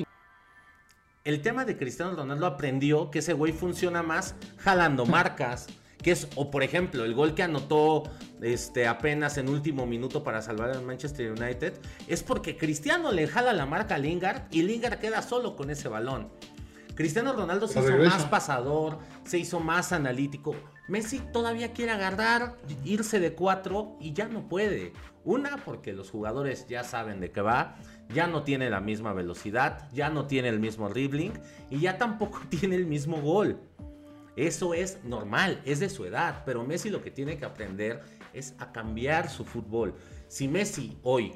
El 1.23 1.41
tema 1.41 1.65
de 1.65 1.77
Cristiano 1.77 2.13
Ronaldo 2.15 2.45
aprendió 2.45 3.11
que 3.11 3.19
ese 3.19 3.33
güey 3.33 3.51
funciona 3.51 4.03
más 4.03 4.35
jalando 4.57 5.05
marcas. 5.05 5.67
Que 6.01 6.11
es, 6.11 6.27
o 6.35 6.51
por 6.51 6.63
ejemplo, 6.63 7.05
el 7.05 7.13
gol 7.13 7.33
que 7.33 7.43
anotó 7.43 8.03
este, 8.41 8.87
apenas 8.87 9.37
en 9.37 9.49
último 9.49 9.85
minuto 9.85 10.23
para 10.23 10.41
salvar 10.41 10.71
al 10.71 10.83
Manchester 10.83 11.31
United, 11.31 11.73
es 12.07 12.23
porque 12.23 12.57
Cristiano 12.57 13.11
le 13.11 13.27
jala 13.27 13.53
la 13.53 13.65
marca 13.65 13.95
a 13.95 13.97
Lingard 13.97 14.43
y 14.51 14.63
Lingard 14.63 14.99
queda 14.99 15.21
solo 15.21 15.55
con 15.55 15.69
ese 15.69 15.87
balón. 15.87 16.29
Cristiano 16.97 17.31
Ronaldo 17.31 17.67
se 17.67 17.79
hizo 17.79 17.95
más 17.97 18.25
pasador, 18.25 18.97
se 19.23 19.37
hizo 19.37 19.59
más 19.59 19.91
analítico. 19.91 20.55
Messi 20.87 21.19
todavía 21.19 21.71
quiere 21.71 21.91
agarrar, 21.91 22.57
irse 22.83 23.19
de 23.19 23.33
cuatro 23.33 23.95
y 23.99 24.13
ya 24.13 24.27
no 24.27 24.47
puede. 24.47 24.93
Una, 25.23 25.57
porque 25.57 25.93
los 25.93 26.09
jugadores 26.09 26.65
ya 26.67 26.83
saben 26.83 27.19
de 27.19 27.31
qué 27.31 27.41
va, 27.41 27.75
ya 28.13 28.25
no 28.25 28.41
tiene 28.41 28.71
la 28.71 28.79
misma 28.79 29.13
velocidad, 29.13 29.87
ya 29.93 30.09
no 30.09 30.25
tiene 30.25 30.49
el 30.49 30.59
mismo 30.59 30.89
dribbling 30.89 31.33
y 31.69 31.81
ya 31.81 31.99
tampoco 31.99 32.39
tiene 32.49 32.75
el 32.75 32.87
mismo 32.87 33.21
gol. 33.21 33.59
Eso 34.37 34.75
es 34.75 35.03
normal, 35.03 35.59
es 35.65 35.79
de 35.79 35.89
su 35.89 36.05
edad, 36.05 36.43
pero 36.45 36.63
Messi 36.63 36.91
lo 36.91 37.01
que 37.01 37.09
tiene 37.09 37.37
que 37.39 37.45
aprender 37.45 38.01
es 38.33 38.53
a 38.59 38.71
cambiar 38.71 39.31
su 39.31 39.43
fútbol. 39.43 39.95
Si 40.27 40.47
Messi 40.47 40.95
hoy 41.01 41.33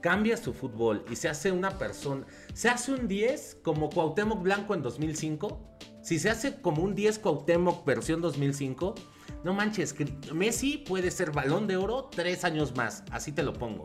cambia 0.00 0.36
su 0.36 0.52
fútbol 0.52 1.04
y 1.08 1.14
se 1.14 1.28
hace 1.28 1.52
una 1.52 1.78
persona, 1.78 2.26
se 2.54 2.68
hace 2.68 2.92
un 2.92 3.06
10 3.06 3.58
como 3.62 3.88
Cuauhtémoc 3.88 4.42
Blanco 4.42 4.74
en 4.74 4.82
2005, 4.82 5.78
si 6.02 6.18
se 6.18 6.28
hace 6.28 6.60
como 6.60 6.82
un 6.82 6.96
10 6.96 7.20
Cuauhtémoc 7.20 7.86
versión 7.86 8.20
2005, 8.20 8.96
no 9.44 9.54
manches, 9.54 9.94
Messi 10.34 10.78
puede 10.78 11.12
ser 11.12 11.30
balón 11.30 11.68
de 11.68 11.76
oro 11.76 12.10
tres 12.10 12.42
años 12.42 12.74
más, 12.74 13.04
así 13.12 13.30
te 13.30 13.44
lo 13.44 13.52
pongo. 13.52 13.84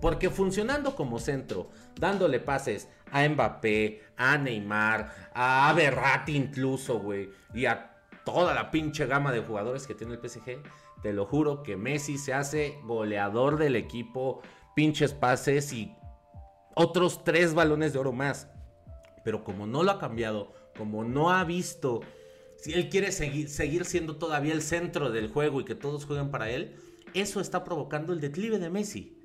Porque 0.00 0.30
funcionando 0.30 0.94
como 0.94 1.18
centro, 1.18 1.70
dándole 1.98 2.40
pases 2.40 2.88
a 3.10 3.26
Mbappé, 3.28 4.02
a 4.16 4.36
Neymar, 4.36 5.30
a 5.32 5.72
Berratti 5.74 6.36
incluso, 6.36 6.98
güey, 6.98 7.30
y 7.54 7.66
a 7.66 7.96
toda 8.24 8.54
la 8.54 8.70
pinche 8.70 9.06
gama 9.06 9.32
de 9.32 9.40
jugadores 9.40 9.86
que 9.86 9.94
tiene 9.94 10.14
el 10.14 10.20
PSG, 10.20 10.60
te 11.02 11.12
lo 11.12 11.26
juro 11.26 11.62
que 11.62 11.76
Messi 11.76 12.18
se 12.18 12.34
hace 12.34 12.78
goleador 12.84 13.58
del 13.58 13.76
equipo, 13.76 14.42
pinches 14.74 15.14
pases 15.14 15.72
y 15.72 15.94
otros 16.74 17.24
tres 17.24 17.54
balones 17.54 17.92
de 17.92 17.98
oro 17.98 18.12
más. 18.12 18.48
Pero 19.24 19.44
como 19.44 19.66
no 19.66 19.82
lo 19.82 19.92
ha 19.92 19.98
cambiado, 19.98 20.52
como 20.76 21.04
no 21.04 21.30
ha 21.30 21.44
visto, 21.44 22.00
si 22.56 22.72
él 22.72 22.88
quiere 22.88 23.12
seguir, 23.12 23.48
seguir 23.48 23.84
siendo 23.84 24.16
todavía 24.16 24.52
el 24.52 24.62
centro 24.62 25.10
del 25.10 25.30
juego 25.30 25.60
y 25.60 25.64
que 25.64 25.74
todos 25.74 26.04
jueguen 26.04 26.30
para 26.30 26.50
él, 26.50 26.76
eso 27.14 27.40
está 27.40 27.64
provocando 27.64 28.12
el 28.12 28.20
declive 28.20 28.58
de 28.58 28.70
Messi. 28.70 29.15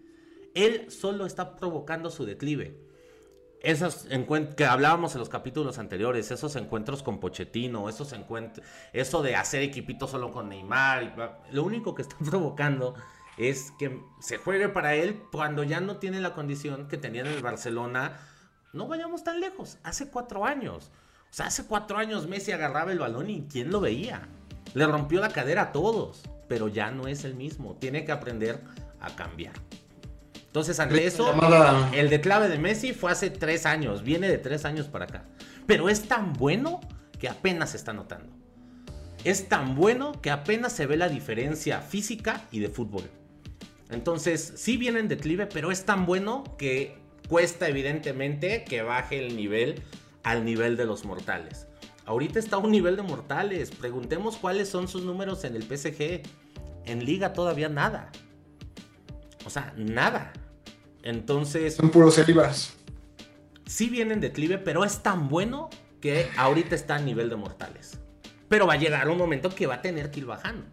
Él 0.54 0.92
solo 0.92 1.26
está 1.26 1.56
provocando 1.56 2.10
su 2.10 2.26
declive. 2.26 2.78
Esos 3.62 4.08
que 4.58 4.66
hablábamos 4.66 5.14
en 5.14 5.20
los 5.20 5.30
capítulos 5.30 5.78
anteriores, 5.78 6.32
esos 6.32 6.56
encuentros 6.56 7.04
con 7.04 7.20
Pochettino, 7.20 7.90
esos 7.90 8.16
eso 8.92 9.22
de 9.22 9.36
hacer 9.36 9.62
equipito 9.62 10.08
solo 10.08 10.32
con 10.32 10.50
Neymar, 10.50 11.42
lo 11.52 11.64
único 11.64 11.94
que 11.94 12.02
está 12.02 12.18
provocando 12.30 12.96
es 13.38 13.72
que 13.78 14.02
se 14.20 14.38
juegue 14.38 14.70
para 14.70 14.96
él 14.96 15.22
cuando 15.32 15.64
ya 15.64 15.80
no 15.80 15.98
tiene 15.98 16.20
la 16.22 16.34
condición 16.34 16.88
que 16.88 16.98
tenía 16.98 17.22
en 17.22 17.28
el 17.28 17.42
Barcelona. 17.42 18.20
No 18.74 18.88
vayamos 18.88 19.24
tan 19.24 19.40
lejos, 19.40 19.78
hace 19.84 20.10
cuatro 20.10 20.46
años. 20.46 20.92
O 21.30 21.34
sea, 21.34 21.46
hace 21.46 21.66
cuatro 21.66 21.98
años 21.98 22.28
Messi 22.28 22.52
agarraba 22.52 22.92
el 22.92 23.00
balón 23.00 23.30
y 23.30 23.48
¿quién 23.48 23.72
lo 23.72 23.80
veía? 23.80 24.28
Le 24.74 24.86
rompió 24.88 25.22
la 25.22 25.30
cadera 25.30 25.62
a 25.64 25.72
todos, 25.72 26.24
pero 26.48 26.68
ya 26.68 26.92
no 26.92 27.08
es 27.08 27.26
el 27.26 27.36
mismo. 27.36 27.76
Tiene 27.76 28.06
que 28.06 28.12
aprender 28.12 28.60
a 29.00 29.16
cambiar. 29.16 29.54
Entonces, 30.52 30.82
ante 30.82 31.06
eso, 31.06 31.34
el 31.94 32.10
declave 32.10 32.50
de 32.50 32.58
Messi 32.58 32.92
fue 32.92 33.10
hace 33.10 33.30
tres 33.30 33.66
años, 33.66 34.04
viene 34.04 34.28
de 34.28 34.38
tres 34.38 34.66
años 34.66 34.90
para 34.90 35.06
acá. 35.06 35.24
Pero 35.66 35.88
es 35.88 36.10
tan 36.10 36.34
bueno 36.34 36.82
que 37.18 37.30
apenas 37.30 37.70
se 37.70 37.78
está 37.78 37.94
notando. 37.94 38.34
Es 39.24 39.48
tan 39.48 39.76
bueno 39.76 40.12
que 40.22 40.30
apenas 40.30 40.74
se 40.74 40.88
ve 40.88 40.98
la 40.98 41.08
diferencia 41.08 41.80
física 41.80 42.42
y 42.52 42.60
de 42.60 42.68
fútbol. 42.68 43.04
Entonces, 43.92 44.56
sí 44.58 44.76
viene 44.76 45.00
en 45.00 45.08
declive, 45.08 45.46
pero 45.48 45.72
es 45.72 45.86
tan 45.86 46.06
bueno 46.06 46.44
que 46.58 46.98
cuesta 47.30 47.70
evidentemente 47.70 48.66
que 48.66 48.82
baje 48.82 49.26
el 49.26 49.38
nivel 49.38 49.82
al 50.24 50.44
nivel 50.44 50.76
de 50.76 50.84
los 50.84 51.06
mortales. 51.06 51.68
Ahorita 52.06 52.40
está 52.40 52.58
a 52.58 52.60
un 52.60 52.72
nivel 52.72 52.98
de 52.98 53.04
mortales. 53.04 53.72
Preguntemos 53.72 54.36
cuáles 54.36 54.68
son 54.68 54.90
sus 54.90 55.04
números 55.04 55.46
en 55.46 55.56
el 55.56 55.64
PSG. 55.64 56.24
En 56.84 57.06
liga 57.06 57.32
todavía 57.32 57.70
nada. 57.70 58.12
Sea, 59.52 59.74
nada. 59.76 60.32
Entonces... 61.04 61.76
Son 61.76 61.90
puros 61.90 62.16
celibas. 62.16 62.74
Sí 63.66 63.90
viene 63.90 64.14
en 64.14 64.22
declive, 64.22 64.58
pero 64.58 64.86
es 64.86 65.04
tan 65.04 65.28
bueno 65.28 65.70
que 66.00 66.30
ahorita 66.38 66.74
está 66.74 66.96
a 66.96 67.00
nivel 67.00 67.30
de 67.30 67.36
mortales. 67.36 68.00
Pero 68.48 68.66
va 68.66 68.76
a 68.76 68.78
llegar 68.78 69.10
un 69.10 69.18
momento 69.18 69.54
que 69.54 69.68
va 69.68 69.76
a 69.76 69.82
tener 69.82 70.10
que 70.10 70.22
ir 70.22 70.26
bajando. 70.26 70.66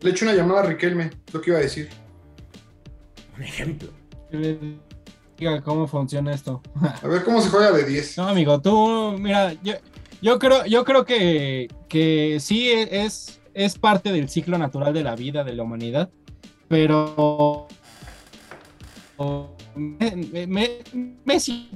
Le 0.00 0.10
echo 0.10 0.26
una 0.26 0.34
llamada 0.34 0.60
a 0.60 0.62
Riquelme, 0.66 1.10
lo 1.32 1.40
que 1.40 1.50
iba 1.50 1.58
a 1.58 1.62
decir. 1.62 1.88
Un 3.36 3.42
ejemplo. 3.42 3.88
Diga 5.36 5.60
cómo 5.62 5.88
funciona 5.88 6.32
esto. 6.32 6.62
A 7.02 7.08
ver 7.08 7.24
cómo 7.24 7.40
se 7.40 7.48
juega 7.48 7.72
de 7.72 7.84
10. 7.84 8.18
No, 8.18 8.28
amigo, 8.28 8.60
tú, 8.62 9.16
mira, 9.18 9.54
yo, 9.64 9.74
yo 10.22 10.38
creo, 10.38 10.64
yo 10.66 10.84
creo 10.84 11.04
que, 11.04 11.66
que 11.88 12.38
sí 12.38 12.70
es, 12.70 13.40
es 13.54 13.76
parte 13.76 14.12
del 14.12 14.28
ciclo 14.28 14.56
natural 14.56 14.94
de 14.94 15.02
la 15.02 15.16
vida, 15.16 15.42
de 15.42 15.52
la 15.52 15.64
humanidad, 15.64 16.10
pero 16.68 17.66
Messi 21.24 21.70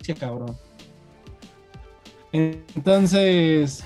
sí, 0.00 0.14
cabrón. 0.18 0.56
Entonces, 2.32 3.84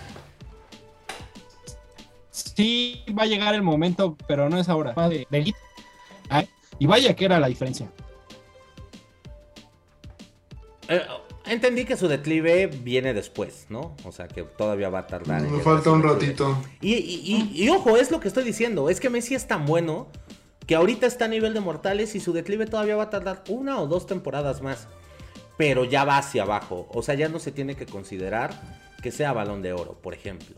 sí 2.30 3.04
va 3.18 3.24
a 3.24 3.26
llegar 3.26 3.54
el 3.54 3.62
momento, 3.62 4.16
pero 4.26 4.48
no 4.48 4.58
es 4.58 4.68
ahora. 4.68 4.94
Y 6.78 6.86
vaya 6.86 7.14
que 7.14 7.24
era 7.24 7.38
la 7.38 7.48
diferencia. 7.48 7.90
Eh, 10.88 11.00
entendí 11.46 11.84
que 11.84 11.96
su 11.96 12.08
declive 12.08 12.66
viene 12.66 13.14
después, 13.14 13.66
¿no? 13.68 13.96
O 14.04 14.12
sea, 14.12 14.28
que 14.28 14.42
todavía 14.42 14.88
va 14.88 15.00
a 15.00 15.06
tardar. 15.06 15.42
Me 15.42 15.60
falta 15.60 15.90
un 15.90 16.02
ratito. 16.02 16.56
Y, 16.80 17.68
ojo, 17.68 17.96
es 17.96 18.10
lo 18.10 18.20
que 18.20 18.28
estoy 18.28 18.44
diciendo. 18.44 18.88
Es 18.88 19.00
que 19.00 19.10
Messi 19.10 19.34
es 19.34 19.46
tan 19.46 19.66
bueno 19.66 20.08
que 20.66 20.74
ahorita 20.74 21.06
está 21.06 21.24
a 21.24 21.28
nivel 21.28 21.54
de 21.54 21.60
mortales 21.60 22.14
y 22.14 22.20
su 22.20 22.32
declive 22.32 22.66
todavía 22.66 22.96
va 22.96 23.04
a 23.04 23.10
tardar 23.10 23.42
una 23.48 23.80
o 23.80 23.86
dos 23.86 24.06
temporadas 24.06 24.62
más 24.62 24.86
pero 25.56 25.84
ya 25.84 26.04
va 26.04 26.18
hacia 26.18 26.42
abajo. 26.42 26.88
O 26.92 27.02
sea, 27.02 27.14
ya 27.14 27.28
no 27.28 27.38
se 27.38 27.52
tiene 27.52 27.74
que 27.74 27.86
considerar 27.86 28.52
que 29.02 29.10
sea 29.10 29.32
balón 29.32 29.62
de 29.62 29.72
oro, 29.72 29.98
por 30.02 30.14
ejemplo. 30.14 30.56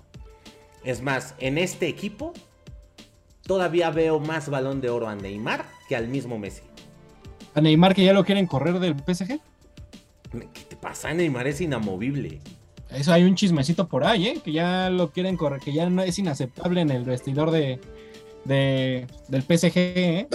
Es 0.85 1.03
más, 1.03 1.35
en 1.39 1.59
este 1.59 1.89
equipo 1.89 2.33
todavía 3.43 3.91
veo 3.91 4.21
más 4.21 4.49
balón 4.49 4.81
de 4.81 4.91
oro 4.91 5.09
a 5.09 5.15
Neymar 5.15 5.67
que 5.89 5.97
al 5.97 6.09
mismo 6.09 6.39
Messi. 6.39 6.63
¿A 7.55 7.61
Neymar 7.61 7.95
que 7.95 8.05
ya 8.05 8.13
lo 8.13 8.25
quieren 8.25 8.47
correr 8.47 8.79
del 8.79 8.95
PSG? 8.95 9.41
¿Qué 10.53 10.63
te 10.69 10.77
pasa? 10.77 11.13
Neymar 11.13 11.47
es 11.47 11.61
inamovible. 11.61 12.41
Eso 12.91 13.13
hay 13.13 13.25
un 13.25 13.35
chismecito 13.35 13.89
por 13.89 14.05
ahí, 14.05 14.29
¿eh? 14.29 14.41
Que 14.45 14.53
ya 14.53 14.91
lo 14.91 15.11
quieren 15.11 15.37
correr, 15.37 15.61
que 15.61 15.73
ya 15.73 15.89
no 15.89 16.03
es 16.03 16.19
inaceptable 16.19 16.81
en 16.81 16.91
el 16.91 17.05
vestidor 17.05 17.51
de, 17.51 17.81
de, 18.45 19.07
del 19.29 19.43
PSG. 19.43 19.73
¿eh? 19.77 20.29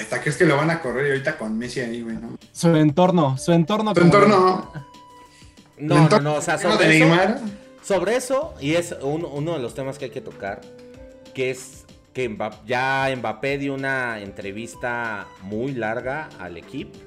hasta 0.00 0.20
que 0.20 0.30
es 0.30 0.36
que 0.36 0.46
lo 0.46 0.56
van 0.56 0.70
a 0.70 0.80
correr 0.80 1.12
ahorita 1.12 1.36
con 1.36 1.58
Messi 1.58 1.80
ahí, 1.80 2.02
güey. 2.02 2.16
Su 2.52 2.74
entorno, 2.74 3.36
su 3.38 3.52
entorno. 3.52 3.94
Su 3.94 4.00
entorno. 4.00 4.70
No, 5.78 6.08
no, 6.08 6.20
no, 6.20 6.34
o 6.36 6.40
sea, 6.40 6.56
sobre 6.56 6.96
eso, 6.96 7.36
sobre 7.82 8.16
eso, 8.16 8.54
y 8.60 8.76
es 8.76 8.96
uno 9.02 9.52
de 9.52 9.58
los 9.58 9.74
temas 9.74 9.98
que 9.98 10.06
hay 10.06 10.10
que 10.10 10.22
tocar, 10.22 10.62
que 11.34 11.50
es 11.50 11.84
que 12.16 12.34
ya 12.66 13.14
Mbappé 13.14 13.58
dio 13.58 13.74
una 13.74 14.20
entrevista 14.20 15.26
muy 15.42 15.74
larga 15.74 16.30
al 16.40 16.56
equipo, 16.56 16.98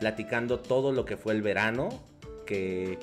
platicando 0.00 0.58
todo 0.58 0.90
lo 0.90 1.04
que 1.04 1.16
fue 1.16 1.34
el 1.34 1.42
verano, 1.42 1.90
que 2.46 2.98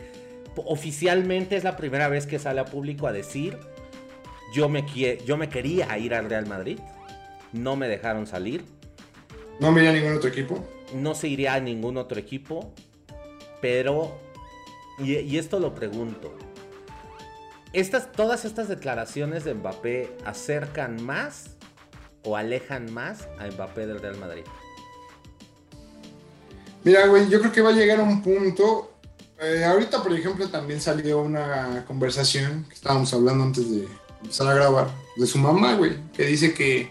oficialmente 0.65 1.55
es 1.55 1.63
la 1.63 1.77
primera 1.77 2.09
vez 2.09 2.25
que 2.25 2.39
sale 2.39 2.59
a 2.59 2.65
público 2.65 3.07
a 3.07 3.13
decir, 3.13 3.57
yo 4.53 4.67
me, 4.67 4.85
yo 5.25 5.37
me 5.37 5.47
quería 5.47 5.97
ir 5.97 6.13
al 6.13 6.29
Real 6.29 6.47
Madrid, 6.47 6.79
no 7.53 7.75
me 7.75 7.87
dejaron 7.87 8.27
salir. 8.27 8.65
¿No 9.59 9.71
me 9.71 9.81
iría 9.81 9.91
a 9.91 9.93
ningún 9.93 10.17
otro 10.17 10.29
equipo? 10.29 10.67
No 10.93 11.15
se 11.15 11.27
iría 11.27 11.53
a 11.53 11.59
ningún 11.59 11.97
otro 11.97 12.19
equipo, 12.19 12.73
pero, 13.61 14.19
y, 14.99 15.37
esto 15.37 15.59
lo 15.59 15.73
pregunto, 15.73 16.35
estas, 17.73 18.11
todas 18.11 18.45
estas 18.45 18.67
declaraciones 18.67 19.43
de 19.43 19.53
Mbappé 19.53 20.15
acercan 20.25 21.03
más 21.03 21.57
o 22.23 22.37
alejan 22.37 22.91
más 22.93 23.27
a 23.39 23.47
Mbappé 23.47 23.85
del 23.87 23.99
Real 23.99 24.17
Madrid? 24.17 24.43
Mira, 26.83 27.07
güey, 27.07 27.29
yo 27.29 27.39
creo 27.39 27.51
que 27.51 27.61
va 27.61 27.69
a 27.69 27.73
llegar 27.73 27.99
a 27.99 28.03
un 28.03 28.21
punto. 28.21 28.93
Eh, 29.41 29.63
ahorita, 29.65 30.01
por 30.01 30.13
ejemplo, 30.13 30.47
también 30.49 30.81
salió 30.81 31.21
una 31.21 31.83
conversación 31.85 32.65
que 32.69 32.75
estábamos 32.75 33.13
hablando 33.13 33.43
antes 33.43 33.69
de 33.69 33.87
empezar 34.21 34.47
a 34.47 34.53
grabar 34.53 34.89
de 35.15 35.27
su 35.27 35.37
mamá, 35.37 35.75
güey, 35.75 35.97
que 36.15 36.25
dice 36.25 36.53
que 36.53 36.89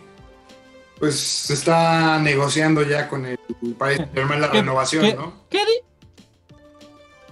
pues 0.98 1.14
se 1.18 1.54
está 1.54 2.18
negociando 2.20 2.82
ya 2.82 3.08
con 3.08 3.26
el, 3.26 3.38
país 3.78 4.00
firmar 4.14 4.38
la 4.38 4.50
¿Qué- 4.50 4.58
renovación, 4.60 5.04
qué- 5.04 5.14
¿no? 5.14 5.32
¿Qué, 5.50 5.58
di- 5.58 5.82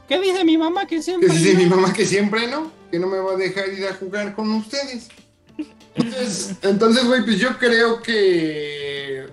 ¿Qué 0.08 0.20
dice 0.20 0.44
mi 0.44 0.58
mamá 0.58 0.86
que 0.86 1.00
siempre? 1.00 1.28
Que 1.28 1.34
dice 1.34 1.54
mi 1.54 1.66
mamá 1.66 1.92
que 1.92 2.04
siempre 2.04 2.46
no, 2.48 2.70
que 2.90 2.98
no 2.98 3.06
me 3.06 3.18
va 3.18 3.32
a 3.32 3.36
dejar 3.36 3.68
ir 3.72 3.86
a 3.86 3.94
jugar 3.94 4.34
con 4.34 4.50
ustedes. 4.52 5.08
Entonces, 5.94 6.56
entonces, 6.62 7.06
güey, 7.06 7.24
pues 7.24 7.38
yo 7.38 7.56
creo 7.58 8.02
que 8.02 9.26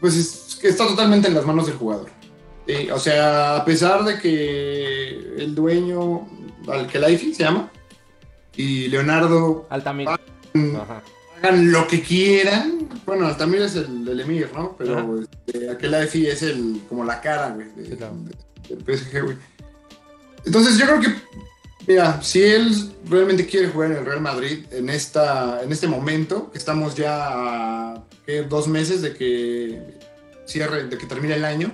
pues 0.00 0.14
es- 0.16 0.58
que 0.60 0.68
está 0.68 0.86
totalmente 0.86 1.28
en 1.28 1.34
las 1.34 1.44
manos 1.46 1.66
del 1.66 1.76
jugador. 1.76 2.10
Sí, 2.66 2.90
o 2.90 2.98
sea, 2.98 3.56
a 3.56 3.64
pesar 3.64 4.04
de 4.04 4.18
que 4.18 5.08
el 5.38 5.54
dueño, 5.54 6.26
Alkelaifi 6.66 7.34
se 7.34 7.42
llama, 7.44 7.70
y 8.56 8.88
Leonardo 8.88 9.66
Altamira. 9.68 10.18
hagan 11.42 11.70
lo 11.72 11.86
que 11.86 12.00
quieran. 12.02 12.88
Bueno, 13.04 13.26
Altamir 13.26 13.60
es 13.62 13.76
el, 13.76 14.06
el 14.08 14.20
emir, 14.20 14.48
¿no? 14.54 14.74
Pero 14.78 15.20
este, 15.20 15.68
Akelaifi 15.70 16.26
es 16.26 16.42
el, 16.42 16.80
como 16.88 17.04
la 17.04 17.20
cara, 17.20 17.50
güey, 17.50 17.68
de- 17.76 17.84
Sí, 17.86 17.96
claro. 17.96 18.14
de- 18.16 18.74
del 18.76 18.96
PSG, 18.98 19.22
güey. 19.24 19.36
Entonces 20.46 20.78
yo 20.78 20.86
creo 20.86 21.00
que, 21.00 21.08
mira, 21.86 22.22
si 22.22 22.42
él 22.42 22.92
realmente 23.08 23.46
quiere 23.46 23.68
jugar 23.68 23.90
en 23.92 23.98
el 23.98 24.06
Real 24.06 24.20
Madrid 24.22 24.64
en, 24.70 24.88
esta, 24.88 25.62
en 25.62 25.70
este 25.70 25.86
momento, 25.86 26.50
que 26.50 26.56
estamos 26.58 26.94
ya 26.94 27.28
a 27.28 28.04
¿qué? 28.24 28.42
dos 28.42 28.68
meses 28.68 29.02
de 29.02 29.12
que 29.14 29.82
cierre, 30.46 30.84
de 30.86 30.96
que 30.96 31.06
termine 31.06 31.34
el 31.34 31.44
año, 31.44 31.72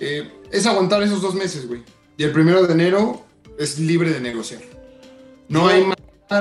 eh, 0.00 0.30
es 0.50 0.66
aguantar 0.66 1.02
esos 1.02 1.22
dos 1.22 1.34
meses, 1.34 1.66
güey. 1.66 1.82
Y 2.16 2.24
el 2.24 2.32
primero 2.32 2.66
de 2.66 2.72
enero 2.72 3.24
es 3.58 3.78
libre 3.78 4.10
de 4.10 4.20
negociar. 4.20 4.60
No 5.48 5.68
hay 5.68 5.84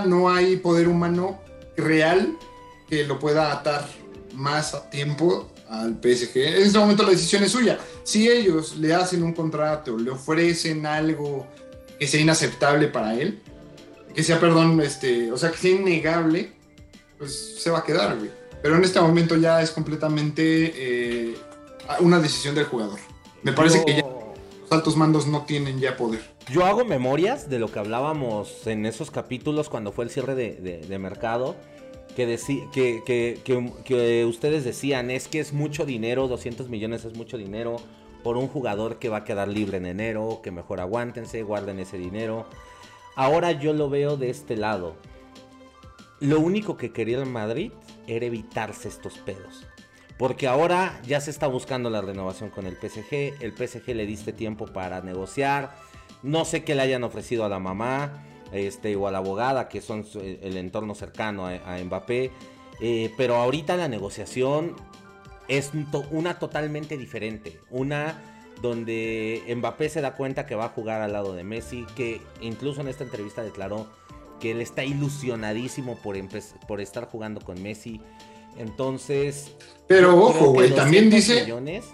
no 0.06 0.30
hay 0.30 0.58
poder 0.58 0.88
humano 0.88 1.40
real 1.78 2.38
que 2.90 3.06
lo 3.06 3.20
pueda 3.20 3.52
atar 3.52 3.88
más 4.34 4.74
a 4.74 4.90
tiempo 4.90 5.52
al 5.70 6.00
PSG. 6.02 6.38
En 6.38 6.64
este 6.64 6.80
momento 6.80 7.04
la 7.04 7.12
decisión 7.12 7.44
es 7.44 7.52
suya. 7.52 7.78
Si 8.04 8.30
ellos 8.30 8.78
le 8.78 8.94
hacen 8.94 9.24
un 9.24 9.34
contrato, 9.34 9.98
le 9.98 10.12
ofrecen 10.12 10.86
algo 10.86 11.48
que 12.00 12.08
sea 12.08 12.22
inaceptable 12.22 12.88
para 12.88 13.14
él, 13.16 13.42
que 14.14 14.24
sea, 14.24 14.40
perdón, 14.40 14.80
este, 14.82 15.32
o 15.32 15.38
sea, 15.38 15.52
que 15.52 15.58
sea 15.58 15.72
innegable, 15.72 16.52
pues 17.18 17.56
se 17.60 17.70
va 17.70 17.80
a 17.80 17.84
quedar, 17.84 18.18
güey. 18.18 18.32
Pero 18.62 18.76
en 18.76 18.84
este 18.84 19.00
momento 19.00 19.36
ya 19.36 19.62
es 19.62 19.72
completamente 19.72 20.74
eh, 20.76 21.38
una 22.00 22.20
decisión 22.20 22.56
del 22.56 22.66
jugador. 22.66 23.00
Me 23.44 23.54
parece 23.54 23.80
Yo- 23.80 23.86
que 23.86 23.94
ya 23.96 24.02
los 24.02 24.72
altos 24.72 24.98
mandos 24.98 25.28
no 25.28 25.44
tienen 25.46 25.80
ya 25.80 25.96
poder. 25.98 26.22
Yo 26.52 26.66
hago 26.66 26.84
memorias 26.86 27.50
de 27.50 27.60
lo 27.60 27.72
que 27.72 27.80
hablábamos 27.80 28.68
en 28.68 28.86
esos 28.86 29.12
capítulos 29.12 29.70
cuando 29.70 29.92
fue 29.92 30.06
el 30.06 30.12
cierre 30.12 30.36
de, 30.36 30.56
de- 30.56 30.80
de 30.80 31.00
mercado. 31.00 31.56
Que, 32.16 32.26
que, 32.74 33.04
que- 33.06 33.40
que- 33.44 33.72
que 33.86 34.26
ustedes 34.26 34.64
decían, 34.64 35.12
es 35.12 35.28
que 35.28 35.40
es 35.40 35.54
mucho 35.54 35.86
dinero, 35.86 36.28
200 36.28 36.68
millones 36.68 37.06
es 37.06 37.16
mucho 37.16 37.38
dinero 37.38 37.76
por 38.24 38.38
un 38.38 38.48
jugador 38.48 38.98
que 38.98 39.10
va 39.10 39.18
a 39.18 39.24
quedar 39.24 39.48
libre 39.48 39.78
en 39.78 39.86
enero, 39.86 40.40
que 40.42 40.50
mejor 40.50 40.80
aguántense, 40.80 41.44
guarden 41.44 41.78
ese 41.80 42.00
dinero. 42.00 42.48
Ahora 43.16 43.52
yo 43.52 43.72
lo 43.74 43.90
veo 43.92 44.18
de 44.18 44.32
este 44.32 44.58
lado. 44.58 44.96
Lo 46.20 46.40
único 46.40 46.76
que 46.76 46.92
quería 46.92 47.20
el 47.20 47.28
Madrid 47.28 47.72
era 48.08 48.26
evitarse 48.26 48.88
estos 48.88 49.20
pedos. 49.20 49.68
Porque 50.18 50.48
ahora 50.48 51.00
ya 51.06 51.22
se 51.22 51.30
está 51.30 51.48
buscando 51.48 51.90
la 51.90 52.02
renovación 52.02 52.50
con 52.50 52.66
el 52.66 52.76
PSG. 52.76 53.42
El 53.42 53.54
PSG 53.56 53.96
le 53.96 54.06
diste 54.06 54.34
tiempo 54.34 54.66
para 54.66 55.02
negociar. 55.02 55.76
No 56.24 56.44
sé 56.44 56.64
qué 56.64 56.74
le 56.74 56.82
hayan 56.82 57.04
ofrecido 57.04 57.46
a 57.46 57.50
la 57.50 57.60
mamá 57.60 58.24
este, 58.52 58.96
o 58.96 59.08
a 59.08 59.12
la 59.12 59.20
abogada, 59.20 59.70
que 59.70 59.82
son 59.82 60.06
el 60.16 60.58
entorno 60.58 60.96
cercano 60.96 61.46
a, 61.46 61.78
Mbappé. 61.84 62.32
Eh, 62.80 63.14
pero 63.16 63.36
ahorita 63.36 63.78
la 63.78 63.88
negociación 63.88 64.76
es 65.48 65.72
una 66.10 66.40
totalmente 66.40 66.98
diferente. 66.98 67.60
Una 67.70 68.20
donde 68.62 69.44
Mbappé 69.56 69.90
se 69.90 70.02
da 70.02 70.16
cuenta 70.16 70.48
que 70.48 70.56
va 70.56 70.66
a 70.66 70.70
jugar 70.70 71.02
al 71.02 71.14
lado 71.14 71.34
de 71.34 71.44
Messi, 71.44 71.86
que 71.96 72.22
incluso 72.42 72.82
en 72.82 72.88
esta 72.88 73.04
entrevista 73.04 73.44
declaró 73.44 73.88
que 74.40 74.52
él 74.52 74.62
está 74.62 74.84
ilusionadísimo 74.84 75.98
por 76.68 76.82
estar 76.82 77.06
jugando 77.06 77.40
con 77.42 77.62
Messi. 77.62 78.02
Entonces, 78.58 79.52
Pero 79.88 80.18
ojo, 80.22 80.52
güey, 80.54 80.74
también 80.74 81.10
200 81.10 81.16
dice 81.30 81.42
millones 81.44 81.86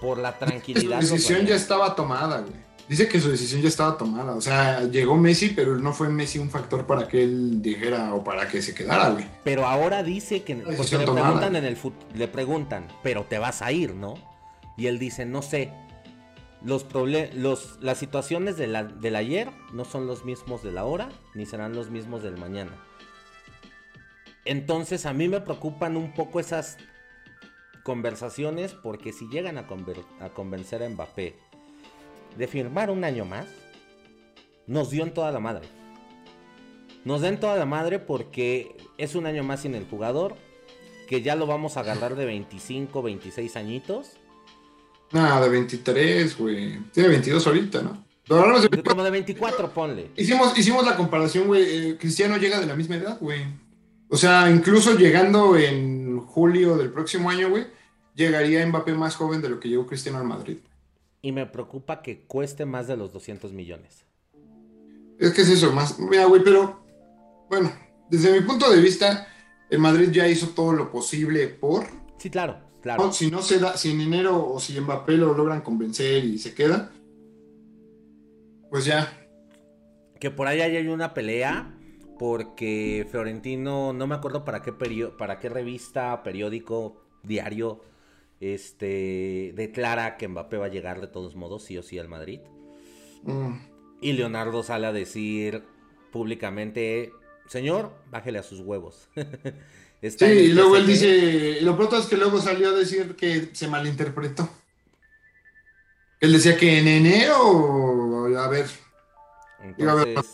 por 0.00 0.18
la 0.18 0.38
tranquilidad. 0.38 1.00
su 1.02 1.14
decisión 1.14 1.46
ya 1.46 1.54
estaba 1.56 1.94
tomada, 1.94 2.40
güey. 2.40 2.68
Dice 2.88 3.06
que 3.06 3.20
su 3.20 3.28
decisión 3.30 3.60
ya 3.60 3.68
estaba 3.68 3.98
tomada. 3.98 4.34
O 4.34 4.40
sea, 4.40 4.82
llegó 4.84 5.14
Messi, 5.16 5.50
pero 5.50 5.76
no 5.76 5.92
fue 5.92 6.08
Messi 6.08 6.38
un 6.38 6.48
factor 6.50 6.86
para 6.86 7.06
que 7.06 7.22
él 7.22 7.60
dijera 7.60 8.14
o 8.14 8.24
para 8.24 8.48
que 8.48 8.62
se 8.62 8.74
quedara, 8.74 9.10
güey. 9.10 9.26
Pero 9.44 9.66
ahora 9.66 10.02
dice 10.02 10.42
que 10.42 10.56
porque 10.56 10.96
le 10.96 11.04
tomada. 11.04 11.26
preguntan 11.26 11.56
en 11.56 11.64
el 11.66 11.76
fut- 11.76 11.92
le 12.14 12.28
preguntan, 12.28 12.88
pero 13.02 13.24
te 13.24 13.38
vas 13.38 13.60
a 13.60 13.72
ir, 13.72 13.94
¿no? 13.94 14.14
Y 14.78 14.86
él 14.86 14.98
dice, 14.98 15.26
no 15.26 15.42
sé. 15.42 15.70
Los 16.64 16.86
las 17.80 17.98
situaciones 17.98 18.56
de 18.56 18.66
la- 18.66 18.84
del 18.84 19.16
ayer 19.16 19.50
no 19.72 19.84
son 19.84 20.06
los 20.06 20.24
mismos 20.24 20.62
de 20.62 20.72
la 20.72 20.84
hora, 20.84 21.08
ni 21.34 21.44
serán 21.46 21.74
los 21.76 21.90
mismos 21.90 22.22
del 22.22 22.36
mañana. 22.36 22.72
Entonces 24.48 25.04
a 25.04 25.12
mí 25.12 25.28
me 25.28 25.42
preocupan 25.42 25.96
un 25.98 26.14
poco 26.14 26.40
esas 26.40 26.78
conversaciones 27.82 28.72
porque 28.72 29.12
si 29.12 29.28
llegan 29.28 29.58
a, 29.58 29.66
conver- 29.68 30.04
a 30.20 30.30
convencer 30.30 30.82
a 30.82 30.88
Mbappé 30.88 31.36
de 32.36 32.46
firmar 32.46 32.90
un 32.90 33.04
año 33.04 33.26
más, 33.26 33.44
nos 34.66 34.88
dio 34.90 35.02
en 35.02 35.12
toda 35.12 35.32
la 35.32 35.38
madre. 35.40 35.68
Nos 37.04 37.20
den 37.20 37.38
toda 37.38 37.56
la 37.56 37.66
madre 37.66 37.98
porque 37.98 38.74
es 38.96 39.14
un 39.14 39.26
año 39.26 39.42
más 39.44 39.60
sin 39.60 39.74
el 39.74 39.84
jugador, 39.86 40.34
que 41.08 41.20
ya 41.20 41.36
lo 41.36 41.46
vamos 41.46 41.76
a 41.76 41.80
agarrar 41.80 42.16
de 42.16 42.24
25, 42.24 43.02
26 43.02 43.54
añitos. 43.56 44.12
Nada, 45.12 45.42
de 45.42 45.48
23, 45.50 46.38
güey. 46.38 46.78
Tiene 46.92 47.10
22 47.10 47.46
ahorita, 47.46 47.82
¿no? 47.82 48.04
Como 48.82 49.04
de 49.04 49.10
24, 49.10 49.70
ponle. 49.74 50.10
Hicimos, 50.16 50.56
hicimos 50.58 50.86
la 50.86 50.96
comparación, 50.96 51.46
güey. 51.46 51.64
eh, 51.90 51.96
Cristiano 51.98 52.36
llega 52.38 52.58
de 52.60 52.66
la 52.66 52.74
misma 52.76 52.96
edad, 52.96 53.18
güey. 53.20 53.40
O 54.10 54.16
sea, 54.16 54.50
incluso 54.50 54.96
llegando 54.96 55.56
en 55.56 56.20
julio 56.20 56.76
del 56.76 56.90
próximo 56.90 57.30
año, 57.30 57.50
güey, 57.50 57.66
llegaría 58.14 58.66
Mbappé 58.66 58.94
más 58.94 59.16
joven 59.16 59.42
de 59.42 59.48
lo 59.48 59.60
que 59.60 59.68
llegó 59.68 59.86
Cristiano 59.86 60.18
al 60.18 60.24
Madrid. 60.24 60.58
Y 61.20 61.32
me 61.32 61.46
preocupa 61.46 62.00
que 62.00 62.22
cueste 62.22 62.64
más 62.64 62.86
de 62.86 62.96
los 62.96 63.12
200 63.12 63.52
millones. 63.52 64.04
Es 65.18 65.32
que 65.32 65.42
es 65.42 65.50
eso, 65.50 65.72
más. 65.72 65.98
Mira, 65.98 66.26
güey, 66.26 66.42
pero 66.42 66.80
bueno, 67.48 67.72
desde 68.08 68.32
mi 68.32 68.46
punto 68.46 68.70
de 68.70 68.80
vista, 68.80 69.28
el 69.68 69.78
Madrid 69.78 70.10
ya 70.10 70.28
hizo 70.28 70.48
todo 70.50 70.72
lo 70.72 70.90
posible 70.90 71.48
por. 71.48 71.86
Sí, 72.18 72.30
claro, 72.30 72.60
claro. 72.80 73.06
¿no? 73.06 73.12
Si 73.12 73.30
no 73.30 73.42
se 73.42 73.58
da, 73.58 73.76
si 73.76 73.90
en 73.90 74.00
enero 74.00 74.46
o 74.46 74.60
si 74.60 74.78
Mbappé 74.80 75.16
lo 75.16 75.34
logran 75.34 75.60
convencer 75.60 76.24
y 76.24 76.38
se 76.38 76.54
queda, 76.54 76.92
pues 78.70 78.84
ya. 78.84 79.12
Que 80.20 80.30
por 80.30 80.46
ahí 80.46 80.60
hay 80.60 80.86
una 80.88 81.14
pelea 81.14 81.77
porque 82.18 83.06
Florentino, 83.10 83.92
no 83.92 84.06
me 84.06 84.14
acuerdo 84.16 84.44
para 84.44 84.62
qué 84.62 84.72
perio- 84.72 85.16
para 85.16 85.38
qué 85.38 85.48
revista, 85.48 86.22
periódico, 86.22 86.96
diario, 87.22 87.82
este 88.40 89.52
declara 89.56 90.16
que 90.16 90.28
Mbappé 90.28 90.56
va 90.58 90.66
a 90.66 90.68
llegar 90.68 91.00
de 91.00 91.08
todos 91.08 91.34
modos 91.36 91.64
sí 91.64 91.78
o 91.78 91.82
sí 91.82 91.98
al 91.98 92.08
Madrid. 92.08 92.40
mm, 93.24 93.54
Y 94.00 94.12
Leonardo 94.12 94.62
sale 94.62 94.86
a 94.86 94.92
decir 94.92 95.64
públicamente, 96.12 97.12
señor, 97.48 97.92
bájele 98.10 98.38
a 98.38 98.42
sus 98.42 98.60
huevos. 98.60 99.08
Sí, 100.00 100.26
y 100.26 100.52
luego 100.52 100.76
él 100.76 100.86
dice, 100.86 101.60
lo 101.62 101.76
pronto 101.76 101.96
es 101.98 102.06
que 102.06 102.16
luego 102.16 102.40
salió 102.40 102.68
a 102.68 102.72
decir 102.72 103.16
que 103.16 103.50
se 103.52 103.66
malinterpretó. 103.66 104.48
Él 106.20 106.32
decía 106.32 106.56
que 106.56 106.78
en 106.78 106.86
enero, 106.86 108.38
a 108.38 108.48
ver, 108.48 108.66
iba 109.76 109.92
a 109.92 109.94
ver. 109.96 110.24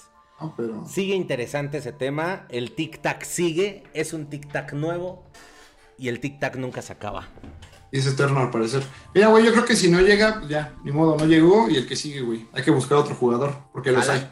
No, 0.41 0.55
pero 0.57 0.85
sigue 0.87 1.15
interesante 1.15 1.79
ese 1.79 1.93
tema. 1.93 2.47
El 2.49 2.75
tic-tac 2.75 3.23
sigue, 3.25 3.85
es 3.95 4.13
un 4.13 4.29
tic-tac 4.29 4.73
nuevo 4.73 5.25
y 5.97 6.09
el 6.09 6.21
tic-tac 6.21 6.57
nunca 6.57 6.83
se 6.83 6.93
acaba. 6.93 7.29
y 7.93 7.99
es 7.99 8.07
eterno 8.07 8.41
al 8.41 8.51
parecer. 8.51 8.83
Mira, 9.15 9.29
güey, 9.29 9.45
yo 9.45 9.53
creo 9.53 9.65
que 9.65 9.77
si 9.77 9.89
no 9.89 10.01
llega, 10.01 10.39
pues 10.41 10.49
ya, 10.49 10.75
ni 10.83 10.91
modo, 10.91 11.17
no 11.17 11.27
llegó 11.27 11.69
y 11.71 11.77
el 11.77 11.87
que 11.87 11.95
sigue, 11.95 12.23
güey. 12.23 12.49
Hay 12.53 12.65
que 12.65 12.73
buscar 12.73 12.99
otro 12.99 13.15
jugador, 13.15 13.55
porque 13.73 13.93
los 13.93 14.09
hay. 14.09 14.29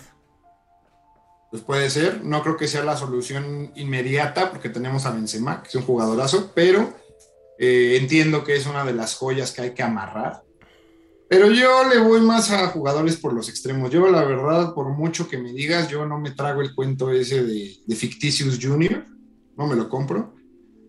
Pues 1.50 1.62
puede 1.62 1.88
ser, 1.90 2.24
no 2.24 2.42
creo 2.42 2.57
que 2.57 2.66
sea 2.66 2.82
la 2.82 2.96
solución 2.96 3.70
inmediata, 3.76 4.50
porque 4.50 4.70
tenemos 4.70 5.07
a 5.07 5.12
Benzema, 5.12 5.62
que 5.62 5.68
es 5.68 5.74
un 5.74 5.82
jugadorazo, 5.82 6.50
pero 6.55 6.92
eh, 7.59 7.98
entiendo 8.00 8.42
que 8.42 8.57
es 8.57 8.66
una 8.66 8.84
de 8.84 8.94
las 8.94 9.14
joyas 9.14 9.53
que 9.53 9.62
hay 9.62 9.70
que 9.74 9.82
amarrar. 9.82 10.42
Pero 11.33 11.51
yo 11.51 11.89
le 11.89 11.99
voy 11.99 12.20
más 12.20 12.51
a 12.51 12.66
jugadores 12.66 13.16
por 13.16 13.33
los 13.33 13.49
extremos. 13.49 13.91
Yo, 13.91 14.07
la 14.11 14.22
verdad, 14.22 14.74
por 14.74 14.91
mucho 14.91 15.30
que 15.30 15.39
me 15.39 15.55
digas, 15.55 15.89
yo 15.89 16.05
no 16.05 16.20
me 16.20 16.33
trago 16.33 16.61
el 16.61 16.74
cuento 16.74 17.11
ese 17.11 17.43
de, 17.43 17.74
de 17.87 17.97
Fictitious 17.97 18.59
Junior. 18.61 19.07
No 19.57 19.66
me 19.66 19.74
lo 19.74 19.89
compro. 19.89 20.35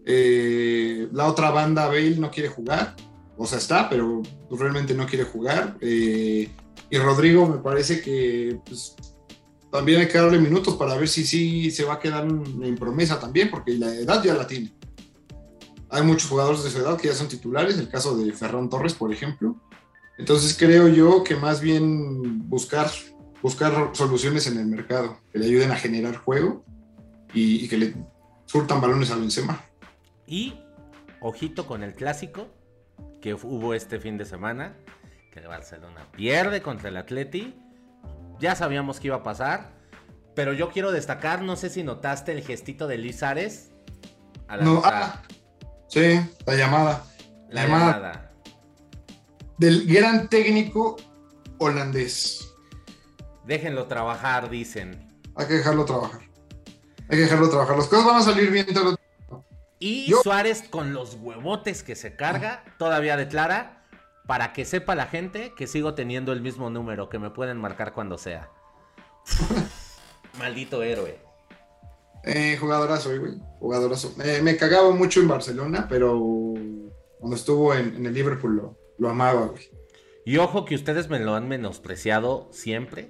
Eh, 0.06 1.08
la 1.14 1.30
otra 1.30 1.50
banda, 1.50 1.88
Bale, 1.88 2.18
no 2.18 2.30
quiere 2.30 2.50
jugar. 2.50 2.94
O 3.38 3.48
sea, 3.48 3.58
está, 3.58 3.88
pero 3.88 4.22
realmente 4.52 4.94
no 4.94 5.06
quiere 5.06 5.24
jugar. 5.24 5.78
Eh, 5.80 6.50
y 6.90 6.98
Rodrigo 6.98 7.48
me 7.48 7.60
parece 7.60 8.02
que 8.02 8.60
pues, 8.66 8.98
también 9.72 10.02
hay 10.02 10.10
que 10.10 10.18
darle 10.18 10.40
minutos 10.40 10.76
para 10.76 10.98
ver 10.98 11.08
si 11.08 11.24
sí 11.24 11.72
se 11.72 11.86
va 11.86 11.94
a 11.94 12.00
quedar 12.00 12.26
en, 12.26 12.76
promesa 12.76 13.18
también, 13.18 13.50
porque 13.50 13.78
la 13.78 13.96
edad 13.96 14.22
ya 14.22 14.34
la 14.34 14.46
tiene. 14.46 14.74
hay 15.90 16.04
muchos 16.04 16.30
jugadores 16.30 16.66
de 16.66 16.70
su 16.70 16.80
edad 16.80 16.98
que 16.98 17.08
ya 17.08 17.16
son 17.16 17.30
titulares, 17.30 17.78
el 17.78 17.88
caso 17.88 18.18
de 18.18 18.34
Ferran 18.34 18.70
Torres, 18.70 18.94
por 18.94 19.14
ejemplo. 19.14 19.56
Entonces 20.24 20.56
creo 20.58 20.88
yo 20.88 21.22
que 21.22 21.36
más 21.36 21.60
bien 21.60 22.48
buscar, 22.48 22.90
buscar 23.42 23.90
soluciones 23.92 24.48
en 24.48 24.58
el 24.58 24.68
mercado 24.68 25.18
que 25.34 25.40
le 25.40 25.48
ayuden 25.48 25.70
a 25.72 25.76
generar 25.76 26.16
juego 26.16 26.64
y, 27.34 27.66
y 27.66 27.68
que 27.68 27.78
le 27.78 27.94
surtan 28.46 28.80
balones 28.80 29.12
a 29.12 29.18
Benzema. 29.18 29.66
Y 30.26 30.58
ojito 31.20 31.68
con 31.68 31.84
el 31.84 31.94
clásico 31.94 32.48
que 33.20 33.34
hubo 33.34 33.74
este 33.74 34.00
fin 34.00 34.18
de 34.18 34.24
semana, 34.24 34.78
que 35.30 35.42
el 35.42 35.48
Barcelona 35.50 36.08
pierde 36.16 36.62
contra 36.62 36.88
el 36.88 36.96
Atleti. 36.96 37.60
Ya 38.40 38.56
sabíamos 38.56 39.02
que 39.02 39.08
iba 39.08 39.18
a 39.18 39.24
pasar, 39.24 39.74
pero 40.36 40.54
yo 40.54 40.70
quiero 40.70 40.94
destacar, 40.94 41.42
no 41.42 41.58
sé 41.58 41.70
si 41.70 41.84
notaste 41.84 42.32
el 42.32 42.46
gestito 42.46 42.88
de 42.88 42.98
Luis 42.98 43.24
Ares. 43.24 43.74
A 44.48 44.56
la 44.56 44.64
no, 44.64 44.82
ah, 44.86 45.22
sí, 45.90 46.22
la 46.46 46.56
llamada. 46.56 47.04
La, 47.50 47.68
llamada. 47.68 48.33
Del 49.64 49.88
gran 49.88 50.28
técnico 50.28 50.98
holandés. 51.58 52.54
Déjenlo 53.46 53.88
trabajar, 53.88 54.50
dicen. 54.50 55.08
Hay 55.36 55.48
que 55.48 55.54
dejarlo 55.54 55.86
trabajar. 55.86 56.20
Hay 57.08 57.18
que 57.18 57.24
dejarlo 57.24 57.50
trabajar. 57.50 57.78
Las 57.78 57.88
cosas 57.88 58.06
van 58.06 58.18
a 58.18 58.22
salir 58.24 58.52
bien. 58.52 58.66
Y 59.80 60.14
Suárez 60.22 60.66
con 60.70 60.92
los 60.94 61.14
huevotes 61.14 61.82
que 61.82 61.96
se 61.96 62.18
carga, 62.18 62.66
todavía 62.78 63.16
declara, 63.16 63.88
para 64.28 64.52
que 64.52 64.66
sepa 64.66 64.96
la 64.96 65.06
gente 65.06 65.54
que 65.56 65.66
sigo 65.66 65.94
teniendo 65.94 66.34
el 66.34 66.42
mismo 66.42 66.70
número, 66.70 67.08
que 67.08 67.20
me 67.20 67.30
pueden 67.30 67.56
marcar 67.58 67.94
cuando 67.94 68.18
sea. 68.18 68.50
Maldito 70.40 70.84
héroe. 70.84 71.22
Eh, 72.26 72.58
jugadorazo, 72.60 73.18
güey. 73.18 73.40
Jugadorazo. 73.62 74.14
me 74.42 74.58
cagaba 74.58 74.92
mucho 74.92 75.22
en 75.22 75.30
Barcelona, 75.30 75.88
pero 75.88 76.20
cuando 77.18 77.38
estuvo 77.38 77.74
en, 77.74 78.06
el 78.06 78.14
Liverpool 78.14 78.58
lo, 78.58 78.83
lo 78.98 79.10
amaba, 79.10 79.48
güey. 79.48 79.70
Y 80.26 80.38
ojo 80.38 80.66
que 80.66 80.76
ustedes 80.76 81.10
me 81.10 81.20
lo 81.20 81.36
han 81.36 81.48
menospreciado 81.48 82.50
siempre. 82.52 83.10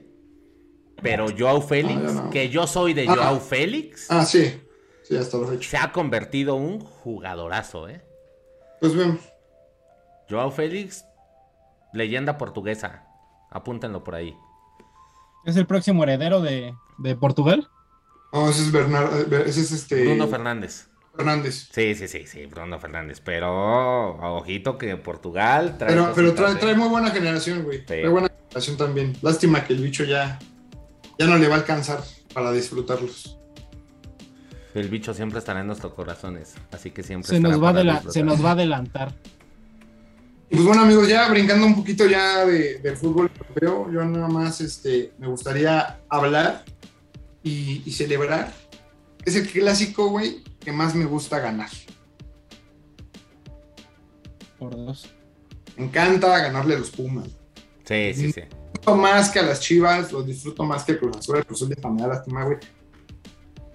Pero 1.02 1.28
Joao 1.38 1.62
Félix, 1.62 2.02
que 2.32 2.50
yo 2.50 2.66
soy 2.66 2.94
de 2.94 3.08
ah. 3.08 3.16
Joao 3.16 3.40
Félix. 3.40 4.10
Ah, 4.10 4.26
sí. 4.26 4.62
Sí, 5.04 5.18
hasta 5.18 5.38
lo 5.38 5.62
Se 5.62 5.78
ha 5.78 5.92
convertido 5.92 6.56
un 6.56 6.80
jugadorazo, 6.80 7.90
¿eh? 7.90 8.02
Pues 8.80 8.96
bien. 8.96 9.20
Joao 10.30 10.52
Félix, 10.52 11.06
leyenda 11.94 12.38
portuguesa. 12.38 13.06
Apúntenlo 13.52 14.04
por 14.04 14.16
ahí. 14.16 14.36
¿Es 15.46 15.58
el 15.58 15.68
próximo 15.68 16.04
heredero 16.04 16.42
de, 16.42 16.74
Portugal? 17.20 17.70
No, 18.32 18.50
ese 18.50 18.62
es 18.62 18.72
Bernardo. 18.72 19.20
Eh, 19.20 19.44
ese 19.46 19.62
es 19.62 19.72
este. 19.72 20.06
Bruno 20.06 20.28
Fernández. 20.28 20.90
Fernández. 21.16 21.70
Sí, 21.72 21.96
sí, 21.96 22.08
sí, 22.08 22.26
sí, 22.26 22.46
Bruno 22.46 22.80
Fernández. 22.80 23.22
Pero, 23.24 24.16
ojito 24.38 24.78
que 24.78 24.96
Portugal 24.98 25.78
trae. 25.78 25.92
Pero, 25.92 26.12
pero 26.16 26.34
trae, 26.34 26.56
trae, 26.56 26.76
muy 26.76 26.90
buena 26.90 27.12
generación, 27.12 27.64
güey. 27.64 27.86
Trae 27.86 28.08
buena 28.08 28.30
generación 28.30 28.78
también. 28.78 29.16
Lástima 29.22 29.64
que 29.66 29.74
el 29.74 29.82
bicho 29.82 30.04
ya, 30.04 30.40
ya 31.18 31.28
no 31.28 31.38
le 31.38 31.48
va 31.48 31.56
a 31.56 31.58
alcanzar 31.60 32.02
para 32.34 32.52
disfrutarlos. 32.52 33.38
El 34.74 34.90
bicho 34.90 35.14
siempre 35.14 35.40
estará 35.40 35.62
en 35.62 35.68
nuestros 35.68 35.94
corazones, 35.94 36.56
así 36.72 36.90
que 36.90 37.04
siempre 37.04 37.30
se 37.30 37.40
nos 37.40 37.62
va 37.62 38.02
se 38.10 38.24
nos 38.24 38.44
va 38.44 38.50
a 38.50 38.54
adelantar. 38.54 39.14
Pues 40.50 40.64
bueno 40.66 40.82
amigos, 40.82 41.08
ya 41.08 41.30
brincando 41.30 41.66
un 41.66 41.76
poquito 41.76 42.08
ya 42.08 42.46
de, 42.46 42.80
del 42.80 42.98
fútbol 42.98 43.32
europeo, 43.38 43.92
yo 43.92 44.06
nada 44.06 44.28
más 44.28 44.62
este, 44.62 45.12
me 45.20 45.28
gustaría 45.28 46.00
hablar 46.10 46.64
y, 47.44 47.80
celebrar. 47.92 48.52
Es 49.26 49.36
el 49.36 49.48
clásico, 49.48 50.10
güey, 50.10 50.44
que 50.64 50.72
más 50.72 50.96
me 50.96 51.06
gusta 51.06 51.40
ganar. 51.40 51.70
Por 54.58 54.76
dos. 54.76 55.10
Me 55.78 55.86
encanta 55.86 56.38
ganarle 56.40 56.76
a 56.76 56.80
los 56.80 56.90
Pumas. 56.90 57.28
Sí, 57.86 58.14
sí, 58.14 58.32
sí. 58.32 58.42
Disfruto 58.74 58.96
más 58.96 59.30
que 59.30 59.40
a 59.40 59.44
las 59.44 59.60
Chivas, 59.60 60.12
los 60.12 60.26
disfruto 60.26 60.64
más 60.64 60.84
que 60.84 60.94
a 60.94 61.00
Cruz 61.00 61.18
Azul, 61.18 61.38
el 61.38 61.46
Cruz 61.46 61.60
Azul 61.60 61.70
de 61.70 61.76
familia 61.76 62.08
lástima, 62.08 62.46
güey 62.46 62.58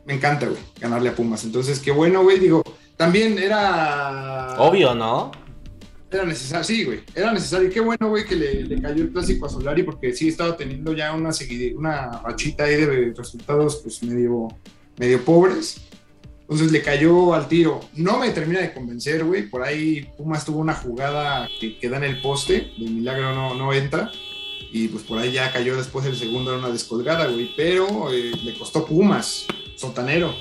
me 0.08 0.14
encanta, 0.14 0.46
güey, 0.46 0.58
ganarle 0.80 1.10
a 1.10 1.14
Pumas. 1.14 1.44
Entonces, 1.44 1.78
qué 1.80 1.90
bueno, 1.90 2.22
güey, 2.22 2.38
digo, 2.38 2.62
también 2.96 3.38
era... 3.38 4.54
Obvio, 4.58 4.94
¿no? 4.94 5.30
Era 6.10 6.24
necesario, 6.24 6.64
sí, 6.64 6.84
güey, 6.84 7.00
era 7.14 7.30
necesario. 7.30 7.68
Y 7.68 7.70
qué 7.70 7.80
bueno, 7.80 8.08
güey, 8.08 8.24
que 8.24 8.34
le, 8.34 8.80
cayó 8.80 9.02
el 9.02 9.12
clásico 9.12 9.44
a 9.44 9.50
Solari, 9.50 9.82
porque 9.82 10.14
sí 10.14 10.28
estaba 10.28 10.56
teniendo 10.56 10.94
ya 10.94 11.12
una, 11.12 11.28
una 11.76 12.22
rachita 12.22 12.64
ahí 12.64 12.76
de 12.76 13.12
resultados, 13.14 13.80
pues, 13.82 14.02
medio, 14.02 14.48
medio 14.96 15.22
pobres. 15.22 15.82
Entonces 16.48 16.72
le 16.72 16.80
cayó 16.80 17.34
al 17.34 17.46
tiro. 17.46 17.80
No 17.94 18.18
me 18.18 18.30
termina 18.30 18.60
de 18.60 18.72
convencer, 18.72 19.22
güey. 19.22 19.50
Por 19.50 19.62
ahí 19.62 20.08
Pumas 20.16 20.46
tuvo 20.46 20.60
una 20.60 20.72
jugada 20.72 21.46
que, 21.60 21.78
queda 21.78 21.98
en 21.98 22.04
el 22.04 22.22
poste, 22.22 22.72
de 22.78 22.88
milagro 22.88 23.34
no, 23.34 23.54
no 23.54 23.74
entra. 23.74 24.10
Y 24.72 24.88
pues 24.88 25.04
por 25.04 25.18
ahí 25.18 25.32
ya 25.32 25.52
cayó 25.52 25.76
después 25.76 26.06
el 26.06 26.16
segundo, 26.16 26.50
era 26.50 26.58
una 26.58 26.70
descolgada, 26.70 27.26
güey. 27.26 27.50
Pero 27.54 28.10
eh, 28.10 28.32
le 28.42 28.56
costó 28.56 28.86
Pumas 28.86 29.46
sotanero. 29.76 30.34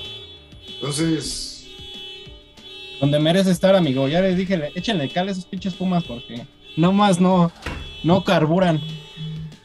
Entonces. 0.66 1.66
Donde 3.00 3.18
merece 3.18 3.50
estar, 3.50 3.76
amigo. 3.76 4.08
Ya 4.08 4.22
les 4.22 4.34
dije, 4.34 4.72
échenle 4.74 5.10
cal 5.10 5.28
a 5.28 5.32
esos 5.32 5.44
pinches 5.44 5.74
pumas 5.74 6.04
porque 6.04 6.46
nomás 6.78 7.20
no, 7.20 7.52
no 8.02 8.24
carburan. 8.24 8.80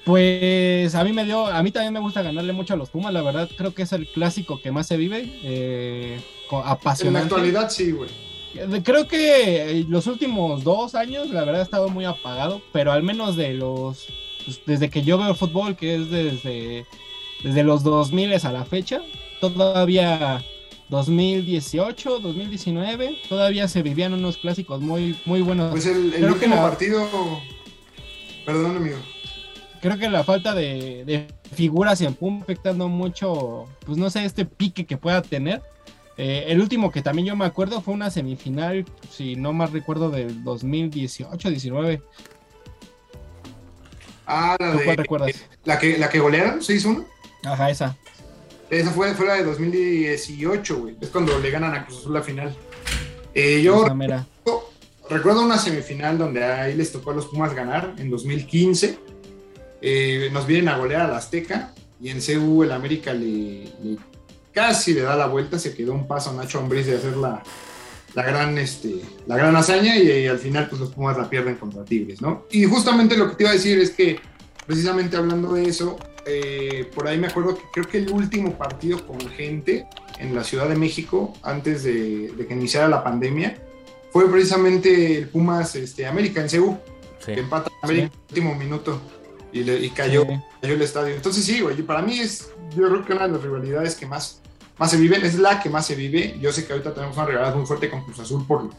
Pues 0.06 0.95
a 0.95 1.04
mí 1.04 1.14
me 1.14 1.24
dio, 1.24 1.47
a 1.47 1.64
mí 1.64 1.72
también 1.72 1.93
me 1.93 1.99
gusta 1.99 2.22
ganarle 2.22 2.51
mucho 2.51 2.74
a 2.74 2.78
los 2.78 2.89
Pumas, 2.89 3.14
la 3.14 3.22
verdad 3.22 3.49
creo 3.56 3.74
que 3.74 3.84
es 3.84 3.93
el 3.93 4.08
clásico 4.08 4.60
que 4.62 4.72
más 4.72 4.88
se 4.88 4.97
vive, 4.97 5.39
eh, 5.43 6.20
apasionante. 6.51 7.08
En 7.08 7.14
la 7.14 7.20
actualidad 7.20 7.70
sí, 7.70 7.91
güey. 7.91 8.10
Creo 8.84 9.08
que 9.08 9.84
los 9.89 10.06
últimos 10.06 10.64
dos 10.64 10.93
años, 10.93 11.30
la 11.30 11.43
verdad, 11.43 11.62
ha 11.62 11.64
estado 11.64 11.89
muy 11.89 12.06
apagado, 12.06 12.62
pero 12.72 12.91
al 12.91 13.01
menos 13.01 13.36
de 13.36 13.54
los, 13.54 14.08
pues, 14.45 14.62
desde 14.66 14.89
que 14.89 15.01
yo 15.01 15.18
veo 15.18 15.34
fútbol, 15.34 15.76
que 15.76 15.95
es 15.95 16.12
desde, 16.12 16.86
desde 17.43 17.64
los 17.64 17.84
2000 17.84 18.34
a 18.34 18.51
la 18.51 18.66
fecha, 18.66 19.01
todavía 19.39 20.43
2018, 20.89 22.20
2019, 22.20 23.18
todavía 23.28 23.68
se 23.68 23.82
vivían 23.82 24.14
unos 24.14 24.38
clásicos 24.38 24.82
muy, 24.82 25.18
muy 25.26 25.41
buenos. 25.41 25.72
Pues 25.72 25.88
el, 25.88 26.24
último 26.24 26.56
partido, 26.58 27.10
perdón 28.45 28.78
amigo. 28.78 28.97
Creo 29.84 29.97
que 29.97 30.09
la 30.09 30.23
falta 30.23 30.55
de, 30.55 31.27
figuras 31.53 31.99
en 31.99 32.13
Pum 32.13 32.41
afectando 32.41 32.88
mucho, 32.88 33.67
pues 33.86 33.97
no 33.97 34.09
sé, 34.09 34.23
este 34.23 34.45
pique 34.45 34.86
que 34.86 34.95
pueda 34.95 35.21
tener. 35.21 35.61
Eh, 36.15 36.45
el 36.47 36.61
último 36.61 36.89
que 36.89 37.01
también 37.01 37.27
yo 37.27 37.36
me 37.36 37.43
acuerdo 37.43 37.81
fue 37.81 37.93
una 37.93 38.09
semifinal, 38.09 38.86
si 39.11 39.36
no 39.36 39.51
más 39.51 39.73
recuerdo, 39.73 40.09
del 40.09 40.41
2018-19. 40.45 42.01
Ah, 44.25 44.55
la 44.57 44.71
de, 44.71 44.95
recuerdas? 44.95 45.43
La 45.65 45.77
que, 45.77 45.97
la 45.97 46.07
que 46.07 46.19
golearon, 46.19 46.61
¿6-1? 46.61 47.05
Ajá, 47.43 47.69
esa. 47.69 47.97
Esa 48.69 48.89
fue, 48.91 49.13
fue 49.15 49.25
la 49.25 49.34
de 49.34 49.43
2018, 49.43 50.79
güey. 50.79 50.95
Es 51.01 51.09
cuando 51.09 51.38
le 51.39 51.51
ganan 51.51 51.75
a 51.75 51.86
Cruz 51.86 51.99
Azul 51.99 52.13
la 52.13 52.21
final. 52.21 52.55
Eh, 53.34 53.61
yo 53.61 53.86
recuerdo, 55.09 55.41
una 55.41 55.57
semifinal 55.57 56.17
donde 56.17 56.41
ahí 56.41 56.73
les 56.73 56.93
tocó 56.93 57.11
a 57.11 57.15
los 57.15 57.25
Pumas 57.25 57.53
ganar 57.53 57.95
en 57.97 58.09
2015. 58.09 59.11
Eh, 59.86 60.29
nos 60.31 60.47
vienen 60.47 60.69
a 60.69 60.77
golear 60.77 61.01
a 61.01 61.07
la 61.09 61.17
Azteca 61.17 61.73
y 61.99 62.07
en 62.07 62.21
CU 62.21 62.63
el 62.63 62.71
América 62.71 63.13
le, 63.13 63.69
casi 64.53 64.93
le 64.93 65.01
da 65.01 65.17
la 65.17 65.27
vuelta. 65.27 65.59
Se 65.59 65.75
quedó 65.75 65.93
un 65.93 66.07
paso 66.07 66.29
a 66.29 66.34
Nacho 66.34 66.59
Ambriz 66.59 66.86
de 66.86 66.95
hacer 66.95 67.17
la, 67.17 67.43
gran, 68.15 68.57
este, 68.57 69.01
la 69.27 69.36
gran 69.36 69.53
hazaña 69.57 69.97
y, 69.97 70.25
al 70.25 70.39
final 70.39 70.69
pues 70.69 70.79
los 70.79 70.91
Pumas 70.91 71.17
la 71.17 71.29
pierden 71.29 71.55
contra 71.55 71.84
Tigres, 71.84 72.21
¿no? 72.21 72.45
Y 72.49 72.63
justamente 72.63 73.17
lo 73.17 73.29
que 73.29 73.36
te 73.36 73.43
iba 73.43 73.49
a 73.49 73.55
decir 73.55 73.77
es 73.77 73.91
que 73.91 74.21
precisamente 74.65 75.17
hablando 75.17 75.53
de 75.53 75.65
eso, 75.65 75.97
eh, 76.25 76.89
por 76.95 77.05
ahí 77.09 77.17
me 77.17 77.27
acuerdo 77.27 77.57
que 77.57 77.63
creo 77.73 77.86
que 77.86 77.97
el 77.97 78.09
último 78.09 78.57
partido 78.57 79.05
con 79.05 79.19
gente 79.31 79.86
en 80.17 80.34
la 80.34 80.45
Ciudad 80.45 80.69
de 80.69 80.75
México, 80.75 81.34
antes 81.43 81.84
de, 81.84 82.31
que 82.47 82.53
iniciara 82.53 82.88
la 82.88 83.03
pandemia, 83.03 83.57
fue 84.13 84.31
precisamente 84.31 85.17
el 85.17 85.27
Pumas 85.27 85.75
este, 85.75 86.05
América 86.05 86.39
en 86.39 86.49
CEU, 86.49 86.79
que 87.25 87.34
empata 87.34 87.69
América 87.81 88.05
en 88.05 88.11
el 88.13 88.19
último 88.29 88.55
minuto 88.55 89.01
y, 89.54 89.89
cayó, 89.91 90.26
cayó, 90.62 90.74
el 90.74 90.82
estadio. 90.82 91.16
Entonces 91.16 91.45
sí, 91.45 91.62
güey, 91.62 91.82
para 91.84 92.01
mí 92.01 92.20
es, 92.20 92.49
yo 92.76 92.89
creo 92.89 93.06
que 93.06 93.14
una 93.14 93.28
de 93.28 93.34
las 93.34 93.41
rivalidades 93.41 93.95
que 93.95 94.06
más, 94.06 94.41
más 94.78 94.91
se 94.91 94.97
viven, 94.97 95.24
es 95.24 95.36
la 95.36 95.62
que 95.62 95.70
más 95.70 95.86
se 95.86 95.95
vive. 95.95 96.38
Yo 96.41 96.51
sé 96.51 96.66
que 96.66 96.74
ahorita 96.74 96.93
tenemos 96.93 97.16
una 97.16 97.28
rivalidad 97.28 97.56
muy 97.56 97.66
fuerte 97.66 97.89
con 97.89 98.04
Cruz 98.04 98.20
Azul 98.20 98.45
por, 98.45 98.70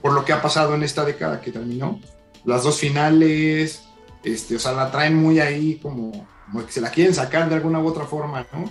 por 0.00 0.12
lo 0.12 0.24
que 0.24 0.32
ha 0.32 0.40
pasado 0.40 0.74
en 0.74 0.82
esta 0.82 1.04
década 1.04 1.40
que 1.40 1.52
terminó. 1.52 2.00
Las 2.44 2.64
dos 2.64 2.78
finales, 2.78 3.82
este, 4.24 4.56
o 4.56 4.58
sea, 4.58 4.72
la 4.72 4.90
traen 4.90 5.14
muy 5.14 5.38
ahí 5.38 5.78
como 5.82 6.26
como 6.52 6.66
que 6.66 6.72
se 6.72 6.80
la 6.80 6.90
quieren 6.90 7.14
sacar 7.14 7.48
de 7.48 7.54
alguna 7.54 7.80
u 7.80 7.86
otra 7.86 8.04
forma, 8.04 8.46
¿no? 8.52 8.70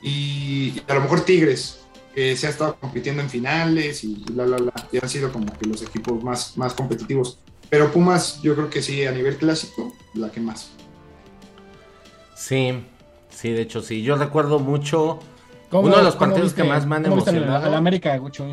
Y, 0.00 0.80
a 0.88 0.94
lo 0.94 1.02
mejor 1.02 1.20
Tigres, 1.22 1.80
que 2.14 2.36
se 2.36 2.46
ha 2.46 2.50
estado 2.50 2.76
compitiendo 2.80 3.22
en 3.22 3.28
finales 3.28 4.02
y 4.02 4.24
bla, 4.32 4.44
bla, 4.44 4.56
bla, 4.56 4.72
y 4.90 4.98
han 4.98 5.08
sido 5.08 5.30
como 5.30 5.46
que 5.58 5.66
los 5.66 5.82
equipos 5.82 6.22
más, 6.24 6.56
más 6.56 6.72
competitivos. 6.72 7.38
Pero 7.68 7.92
Pumas, 7.92 8.40
yo 8.40 8.54
creo 8.54 8.70
que 8.70 8.80
sí, 8.80 9.04
a 9.04 9.12
nivel 9.12 9.36
clásico, 9.36 9.92
la 10.14 10.30
que 10.30 10.40
más. 10.40 10.70
Sí, 12.38 12.84
sí, 13.30 13.50
de 13.50 13.62
hecho 13.62 13.82
sí. 13.82 14.04
Yo 14.04 14.14
recuerdo 14.14 14.60
mucho 14.60 15.18
uno 15.72 15.96
de 15.96 16.04
los 16.04 16.14
partidos 16.14 16.54
que 16.54 16.62
más 16.62 16.86
me 16.86 16.94
han 16.94 17.06
emocionado. 17.06 17.66
Al 17.66 17.74
América, 17.74 18.16
Gucho. 18.16 18.46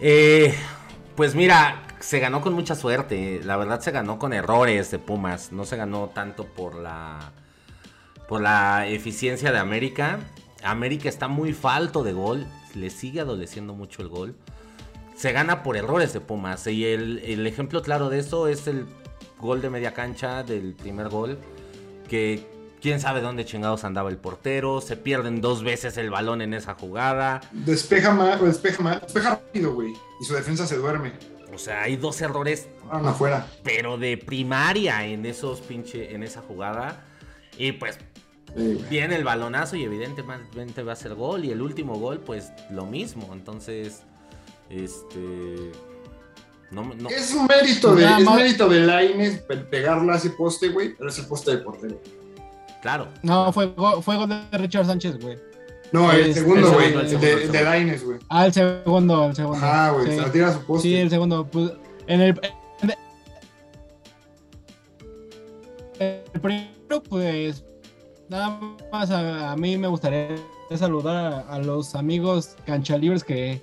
Eh, 0.00 0.54
pues 1.16 1.34
mira, 1.34 1.82
se 1.98 2.20
ganó 2.20 2.40
con 2.40 2.52
mucha 2.52 2.76
suerte. 2.76 3.40
La 3.42 3.56
verdad 3.56 3.80
se 3.80 3.90
ganó 3.90 4.20
con 4.20 4.32
errores 4.32 4.92
de 4.92 5.00
Pumas. 5.00 5.50
No 5.50 5.64
se 5.64 5.76
ganó 5.76 6.10
tanto 6.14 6.44
por 6.44 6.76
la 6.76 7.32
por 8.28 8.40
la 8.40 8.86
eficiencia 8.86 9.50
de 9.50 9.58
América. 9.58 10.20
América 10.62 11.08
está 11.08 11.26
muy 11.26 11.52
falto 11.52 12.04
de 12.04 12.12
gol. 12.12 12.46
Le 12.76 12.90
sigue 12.90 13.20
adoleciendo 13.20 13.74
mucho 13.74 14.00
el 14.00 14.08
gol. 14.08 14.36
Se 15.16 15.32
gana 15.32 15.64
por 15.64 15.76
errores 15.76 16.12
de 16.12 16.20
Pumas. 16.20 16.64
Y 16.68 16.84
el, 16.86 17.18
el 17.24 17.48
ejemplo 17.48 17.82
claro 17.82 18.10
de 18.10 18.20
eso 18.20 18.46
es 18.46 18.68
el 18.68 18.86
gol 19.40 19.60
de 19.60 19.70
media 19.70 19.92
cancha 19.92 20.44
del 20.44 20.74
primer 20.74 21.08
gol. 21.08 21.36
Que 22.08 22.46
quién 22.80 23.00
sabe 23.00 23.20
dónde 23.20 23.44
chingados 23.44 23.84
andaba 23.84 24.10
el 24.10 24.16
portero. 24.16 24.80
Se 24.80 24.96
pierden 24.96 25.40
dos 25.40 25.62
veces 25.62 25.96
el 25.96 26.10
balón 26.10 26.42
en 26.42 26.54
esa 26.54 26.74
jugada. 26.74 27.40
Despeja 27.52 28.12
mal, 28.12 28.44
despeja 28.44 28.82
mal, 28.82 29.00
despeja 29.00 29.30
rápido, 29.30 29.74
güey. 29.74 29.92
Y 30.20 30.24
su 30.24 30.34
defensa 30.34 30.66
se 30.66 30.76
duerme. 30.76 31.12
O 31.54 31.58
sea, 31.58 31.82
hay 31.82 31.96
dos 31.96 32.20
errores. 32.20 32.68
Van 32.90 33.06
afuera. 33.06 33.46
Pero 33.64 33.98
de 33.98 34.16
primaria 34.16 35.04
en 35.04 35.26
esos 35.26 35.60
pinche, 35.60 36.14
en 36.14 36.22
esa 36.22 36.40
jugada. 36.40 37.04
Y 37.56 37.72
pues 37.72 37.98
viene 38.88 39.16
el 39.16 39.24
balonazo 39.24 39.76
y 39.76 39.84
evidentemente 39.84 40.82
va 40.82 40.92
a 40.92 40.96
ser 40.96 41.14
gol. 41.14 41.44
Y 41.44 41.50
el 41.50 41.60
último 41.60 41.94
gol, 41.98 42.20
pues 42.20 42.52
lo 42.70 42.86
mismo. 42.86 43.30
Entonces, 43.32 44.02
este. 44.70 45.72
No, 46.70 47.08
Es 47.08 47.32
un 47.34 47.46
mérito 47.46 47.94
de, 47.94 48.04
es 48.04 48.30
mérito 48.30 48.68
de 48.68 48.80
Laines 48.80 49.42
pegarla 49.70 50.14
a 50.14 50.16
ese 50.16 50.30
poste, 50.30 50.68
güey, 50.68 50.94
pero 50.94 51.08
es 51.08 51.18
el 51.18 51.26
poste 51.26 51.52
de 51.52 51.58
portero. 51.58 52.00
Claro. 52.82 53.08
No, 53.22 53.52
fue, 53.52 53.72
fue 54.02 54.16
gol 54.16 54.28
de 54.28 54.58
Richard 54.58 54.86
Sánchez, 54.86 55.18
güey. 55.18 55.38
No, 55.90 56.12
el, 56.12 56.34
segundo, 56.34 56.70
güey, 56.72 56.92
de, 56.92 57.48
de 57.48 57.64
Laines, 57.64 58.04
güey. 58.04 58.18
Ah, 58.28 58.46
el 58.46 58.52
segundo, 58.52 59.26
el 59.26 59.34
segundo. 59.34 59.58
Ah, 59.62 59.92
güey, 59.94 60.06
se 60.06 60.20
la 60.20 60.30
tira 60.30 60.48
a 60.48 60.52
su 60.52 60.60
poste. 60.64 60.88
Sí, 60.88 60.96
el 60.96 61.08
segundo. 61.08 61.46
Pues, 61.46 61.72
en 62.06 62.20
el, 62.20 62.40
el 65.98 66.40
primero, 66.40 67.02
pues, 67.08 67.64
nada 68.28 68.60
más 68.92 69.10
a, 69.10 69.56
mí 69.56 69.76
me 69.78 69.88
gustaría 69.88 70.36
saludar 70.76 71.46
a, 71.48 71.58
los 71.58 71.94
amigos 71.94 72.56
canchalibres 72.66 73.24
que, 73.24 73.62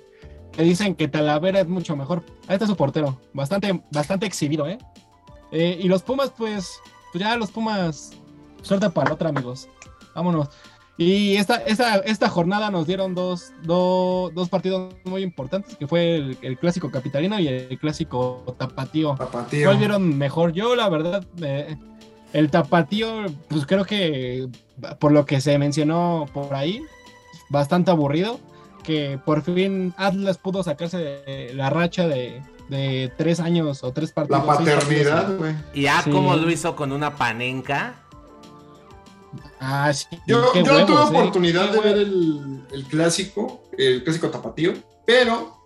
que, 0.56 0.62
dicen 0.62 0.94
que 0.94 1.08
Talavera 1.08 1.60
es 1.60 1.68
mucho 1.68 1.96
mejor. 1.96 2.24
Ahí 2.48 2.54
está 2.54 2.66
su 2.66 2.76
portero, 2.76 3.20
bastante, 3.32 3.80
bastante 3.92 4.26
exhibido, 4.26 4.66
¿eh? 4.66 4.78
¿eh? 5.52 5.78
Y 5.80 5.88
los 5.88 6.02
Pumas, 6.02 6.32
pues, 6.36 6.80
pues 7.12 7.22
ya 7.22 7.36
los 7.36 7.50
Pumas, 7.50 8.12
suerte 8.62 8.90
para 8.90 9.10
la 9.10 9.14
otra, 9.14 9.28
amigos. 9.28 9.68
Vámonos. 10.14 10.48
Y 10.98 11.36
esta, 11.36 11.56
esta, 11.56 11.96
esta 11.96 12.28
jornada 12.30 12.70
nos 12.70 12.86
dieron 12.86 13.14
dos, 13.14 13.52
dos, 13.62 14.48
partidos 14.48 14.94
muy 15.04 15.22
importantes, 15.22 15.76
que 15.76 15.86
fue 15.86 16.36
el, 16.40 16.58
clásico 16.58 16.90
capitalino 16.90 17.38
y 17.38 17.48
el 17.48 17.78
clásico 17.78 18.56
tapatío. 18.58 19.14
tapatío. 19.14 19.66
¿Cuál 19.66 19.76
vieron 19.76 20.16
mejor? 20.16 20.52
Yo, 20.52 20.74
la 20.74 20.88
verdad, 20.88 21.22
eh, 21.42 21.76
el 22.32 22.50
tapatío, 22.50 23.26
pues 23.48 23.66
creo 23.66 23.84
que 23.84 24.48
por 24.98 25.12
lo 25.12 25.26
que 25.26 25.42
se 25.42 25.58
mencionó 25.58 26.26
por 26.32 26.54
ahí, 26.54 26.80
bastante 27.50 27.90
aburrido, 27.90 28.40
que 28.86 29.18
por 29.24 29.42
fin 29.42 29.92
Atlas 29.96 30.38
pudo 30.38 30.62
sacarse 30.62 31.50
la 31.54 31.68
racha 31.68 32.06
de, 32.06 32.42
tres 33.16 33.40
años 33.40 33.82
o 33.82 33.92
tres 33.92 34.12
partidos. 34.12 34.46
La 34.46 34.56
paternidad, 34.56 35.36
güey. 35.36 35.54
Y 35.74 35.82
ya 35.82 36.04
como 36.04 36.34
lo 36.36 36.50
hizo 36.50 36.74
con 36.76 36.92
una 36.92 37.16
panenca 37.16 38.06
Ah, 39.60 39.92
sí. 39.92 40.06
Yo, 40.26 40.52
yo 40.54 40.86
tuve 40.86 41.00
oportunidad 41.00 41.72
de 41.72 41.80
ver 41.80 41.96
el, 41.96 42.84
clásico, 42.88 43.62
el 43.76 44.04
clásico 44.04 44.28
tapatío, 44.30 44.74
pero 45.06 45.56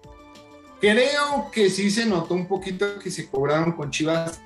creo 0.80 1.50
que 1.52 1.68
sí 1.70 1.90
se 1.90 2.06
notó 2.06 2.34
un 2.34 2.46
poquito 2.46 2.98
que 2.98 3.10
se 3.10 3.28
cobraron 3.28 3.72
con 3.72 3.90
Chivas 3.90 4.40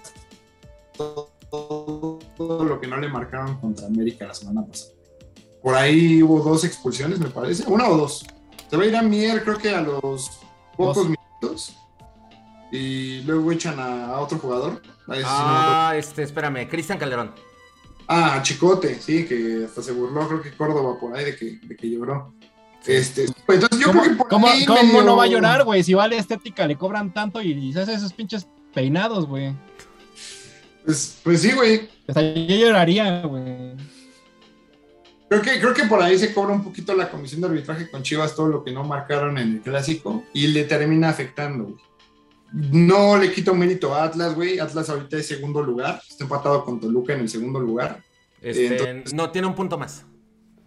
todo, 0.97 2.18
lo 2.64 2.81
que 2.81 2.87
no 2.87 2.97
le 2.97 3.09
marcaron 3.09 3.57
contra 3.61 3.87
América 3.87 4.27
la 4.27 4.35
semana 4.35 4.66
pasada. 4.66 4.93
Por 5.62 5.75
ahí 5.75 6.22
hubo 6.22 6.41
dos 6.41 6.64
expulsiones, 6.64 7.18
me 7.18 7.29
parece, 7.29 7.64
una 7.66 7.89
o 7.89 7.97
dos. 7.97 8.27
Se 8.75 8.79
va 8.79 8.83
a 8.83 8.89
ir 8.89 8.97
a 8.97 9.03
Mier, 9.03 9.45
creo 9.45 9.57
que 9.57 9.70
a 9.70 9.81
los 9.81 10.41
pocos 10.77 11.07
minutos. 11.07 11.77
Y 12.72 13.20
luego 13.22 13.53
echan 13.53 13.79
a, 13.79 14.18
otro 14.18 14.37
jugador. 14.37 14.83
ah, 15.25 15.95
este, 15.97 16.25
espérame, 16.25 16.68
Cristian 16.68 16.99
Calderón. 16.99 17.31
Ah, 18.09 18.41
Chicote, 18.43 19.01
sí, 19.01 19.27
que 19.27 19.66
hasta 19.66 19.81
se 19.81 19.93
burló, 19.93 20.27
creo 20.27 20.43
que 20.43 20.57
Córdoba 20.57 20.99
por 20.99 21.16
ahí 21.16 21.25
de 21.25 21.37
que, 21.37 21.61
de 21.62 21.77
que 21.77 21.89
lloró. 21.89 22.35
Este, 22.85 23.27
pues 23.47 23.62
entonces 23.62 23.79
yo 23.79 23.93
¿Cómo, 23.93 24.01
creo 24.01 24.12
que 24.12 24.18
por 24.18 24.29
¿cómo, 24.29 24.49
¿cómo 24.66 25.03
no 25.03 25.16
va 25.18 25.22
a 25.22 25.29
llorar, 25.29 25.62
güey? 25.62 25.85
Si 25.85 25.95
vale 25.95 26.18
estética, 26.18 26.66
le 26.66 26.75
cobran 26.75 27.14
tanto 27.14 27.41
y, 27.41 27.72
se 27.72 27.81
hace 27.81 27.95
esos 27.95 28.12
pinches 28.12 28.49
peinados, 28.75 29.29
güey. 29.29 29.55
Pues, 30.85 31.20
pues 31.22 31.43
sí, 31.43 31.53
güey. 31.53 31.89
O 32.09 32.12
sea, 32.12 32.22
yo 32.25 32.57
lloraría, 32.57 33.22
güey. 33.22 33.77
Creo 35.41 35.43
que, 35.43 35.61
creo 35.61 35.74
que 35.74 35.85
por 35.85 36.01
ahí 36.01 36.16
se 36.16 36.32
cobra 36.32 36.55
un 36.55 36.62
poquito 36.62 36.95
la 36.95 37.11
comisión 37.11 37.41
de 37.41 37.49
arbitraje 37.49 37.91
con 37.91 38.05
Chivas, 38.05 38.37
todo 38.37 38.47
lo 38.47 38.62
que 38.62 38.70
no 38.70 38.85
marcaron 38.85 39.37
en 39.39 39.55
el 39.55 39.61
clásico, 39.62 40.22
y 40.32 40.47
le 40.47 40.62
termina 40.62 41.09
afectando, 41.09 41.64
güey. 41.64 41.76
No 42.53 43.16
le 43.16 43.32
quito 43.32 43.53
mérito 43.53 43.93
a 43.93 44.05
Atlas, 44.05 44.37
güey. 44.37 44.61
Atlas 44.61 44.89
ahorita 44.89 45.16
es 45.16 45.26
segundo 45.26 45.61
lugar. 45.61 46.01
Está 46.09 46.22
empatado 46.22 46.64
con 46.64 46.78
Toluca 46.78 47.12
en 47.12 47.20
el 47.20 47.28
segundo 47.28 47.59
lugar. 47.59 48.01
Este, 48.41 49.03
no, 49.12 49.32
tiene 49.32 49.49
un 49.49 49.57
punto 49.57 49.76
más. 49.76 50.05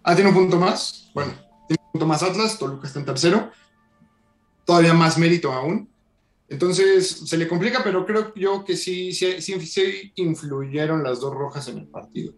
Ah, 0.04 0.14
tiene 0.14 0.32
un 0.32 0.36
punto 0.36 0.58
más. 0.58 1.10
Bueno, 1.14 1.32
tiene 1.66 1.82
un 1.82 1.92
punto 1.94 2.06
más 2.06 2.22
Atlas. 2.24 2.60
Toluca 2.60 2.88
está 2.88 3.00
en 3.00 3.06
tercero. 3.06 3.52
Todavía 4.66 4.94
más 4.94 5.18
mérito 5.18 5.54
aún. 5.54 5.90
Entonces 6.50 7.08
se 7.08 7.38
le 7.38 7.48
complica, 7.48 7.82
pero 7.86 8.06
creo 8.06 8.34
yo 8.36 8.66
que 8.66 8.76
sí, 8.76 9.14
sí, 9.14 9.40
sí, 9.40 10.12
influyeron 10.16 11.04
las 11.04 11.22
dos 11.22 11.34
rojas 11.34 11.70
en 11.70 11.78
el 11.78 11.88
partido. 11.88 12.34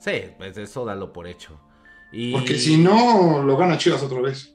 Sí, 0.00 0.30
pues 0.36 0.56
eso 0.56 0.84
dalo 0.84 1.12
por 1.12 1.26
hecho. 1.26 1.60
Porque 2.32 2.54
si 2.54 2.76
no, 2.76 3.42
lo 3.42 3.56
gana 3.56 3.76
Chivas 3.76 4.02
otra 4.02 4.20
vez. 4.20 4.54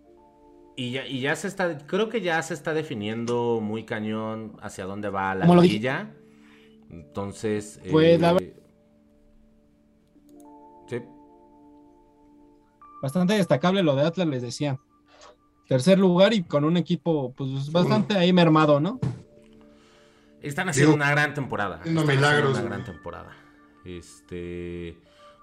Y 0.76 0.92
ya, 0.92 1.06
y 1.06 1.22
ya 1.22 1.36
se 1.36 1.48
está, 1.48 1.78
creo 1.86 2.10
que 2.10 2.22
ya 2.22 2.42
se 2.42 2.56
está 2.56 2.74
definiendo 2.74 3.60
muy 3.62 3.86
cañón 3.86 4.58
hacia 4.62 4.86
dónde 4.86 5.10
va 5.10 5.36
la 5.36 5.46
liguilla. 5.46 6.12
Entonces. 6.90 7.80
Pues 7.92 8.20
sí. 10.90 11.02
Bastante 13.02 13.34
destacable 13.34 13.84
lo 13.84 13.96
de 13.96 14.04
Atlas, 14.04 14.28
les 14.28 14.42
decía. 14.42 14.80
Tercer 15.68 16.00
lugar 16.00 16.34
y 16.34 16.44
con 16.44 16.66
un 16.66 16.78
equipo, 16.78 17.34
pues 17.34 17.72
bastante 17.72 18.16
ahí 18.18 18.34
mermado, 18.34 18.80
¿no? 18.80 19.00
Están 20.42 20.70
haciendo 20.70 20.94
una 20.94 21.10
gran 21.12 21.34
temporada. 21.34 21.82
No 21.86 22.04
milagros. 22.04 22.58
Una 22.58 22.64
gran 22.64 22.84
temporada. 22.84 23.32
Este. 23.86 24.98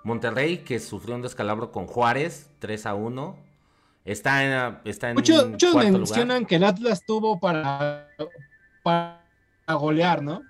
Monterrey, 0.05 0.59
que 0.59 0.79
sufrió 0.81 1.15
un 1.15 1.23
descalabro 1.23 1.73
con 1.73 1.87
Juárez, 1.87 2.51
3 2.59 2.87
a 2.87 2.95
1 2.95 3.51
Está 4.05 4.45
en, 4.45 4.79
está 4.85 5.13
muchos, 5.13 5.47
mencionan 5.75 6.47
que 6.47 6.57
el 6.57 6.65
Atlas 6.65 7.05
tuvo 7.05 7.39
para, 7.39 8.09
para 8.83 9.21
golear, 9.69 10.23
¿no? 10.23 10.43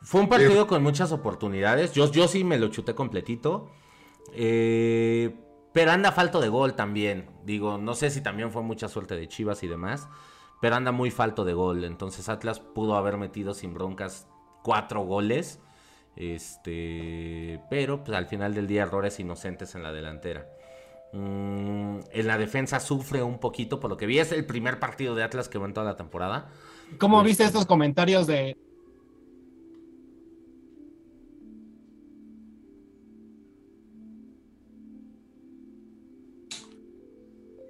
Fue 0.00 0.20
un 0.20 0.28
partido 0.28 0.66
con 0.66 0.82
muchas 0.82 1.12
oportunidades. 1.12 1.92
Yo, 1.92 2.10
yo 2.10 2.26
sí 2.26 2.42
me 2.42 2.58
lo 2.58 2.68
chuté 2.68 2.94
completito. 2.94 3.70
Eh, 4.32 5.36
pero 5.72 5.92
anda 5.92 6.10
falto 6.10 6.40
de 6.40 6.48
gol 6.48 6.74
también. 6.74 7.30
Digo, 7.44 7.78
no 7.78 7.94
sé 7.94 8.10
si 8.10 8.20
también 8.22 8.50
fue 8.50 8.62
mucha 8.62 8.88
suerte 8.88 9.14
de 9.14 9.28
Chivas 9.28 9.62
y 9.62 9.68
demás. 9.68 10.08
Pero 10.60 10.74
anda 10.74 10.90
muy 10.90 11.10
falto 11.10 11.44
de 11.44 11.52
gol. 11.52 11.84
Entonces 11.84 12.28
Atlas 12.28 12.60
pudo 12.60 12.96
haber 12.96 13.18
metido 13.18 13.54
sin 13.54 13.74
broncas 13.74 14.26
cuatro 14.62 15.02
goles. 15.02 15.60
Este. 16.16 17.60
Pero 17.70 18.04
pues 18.04 18.16
al 18.16 18.26
final 18.26 18.54
del 18.54 18.66
día 18.66 18.82
errores 18.82 19.18
inocentes 19.20 19.74
en 19.74 19.82
la 19.82 19.92
delantera. 19.92 20.46
Mm, 21.12 21.98
en 22.10 22.26
la 22.26 22.38
defensa 22.38 22.80
sufre 22.80 23.22
un 23.22 23.38
poquito, 23.38 23.80
por 23.80 23.90
lo 23.90 23.96
que 23.96 24.06
vi. 24.06 24.18
Es 24.18 24.32
el 24.32 24.46
primer 24.46 24.78
partido 24.78 25.14
de 25.14 25.22
Atlas 25.22 25.48
que 25.48 25.58
va 25.58 25.66
en 25.66 25.74
toda 25.74 25.86
la 25.86 25.96
temporada. 25.96 26.48
¿Cómo 26.98 27.18
este, 27.18 27.28
viste 27.28 27.44
estos 27.44 27.66
comentarios 27.66 28.26
de... 28.26 28.56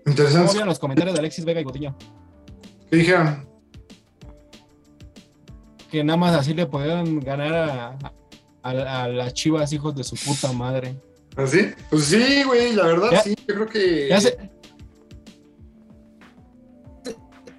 Interesante. 0.05 0.53
¿Cómo 0.55 0.66
los 0.66 0.78
comentarios 0.78 1.14
de 1.14 1.20
Alexis 1.20 1.45
Vega 1.45 1.61
y 1.61 1.64
Botiño? 1.64 1.97
¿Qué 2.90 2.97
dijeron? 2.97 3.49
Que 5.90 6.03
nada 6.03 6.16
más 6.16 6.34
así 6.34 6.55
le 6.55 6.66
podían 6.66 7.20
ganar 7.20 7.55
a, 7.55 8.12
a 8.62 9.08
las 9.08 9.34
chivas 9.34 9.72
hijos 9.72 9.94
de 9.94 10.04
su 10.04 10.16
puta 10.16 10.52
madre. 10.52 10.96
¿Así? 11.36 11.60
¿Ah, 11.60 11.76
pues 11.90 12.04
sí, 12.04 12.42
güey, 12.44 12.74
la 12.74 12.86
verdad 12.86 13.22
sí, 13.24 13.34
yo 13.46 13.54
creo 13.54 13.66
que. 13.66 14.08
Ya 14.08 14.20
se, 14.20 14.36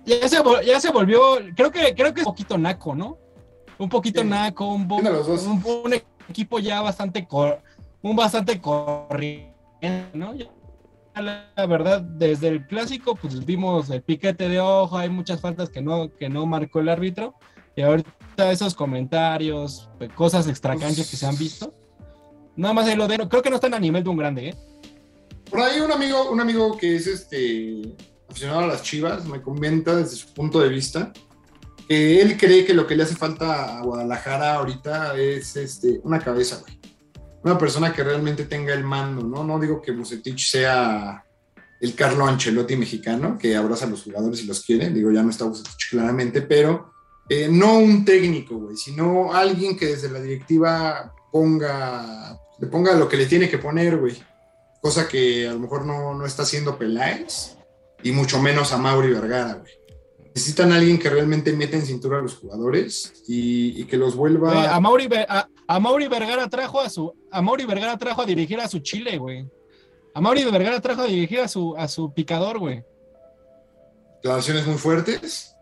ya 0.06 0.80
se, 0.80 0.92
volvió, 0.92 1.22
creo 1.56 1.72
que, 1.72 1.96
creo 1.96 2.14
que 2.14 2.22
es 2.22 2.28
un 2.28 2.34
poquito 2.34 2.58
naco, 2.58 2.94
¿no? 2.94 3.18
Un 3.78 3.90
poquito 3.90 4.24
naco, 4.24 4.68
un, 4.68 4.92
un, 4.92 5.94
equipo 6.30 6.60
ya 6.60 6.82
bastante, 6.82 7.28
un 8.02 8.16
bastante 8.16 8.60
corriente, 8.60 9.54
¿no? 10.14 10.34
la 11.16 11.66
verdad, 11.68 12.02
desde 12.02 12.48
el 12.48 12.66
clásico, 12.66 13.16
pues 13.16 13.46
vimos 13.46 13.90
el 13.92 14.02
piquete 14.02 14.50
de 14.50 14.60
ojo, 14.60 14.98
hay 14.98 15.10
muchas 15.10 15.40
faltas 15.40 15.70
que 15.70 15.82
no, 15.82 16.10
que 16.12 16.28
no 16.28 16.46
marcó 16.46 16.80
el 16.80 16.90
árbitro. 16.90 17.36
Y 17.76 17.82
ahorita 17.82 18.52
esos 18.52 18.76
comentarios, 18.76 19.90
cosas 20.16 20.48
extracanchas 20.48 21.10
que 21.10 21.18
se 21.18 21.26
han 21.26 21.38
visto. 21.38 21.74
Nada 22.56 22.74
más 22.74 22.96
lo 22.96 23.08
de, 23.08 23.18
creo 23.28 23.42
que 23.42 23.50
no 23.50 23.56
están 23.56 23.74
a 23.74 23.80
nivel 23.80 24.04
de 24.04 24.10
un 24.10 24.18
grande, 24.18 24.50
¿eh? 24.50 24.56
Por 25.50 25.60
ahí 25.60 25.80
un 25.80 25.92
amigo, 25.92 26.32
un 26.32 26.40
amigo 26.40 26.78
que 26.78 26.96
es 26.96 27.08
este 27.08 27.96
aficionado 28.30 28.62
a 28.62 28.68
las 28.68 28.82
chivas 28.82 29.26
me 29.26 29.42
comenta 29.42 29.96
desde 29.96 30.16
su 30.16 30.34
punto 30.34 30.60
de 30.60 30.70
vista 30.70 31.14
que 31.88 32.22
él 32.22 32.38
cree 32.38 32.66
que 32.66 32.74
lo 32.74 32.88
que 32.88 32.96
le 32.96 33.04
hace 33.04 33.16
falta 33.16 33.78
a 33.78 33.82
Guadalajara 33.82 34.56
ahorita 34.56 35.16
es 35.18 35.56
este, 35.56 36.00
una 36.04 36.20
cabeza, 36.20 36.60
güey. 36.62 36.80
Una 37.44 37.58
persona 37.58 37.92
que 37.92 38.04
realmente 38.04 38.46
tenga 38.46 38.74
el 38.74 38.86
mando, 38.86 39.22
¿no? 39.22 39.44
No 39.44 39.60
digo 39.60 39.82
que 39.82 39.92
Bucetich 39.92 40.50
sea 40.50 41.26
el 41.82 41.94
Carlo 41.94 42.26
Ancelotti 42.26 42.78
mexicano, 42.78 43.38
que 43.38 43.58
abraza 43.58 43.86
a 43.86 43.90
los 43.90 44.04
jugadores 44.04 44.42
y 44.42 44.48
los 44.48 44.64
quiere, 44.64 44.90
digo, 44.90 45.12
ya 45.12 45.24
no 45.24 45.30
está 45.30 45.44
Bucetich 45.44 45.90
claramente, 45.90 46.42
pero 46.42 46.93
eh, 47.30 47.48
no 47.50 47.78
un 47.80 48.06
técnico, 48.06 48.58
güey, 48.58 48.78
sino 48.78 49.34
alguien 49.34 49.78
que 49.78 49.88
desde 49.88 50.10
la 50.10 50.20
directiva 50.20 51.14
ponga, 51.32 52.38
le 52.60 52.68
ponga 52.68 52.94
lo 52.94 53.08
que 53.08 53.18
le 53.18 53.26
tiene 53.26 53.50
que 53.50 53.58
poner, 53.58 53.98
güey 53.98 54.18
cosa 54.84 55.08
que 55.08 55.48
a 55.48 55.54
lo 55.54 55.60
mejor 55.60 55.86
no, 55.86 56.26
está 56.26 56.44
haciendo 56.44 56.78
Peláez 56.78 57.56
y 58.04 58.12
mucho 58.12 58.42
menos 58.42 58.74
a 58.74 58.78
Mauri 58.78 59.14
Vergara, 59.14 59.54
güey. 59.54 59.72
Necesitan 60.36 60.74
a 60.74 60.76
alguien 60.76 61.00
que 61.00 61.10
realmente 61.10 61.54
meta 61.54 61.78
en 61.78 61.86
cintura 61.86 62.20
a 62.20 62.22
los 62.22 62.36
jugadores 62.36 63.14
y, 63.26 63.86
que 63.86 63.96
los 63.96 64.16
vuelva. 64.16 64.76
a, 64.76 64.80
Mauri, 64.82 65.08
a, 65.68 65.80
Mauri 65.80 66.08
Vergara 66.10 66.50
trajo 66.50 66.82
a 66.82 66.90
su. 66.90 67.14
A 67.32 67.42
Mauri 67.42 67.66
Vergara 67.66 67.98
trajo 67.98 68.24
a 68.24 68.26
dirigir 68.26 68.60
a 68.60 68.68
su 68.68 68.80
Chile, 68.80 69.18
güey. 69.18 69.48
A 70.14 70.20
Mauri 70.20 70.44
Vergara 70.44 70.82
trajo 70.82 71.04
a 71.04 71.06
dirigir 71.06 71.40
a 71.40 71.48
su, 71.48 71.76
a 71.78 71.88
su 71.88 72.14
picador, 72.14 72.60
güey. 72.60 72.84
Declaraciones 74.16 74.68
muy 74.68 74.78
fuertes 74.78 75.53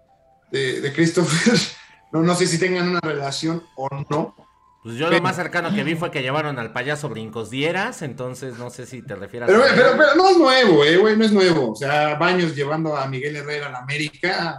de, 0.52 0.82
de 0.82 0.94
Christopher. 0.94 1.58
No, 2.14 2.22
no 2.22 2.36
sé 2.36 2.46
si 2.46 2.60
tengan 2.60 2.90
una 2.90 3.00
relación 3.00 3.64
o 3.78 3.88
no, 4.10 4.36
pues 4.84 4.96
yo 4.96 5.12
lo 5.12 5.22
más 5.22 5.36
cercano 5.36 5.72
que 5.74 5.84
vi 5.84 5.94
fue 5.94 6.10
que 6.10 6.24
llevaron 6.24 6.58
al 6.58 6.74
payaso 6.74 7.08
Brincos 7.08 7.52
Dieras, 7.52 8.02
entonces 8.02 8.58
no 8.58 8.72
sé 8.72 8.88
si 8.88 9.04
te 9.04 9.16
refieres 9.16 9.48
pero, 9.48 9.64
a... 9.64 9.68
Pero, 9.68 9.92
pero, 9.96 10.16
no 10.16 10.30
es 10.30 10.38
nuevo, 10.38 10.84
eh, 10.84 10.98
güey, 10.98 11.16
no 11.16 11.24
es 11.24 11.32
nuevo. 11.32 11.72
O 11.74 11.76
sea, 11.76 12.16
Baños 12.16 12.56
llevando 12.56 12.98
a 12.98 13.08
Miguel 13.08 13.36
Herrera 13.36 13.68
a 13.68 13.72
la 13.72 13.80
América. 13.80 14.58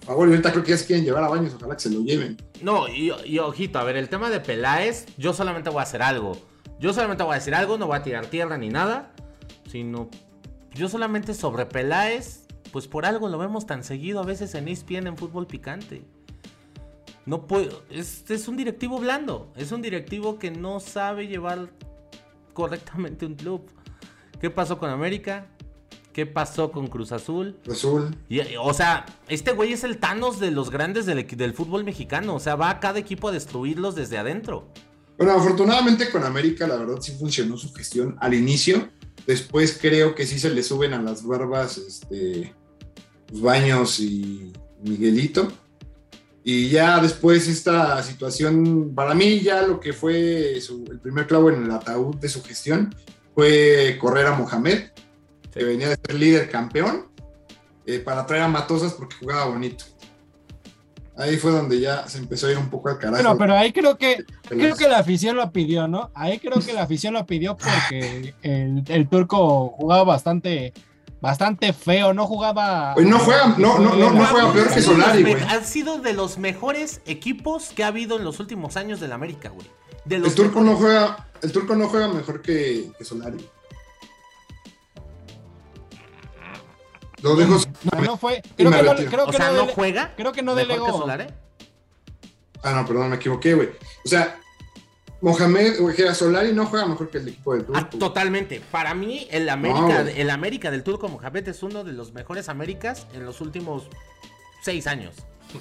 Por 0.00 0.04
favor, 0.04 0.28
ahorita 0.28 0.50
creo 0.50 0.64
que 0.64 0.70
ya 0.70 0.78
se 0.78 0.86
quieren 0.86 1.04
llevar 1.04 1.22
a 1.22 1.28
Baños, 1.28 1.54
ojalá 1.54 1.76
que 1.76 1.82
se 1.82 1.90
lo 1.90 2.00
lleven. 2.00 2.38
No, 2.60 2.88
y, 2.88 3.12
y 3.24 3.38
ojito, 3.38 3.78
a 3.78 3.84
ver, 3.84 3.96
el 3.96 4.08
tema 4.08 4.30
de 4.30 4.40
Peláez, 4.40 5.06
yo 5.16 5.32
solamente 5.32 5.70
voy 5.70 5.78
a 5.78 5.84
hacer 5.84 6.02
algo. 6.02 6.36
Yo 6.80 6.92
solamente 6.92 7.22
voy 7.22 7.34
a 7.34 7.38
decir 7.38 7.54
algo, 7.54 7.78
no 7.78 7.86
voy 7.86 7.98
a 7.98 8.02
tirar 8.02 8.26
tierra 8.26 8.58
ni 8.58 8.68
nada, 8.68 9.12
sino 9.70 10.10
yo 10.74 10.88
solamente 10.88 11.34
sobre 11.34 11.66
Peláez, 11.66 12.39
pues 12.72 12.86
por 12.86 13.04
algo 13.04 13.28
lo 13.28 13.38
vemos 13.38 13.66
tan 13.66 13.84
seguido 13.84 14.20
a 14.20 14.24
veces 14.24 14.54
en 14.54 14.68
ESPN 14.68 15.06
en 15.06 15.16
fútbol 15.16 15.46
picante. 15.46 16.02
No 17.26 17.46
puedo. 17.46 17.82
Es, 17.90 18.30
es 18.30 18.48
un 18.48 18.56
directivo 18.56 18.98
blando. 18.98 19.52
Es 19.56 19.72
un 19.72 19.82
directivo 19.82 20.38
que 20.38 20.50
no 20.50 20.80
sabe 20.80 21.26
llevar 21.26 21.70
correctamente 22.54 23.26
un 23.26 23.34
club. 23.34 23.70
¿Qué 24.40 24.50
pasó 24.50 24.78
con 24.78 24.90
América? 24.90 25.46
¿Qué 26.12 26.26
pasó 26.26 26.72
con 26.72 26.88
Cruz 26.88 27.12
Azul? 27.12 27.56
Azul. 27.70 28.16
Y, 28.28 28.40
o 28.60 28.74
sea, 28.74 29.06
este 29.28 29.52
güey 29.52 29.72
es 29.72 29.84
el 29.84 29.98
Thanos 29.98 30.40
de 30.40 30.50
los 30.50 30.70
grandes 30.70 31.06
del, 31.06 31.26
del, 31.26 31.54
fútbol 31.54 31.84
mexicano. 31.84 32.34
O 32.34 32.40
sea, 32.40 32.56
va 32.56 32.70
a 32.70 32.80
cada 32.80 32.98
equipo 32.98 33.28
a 33.28 33.32
destruirlos 33.32 33.94
desde 33.94 34.18
adentro. 34.18 34.68
Bueno, 35.16 35.32
afortunadamente 35.34 36.10
con 36.10 36.24
América, 36.24 36.66
la 36.66 36.76
verdad 36.76 37.00
sí 37.00 37.12
funcionó 37.12 37.56
su 37.56 37.72
gestión 37.72 38.16
al 38.20 38.34
inicio. 38.34 38.88
Después 39.26 39.78
creo 39.80 40.14
que 40.14 40.26
sí 40.26 40.38
se 40.38 40.50
le 40.50 40.62
suben 40.62 40.94
a 40.94 41.02
las 41.02 41.24
barbas 41.24 41.78
este, 41.78 42.54
Baños 43.32 44.00
y 44.00 44.52
Miguelito. 44.82 45.52
Y 46.42 46.70
ya 46.70 47.00
después 47.00 47.46
esta 47.48 48.02
situación, 48.02 48.94
para 48.94 49.14
mí 49.14 49.40
ya 49.40 49.62
lo 49.62 49.78
que 49.78 49.92
fue 49.92 50.54
el 50.54 50.98
primer 51.00 51.26
clavo 51.26 51.50
en 51.50 51.64
el 51.64 51.70
ataúd 51.70 52.16
de 52.16 52.28
su 52.28 52.42
gestión 52.42 52.94
fue 53.34 53.98
correr 54.00 54.26
a 54.26 54.34
Mohamed, 54.34 54.90
que 55.52 55.64
venía 55.64 55.90
de 55.90 55.96
ser 55.96 56.14
líder 56.14 56.50
campeón, 56.50 57.08
eh, 57.86 57.98
para 57.98 58.24
traer 58.24 58.44
a 58.44 58.48
Matosas 58.48 58.94
porque 58.94 59.16
jugaba 59.16 59.46
bonito. 59.46 59.84
Ahí 61.16 61.36
fue 61.36 61.50
donde 61.50 61.78
ya 61.78 62.08
se 62.08 62.16
empezó 62.16 62.46
a 62.46 62.52
ir 62.52 62.56
un 62.56 62.70
poco 62.70 62.88
al 62.88 62.98
carajo. 62.98 63.22
Pero, 63.22 63.36
pero 63.36 63.54
ahí 63.54 63.72
creo 63.72 63.98
que 63.98 64.24
creo 64.48 64.74
que 64.74 64.88
la 64.88 64.98
afición 64.98 65.36
lo 65.36 65.52
pidió, 65.52 65.86
¿no? 65.86 66.10
Ahí 66.14 66.38
creo 66.38 66.60
que 66.60 66.72
la 66.72 66.82
afición 66.82 67.12
lo 67.12 67.26
pidió 67.26 67.58
porque 67.58 68.34
el, 68.40 68.82
el 68.88 69.08
turco 69.08 69.68
jugaba 69.76 70.04
bastante 70.04 70.72
bastante 71.20 71.72
feo, 71.72 72.12
no 72.14 72.26
jugaba. 72.26 72.94
no 72.98 73.18
juega, 73.18 73.54
no, 73.58 73.78
no, 73.78 73.94
no, 73.94 74.10
no 74.10 74.26
juega 74.26 74.52
peor 74.52 74.74
que 74.74 74.82
Solari, 74.82 75.22
güey. 75.22 75.42
Han 75.42 75.64
sido 75.64 75.98
de 75.98 76.12
los 76.12 76.38
mejores 76.38 77.00
equipos 77.06 77.70
que 77.74 77.84
ha 77.84 77.88
habido 77.88 78.16
en 78.16 78.24
los 78.24 78.40
últimos 78.40 78.76
años 78.76 79.00
de 79.00 79.08
la 79.08 79.14
América, 79.16 79.50
güey. 79.50 79.66
el 80.08 80.34
turco 80.34 80.60
no 80.60 80.76
juega, 80.76 81.28
el 81.42 81.52
turco 81.52 81.76
no 81.76 81.88
juega 81.88 82.08
mejor 82.08 82.42
que, 82.42 82.90
que 82.96 83.04
Solari. 83.04 83.38
Lo 87.22 87.36
dejo. 87.36 87.58
No, 87.92 88.00
no 88.00 88.16
fue. 88.16 88.42
Creo 88.56 88.70
que 88.70 88.82
no, 88.82 88.94
creo 88.94 89.24
que 89.26 89.30
o 89.30 89.32
sea, 89.32 89.52
no, 89.52 89.66
juega. 89.66 90.14
Creo 90.16 90.32
que 90.32 90.42
no 90.42 90.54
delegó. 90.54 90.90
Solari? 90.90 91.26
Ah, 92.62 92.72
no, 92.72 92.86
perdón, 92.86 93.10
me 93.10 93.16
equivoqué, 93.16 93.54
güey. 93.54 93.68
O 94.04 94.08
sea, 94.08 94.40
Mohamed 95.20 95.74
Solari 96.14 96.52
no 96.52 96.66
juega 96.66 96.86
mejor 96.86 97.10
que 97.10 97.18
el 97.18 97.28
equipo 97.28 97.54
del 97.54 97.64
Turco. 97.64 97.80
Ah, 97.80 97.90
totalmente. 97.90 98.60
Para 98.70 98.94
mí, 98.94 99.26
el 99.30 99.48
América, 99.48 100.00
el 100.02 100.30
América 100.30 100.70
del 100.70 100.82
Turco 100.82 101.08
Mohamed 101.08 101.48
es 101.48 101.62
uno 101.62 101.84
de 101.84 101.92
los 101.92 102.12
mejores 102.12 102.48
Américas 102.48 103.06
en 103.12 103.24
los 103.24 103.40
últimos 103.40 103.84
seis 104.62 104.86
años. 104.86 105.14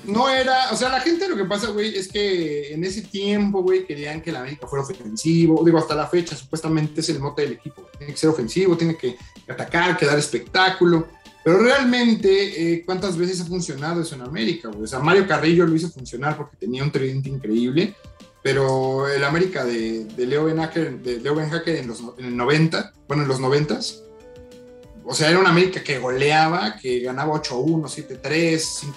No 0.05 0.29
era, 0.29 0.71
o 0.71 0.75
sea, 0.75 0.89
la 0.89 0.99
gente 0.99 1.27
lo 1.27 1.35
que 1.35 1.45
pasa, 1.45 1.69
güey, 1.69 1.95
es 1.95 2.07
que 2.07 2.73
en 2.73 2.83
ese 2.83 3.01
tiempo, 3.01 3.63
güey, 3.63 3.85
querían 3.85 4.21
que 4.21 4.29
el 4.29 4.35
América 4.35 4.67
fuera 4.67 4.83
ofensivo. 4.83 5.63
Digo, 5.65 5.79
hasta 5.79 5.95
la 5.95 6.07
fecha, 6.07 6.35
supuestamente 6.35 7.01
es 7.01 7.09
el 7.09 7.19
mote 7.19 7.41
del 7.41 7.53
equipo. 7.53 7.89
Tiene 7.97 8.13
que 8.13 8.19
ser 8.19 8.29
ofensivo, 8.29 8.77
tiene 8.77 8.95
que 8.95 9.17
atacar, 9.47 9.97
que 9.97 10.05
dar 10.05 10.19
espectáculo. 10.19 11.07
Pero 11.43 11.57
realmente, 11.57 12.73
eh, 12.73 12.83
¿cuántas 12.85 13.17
veces 13.17 13.41
ha 13.41 13.45
funcionado 13.45 14.01
eso 14.01 14.13
en 14.13 14.21
América, 14.21 14.69
güey? 14.69 14.83
O 14.83 14.87
sea, 14.87 14.99
Mario 14.99 15.27
Carrillo 15.27 15.65
lo 15.65 15.75
hizo 15.75 15.89
funcionar 15.89 16.37
porque 16.37 16.55
tenía 16.57 16.83
un 16.83 16.91
tridente 16.91 17.29
increíble 17.29 17.95
pero 18.41 19.07
el 19.07 19.23
América 19.23 19.65
de, 19.65 20.07
Leo 20.17 20.45
Ben 20.45 20.57
Hacker, 20.57 20.99
de 20.99 21.19
Leo 21.19 21.35
Ben 21.35 21.49
Hacker 21.49 21.75
en, 21.77 21.87
los, 21.87 22.01
en 22.17 22.25
el 22.25 22.37
90, 22.37 22.93
bueno, 23.07 23.23
en 23.23 23.29
los 23.29 23.39
90, 23.39 23.79
o 25.05 25.13
sea, 25.13 25.29
era 25.29 25.39
un 25.39 25.47
América 25.47 25.83
que 25.83 25.99
goleaba, 25.99 26.77
que 26.77 26.99
ganaba 26.99 27.33
8-1, 27.41 27.83
7-3, 28.21 28.93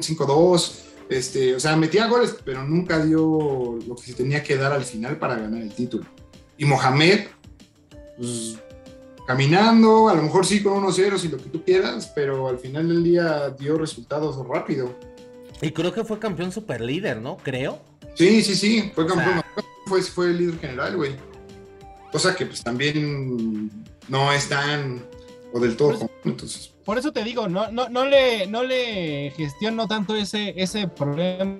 5-2, 0.00 0.72
este, 1.08 1.54
o 1.54 1.60
sea, 1.60 1.76
metía 1.76 2.08
goles, 2.08 2.36
pero 2.44 2.64
nunca 2.64 3.04
dio 3.04 3.78
lo 3.86 3.94
que 3.96 4.02
se 4.02 4.14
tenía 4.14 4.42
que 4.42 4.56
dar 4.56 4.72
al 4.72 4.84
final 4.84 5.16
para 5.16 5.36
ganar 5.36 5.62
el 5.62 5.72
título. 5.72 6.06
Y 6.58 6.64
Mohamed, 6.64 7.26
pues, 8.16 8.56
caminando, 9.26 10.08
a 10.08 10.14
lo 10.14 10.22
mejor 10.22 10.44
sí 10.44 10.62
con 10.62 10.84
1-0 10.84 11.18
si 11.18 11.28
lo 11.28 11.38
que 11.38 11.48
tú 11.50 11.62
quieras, 11.64 12.10
pero 12.14 12.48
al 12.48 12.58
final 12.58 12.88
del 12.88 13.02
día 13.04 13.50
dio 13.50 13.78
resultados 13.78 14.36
rápido. 14.46 14.94
Y 15.62 15.70
creo 15.70 15.92
que 15.92 16.04
fue 16.04 16.18
campeón 16.18 16.52
super 16.52 16.80
líder, 16.80 17.20
¿no? 17.20 17.36
Creo. 17.38 17.80
Sí, 18.14 18.42
sí, 18.42 18.54
sí, 18.54 18.92
fue 18.94 19.06
campeón. 19.06 19.42
Fue, 19.86 20.02
fue 20.02 20.26
el 20.26 20.38
líder 20.38 20.60
general, 20.60 20.96
güey. 20.96 21.16
Cosa 22.10 22.34
que 22.34 22.46
pues 22.46 22.62
también 22.62 23.70
no 24.08 24.32
es 24.32 24.48
tan 24.48 25.04
o 25.52 25.60
del 25.60 25.76
todo 25.76 25.98
por 25.98 26.10
entonces. 26.24 26.72
Por 26.84 26.98
eso 26.98 27.12
te 27.12 27.24
digo, 27.24 27.48
no, 27.48 27.70
no, 27.70 27.88
no 27.88 28.04
le, 28.04 28.46
no 28.46 28.62
le 28.62 29.32
gestiono 29.36 29.88
tanto 29.88 30.14
ese, 30.14 30.52
ese 30.56 30.86
problema 30.86 31.56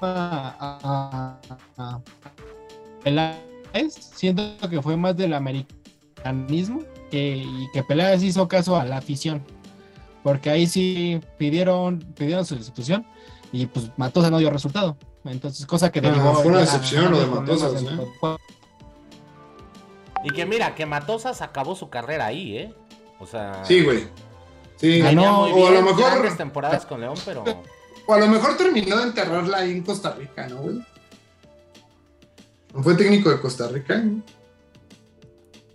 a, 0.00 1.38
a, 1.76 2.10
Siento 3.90 4.42
que 4.68 4.80
fue 4.82 4.96
más 4.96 5.16
del 5.16 5.34
americanismo 5.34 6.82
que, 7.10 7.36
y 7.38 7.68
que 7.72 7.82
Peláez 7.82 8.22
hizo 8.22 8.46
caso 8.48 8.76
a 8.76 8.84
la 8.84 8.98
afición. 8.98 9.42
Porque 10.22 10.50
ahí 10.50 10.66
sí 10.66 11.20
pidieron, 11.38 12.00
pidieron 12.16 12.44
su 12.44 12.54
institución 12.54 13.06
y 13.52 13.66
pues 13.66 13.90
Matosa 13.96 14.30
no 14.30 14.38
dio 14.38 14.50
resultado. 14.50 14.96
Entonces, 15.30 15.66
cosa 15.66 15.90
que 15.92 16.00
no, 16.00 16.34
fue 16.34 16.46
una 16.46 16.60
decepción 16.60 17.10
lo 17.10 17.20
de 17.20 17.26
Matosas, 17.26 17.82
¿eh? 17.82 18.36
Y 20.24 20.30
que 20.30 20.46
mira, 20.46 20.74
que 20.74 20.86
Matosas 20.86 21.42
acabó 21.42 21.76
su 21.76 21.90
carrera 21.90 22.26
ahí, 22.26 22.56
¿eh? 22.56 22.74
O 23.18 23.26
sea. 23.26 23.64
Sí, 23.64 23.82
güey. 23.82 24.08
Sí, 24.76 25.02
no, 25.14 25.42
o 25.42 25.66
a 25.66 25.70
lo 25.70 25.82
mejor. 25.82 26.36
temporadas 26.36 26.86
con 26.86 27.00
León, 27.00 27.16
pero. 27.24 27.44
O 28.06 28.14
a 28.14 28.18
lo 28.18 28.26
mejor 28.26 28.56
terminó 28.56 28.96
de 28.96 29.02
enterrarla 29.04 29.58
ahí 29.58 29.72
en 29.72 29.82
Costa 29.82 30.12
Rica, 30.12 30.48
¿no, 30.48 30.56
güey? 30.62 30.80
¿No 32.74 32.82
fue 32.82 32.94
técnico 32.94 33.28
de 33.30 33.40
Costa 33.40 33.68
Rica? 33.68 34.02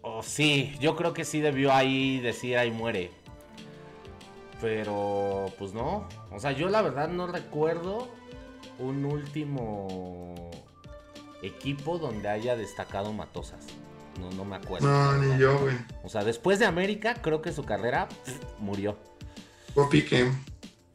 Oh, 0.01 0.23
sí, 0.23 0.75
yo 0.79 0.95
creo 0.95 1.13
que 1.13 1.25
sí 1.25 1.41
debió 1.41 1.71
ahí 1.73 2.19
decir 2.19 2.57
ahí 2.57 2.71
muere. 2.71 3.11
Pero, 4.61 5.51
pues 5.59 5.73
no. 5.73 6.07
O 6.31 6.39
sea, 6.39 6.53
yo 6.53 6.69
la 6.69 6.81
verdad 6.81 7.09
no 7.09 7.27
recuerdo 7.27 8.07
un 8.79 9.05
último 9.05 10.51
equipo 11.41 11.97
donde 11.97 12.29
haya 12.29 12.55
destacado 12.55 13.13
Matosas. 13.13 13.65
No, 14.19 14.29
no 14.31 14.45
me 14.45 14.55
acuerdo. 14.55 14.87
No, 14.87 15.17
ni 15.17 15.39
yo, 15.39 15.59
güey. 15.59 15.75
O 16.03 16.09
sea, 16.09 16.23
después 16.23 16.59
de 16.59 16.65
América, 16.65 17.15
creo 17.15 17.41
que 17.41 17.51
su 17.51 17.63
carrera 17.63 18.07
pff, 18.07 18.59
murió. 18.59 18.97
Pique. 19.89 20.31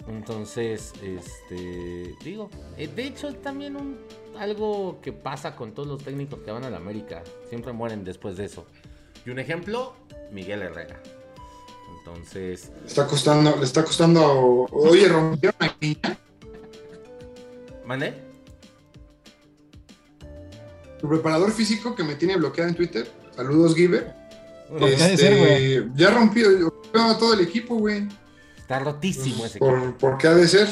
Entonces, 0.07 0.93
este, 1.03 2.15
digo, 2.25 2.49
eh, 2.79 2.89
de 2.89 3.07
hecho 3.07 3.35
también 3.35 3.77
un, 3.77 3.99
algo 4.39 5.01
que 5.03 5.13
pasa 5.13 5.55
con 5.55 5.73
todos 5.73 5.89
los 5.89 6.03
técnicos 6.03 6.41
que 6.41 6.51
van 6.51 6.65
a 6.65 6.71
la 6.71 6.79
América, 6.79 7.23
siempre 7.51 7.73
mueren 7.73 8.05
después 8.05 8.37
de 8.37 8.47
eso. 8.47 8.67
Y 9.27 9.31
un 9.31 9.39
ejemplo, 9.39 9.95
Miguel 10.33 10.63
Herrera. 10.63 11.03
Entonces, 11.99 12.73
está 12.87 13.07
costando, 13.07 13.55
le 13.57 13.65
está 13.65 13.85
costando. 13.85 14.67
Oye, 14.71 15.09
rompieron 15.09 15.57
aquí. 15.61 15.99
¿Mande? 17.89 18.13
Tu 21.01 21.09
preparador 21.09 21.51
físico 21.53 21.95
que 21.95 22.05
me 22.05 22.17
tiene 22.17 22.37
bloqueado 22.37 22.69
en 22.69 22.77
Twitter. 22.77 23.11
Saludos, 23.35 23.75
Giver. 23.75 24.15
Ha 24.79 24.85
de 24.85 25.17
ser, 25.17 25.39
güey. 25.39 25.91
ya 25.95 26.11
rompió, 26.11 26.51
rompió 26.51 27.03
a 27.03 27.19
todo 27.19 27.33
el 27.33 27.41
equipo, 27.41 27.77
güey. 27.77 28.07
Está 28.59 28.81
rotísimo 28.81 29.47
ese 29.47 29.57
equipo. 29.57 29.71
Por, 29.71 29.97
¿Por 29.97 30.19
qué 30.19 30.29
ha 30.29 30.35
de 30.35 30.47
ser? 30.47 30.69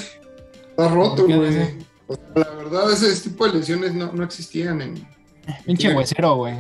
Está 0.69 0.89
roto, 0.89 1.17
¿Por 1.17 1.27
qué 1.27 1.33
ha 1.33 1.39
de 1.39 1.57
güey. 1.57 1.79
O 2.09 2.15
sea, 2.15 2.25
la 2.35 2.51
verdad, 2.51 2.93
ese 2.93 3.31
tipo 3.31 3.47
de 3.47 3.55
lesiones 3.55 3.95
no, 3.95 4.13
no 4.13 4.23
existían 4.23 4.83
en. 4.83 5.09
Pinche 5.65 5.95
huesero, 5.95 6.37
güey. 6.37 6.57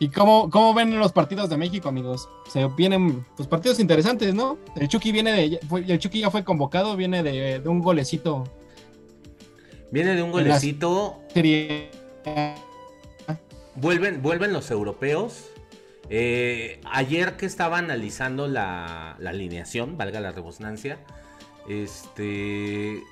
¿Y 0.00 0.08
cómo, 0.08 0.50
cómo 0.50 0.74
ven 0.74 0.98
los 0.98 1.12
partidos 1.12 1.48
de 1.48 1.56
México, 1.56 1.88
amigos? 1.88 2.28
Se 2.48 2.66
vienen 2.76 3.24
pues, 3.36 3.48
partidos 3.48 3.78
interesantes, 3.78 4.34
¿no? 4.34 4.58
El 4.76 4.88
Chucky 4.88 5.12
viene 5.12 5.32
de. 5.32 5.60
fue- 5.68 5.84
el 5.86 5.98
Chucky 5.98 6.20
ya 6.20 6.30
fue 6.30 6.44
convocado, 6.44 6.96
viene 6.96 7.22
de, 7.22 7.60
de 7.60 7.68
un 7.68 7.80
golecito. 7.80 8.44
Viene 9.92 10.14
de 10.16 10.22
un 10.22 10.32
golecito, 10.32 11.20
Serie. 11.32 11.90
vuelven, 13.76 14.20
vuelven 14.22 14.52
los 14.52 14.70
europeos. 14.70 15.44
Eh, 16.10 16.80
ayer 16.90 17.36
que 17.36 17.46
estaba 17.46 17.78
analizando 17.78 18.46
la, 18.48 19.16
la 19.20 19.30
alineación, 19.30 19.96
valga 19.96 20.20
la 20.20 20.32
rebusnancia, 20.32 20.98
este. 21.68 23.02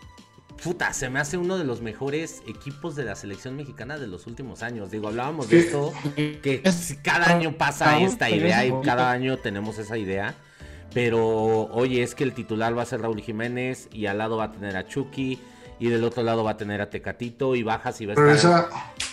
Puta, 0.63 0.93
se 0.93 1.11
me 1.11 1.19
hace 1.19 1.37
uno 1.37 1.59
de 1.59 1.65
los 1.65 1.81
mejores 1.81 2.43
equipos 2.47 2.95
de 2.95 3.05
la 3.05 3.17
selección 3.17 3.57
mexicana 3.57 3.99
de 3.99 4.07
los 4.07 4.27
últimos 4.27 4.63
años. 4.63 4.91
Digo, 4.91 5.09
hablábamos 5.09 5.49
de 5.49 5.59
esto, 5.59 5.93
que 6.17 6.61
Es- 6.65 6.75
si 6.75 6.97
cada 6.97 7.27
año 7.35 7.53
pasa 7.59 7.99
esta 8.01 8.31
idea 8.31 8.65
y 8.65 8.73
cada 8.85 9.11
año 9.11 9.39
tenemos 9.39 9.79
esa 9.79 9.99
idea. 9.99 10.35
Pero, 10.95 11.19
oye, 11.73 12.03
es 12.03 12.15
que 12.15 12.23
el 12.23 12.33
titular 12.35 12.77
va 12.77 12.83
a 12.83 12.87
ser 12.87 13.01
Raúl 13.01 13.21
Jiménez 13.23 13.89
y 13.93 14.07
al 14.07 14.19
lado 14.19 14.37
va 14.37 14.45
a 14.45 14.53
tener 14.53 14.77
a 14.77 14.87
Chucky 14.87 15.41
y 15.81 15.89
del 15.89 16.05
otro 16.05 16.23
lado 16.23 16.45
va 16.45 16.53
a 16.53 16.57
tener 16.57 16.81
a 16.81 16.91
Tecatito 16.91 17.57
y 17.57 17.63
bajas 17.63 18.01
y 18.01 18.07
va 18.07 18.13
a 18.13 18.15
estar 18.15 18.27
Regresa, 18.27 18.69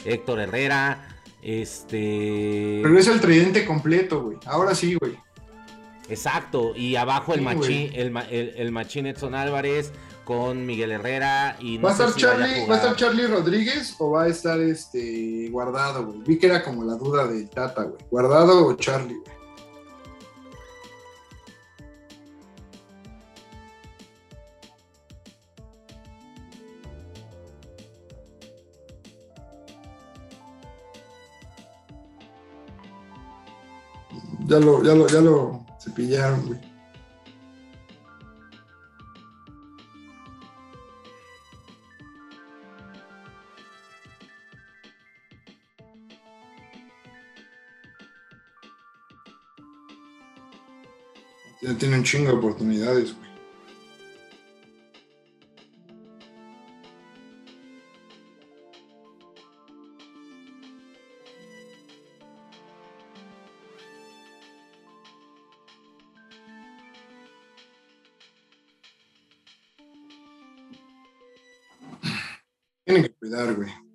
Héctor 0.05 0.39
Herrera. 0.41 1.07
Este. 1.41 2.81
regresa 2.83 3.13
el 3.13 3.21
tridente 3.21 3.65
completo, 3.65 4.21
güey. 4.23 4.37
Ahora 4.45 4.75
sí, 4.75 4.95
güey. 4.95 5.13
Exacto. 6.09 6.75
Y 6.75 6.95
abajo 6.97 7.33
el 7.33 7.41
machín, 7.41 7.91
el 7.93 8.71
machín 8.71 9.05
Edson 9.05 9.33
Álvarez 9.35 9.93
con 10.29 10.63
Miguel 10.63 10.91
Herrera. 10.91 11.57
Y 11.59 11.79
no 11.79 11.85
¿Va 11.85 11.89
a 11.89 11.93
estar 11.93 12.11
si 12.11 12.21
Charlie, 12.21 12.67
¿va 12.67 12.75
a 12.75 12.77
estar 12.77 12.95
Charlie 12.95 13.25
Rodríguez 13.25 13.95
o 13.97 14.11
va 14.11 14.25
a 14.25 14.27
estar 14.27 14.59
este 14.59 15.49
guardado, 15.49 16.05
güey? 16.05 16.19
Vi 16.19 16.37
que 16.37 16.45
era 16.45 16.63
como 16.63 16.83
la 16.83 16.93
duda 16.93 17.25
del 17.25 17.49
Tata, 17.49 17.81
güey. 17.81 17.97
¿Guardado 18.11 18.67
o 18.67 18.75
Charlie, 18.75 19.15
güey? 19.15 19.39
Ya 34.45 34.59
lo, 34.59 34.83
ya 34.83 34.93
lo, 34.93 35.07
ya 35.07 35.21
lo 35.21 35.65
cepillaron, 35.79 36.45
güey. 36.45 36.68
Ya 51.61 51.77
tiene 51.77 51.97
un 51.97 52.03
chingo 52.03 52.31
de 52.31 52.37
oportunidades, 52.37 53.13
güey. 53.13 53.29
Tienen 72.85 73.03
que 73.03 73.13
cuidar, 73.15 73.53
güey. 73.53 73.88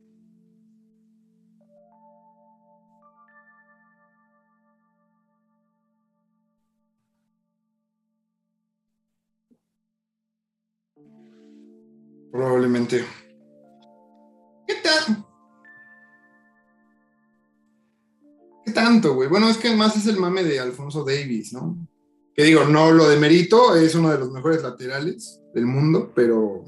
Bueno, 19.34 19.48
es 19.48 19.58
que 19.58 19.74
más 19.74 19.96
es 19.96 20.06
el 20.06 20.16
mame 20.16 20.44
de 20.44 20.60
Alfonso 20.60 21.02
Davis, 21.02 21.52
¿no? 21.52 21.88
Que 22.36 22.44
digo, 22.44 22.66
no 22.66 22.92
lo 22.92 23.08
de 23.08 23.16
mérito, 23.16 23.74
es 23.74 23.96
uno 23.96 24.12
de 24.12 24.18
los 24.18 24.30
mejores 24.30 24.62
laterales 24.62 25.40
del 25.52 25.66
mundo, 25.66 26.12
pero 26.14 26.64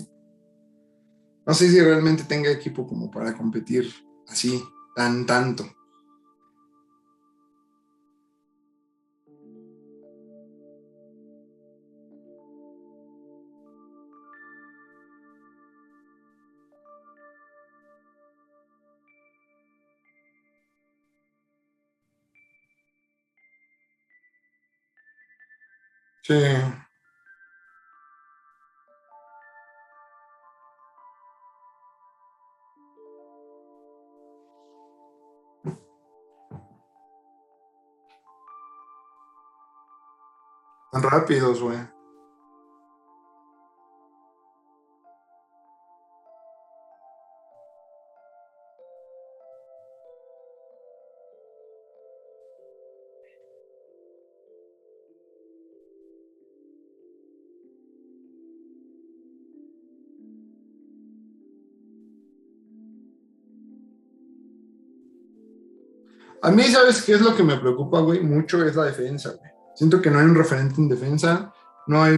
no 1.47 1.55
sé 1.55 1.71
si 1.71 1.81
realmente 1.81 2.25
tenga 2.25 2.51
equipo 2.51 2.85
como 2.85 3.09
para 3.09 3.37
competir 3.37 3.89
así, 4.27 4.61
tan 4.97 5.27
tanto. 5.27 5.65
Sí. 26.27 26.35
Tan 40.91 41.03
rápidos, 41.03 41.61
güey. 41.63 41.96
A 66.47 66.51
mí, 66.53 66.63
¿sabes 66.63 67.03
qué 67.03 67.15
es 67.15 67.21
lo 67.21 67.35
que 67.35 67.43
me 67.43 67.59
preocupa, 67.59 67.99
güey? 67.99 68.21
Mucho 68.21 68.65
es 68.65 68.77
la 68.77 68.85
defensa, 68.85 69.31
güey. 69.31 69.51
Siento 69.75 70.01
que 70.01 70.13
no 70.13 70.21
hay 70.21 70.27
un 70.27 70.37
referente 70.37 70.81
en 70.81 70.89
defensa, 70.89 71.53
no 71.89 72.05
hay 72.05 72.15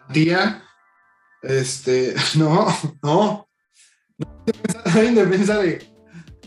garantía. 0.00 0.64
Este, 1.42 2.12
no, 2.36 2.66
no. 3.04 3.46
No 4.18 4.26
hay 4.84 5.06
en 5.06 5.14
defensa 5.14 5.58
de. 5.58 5.94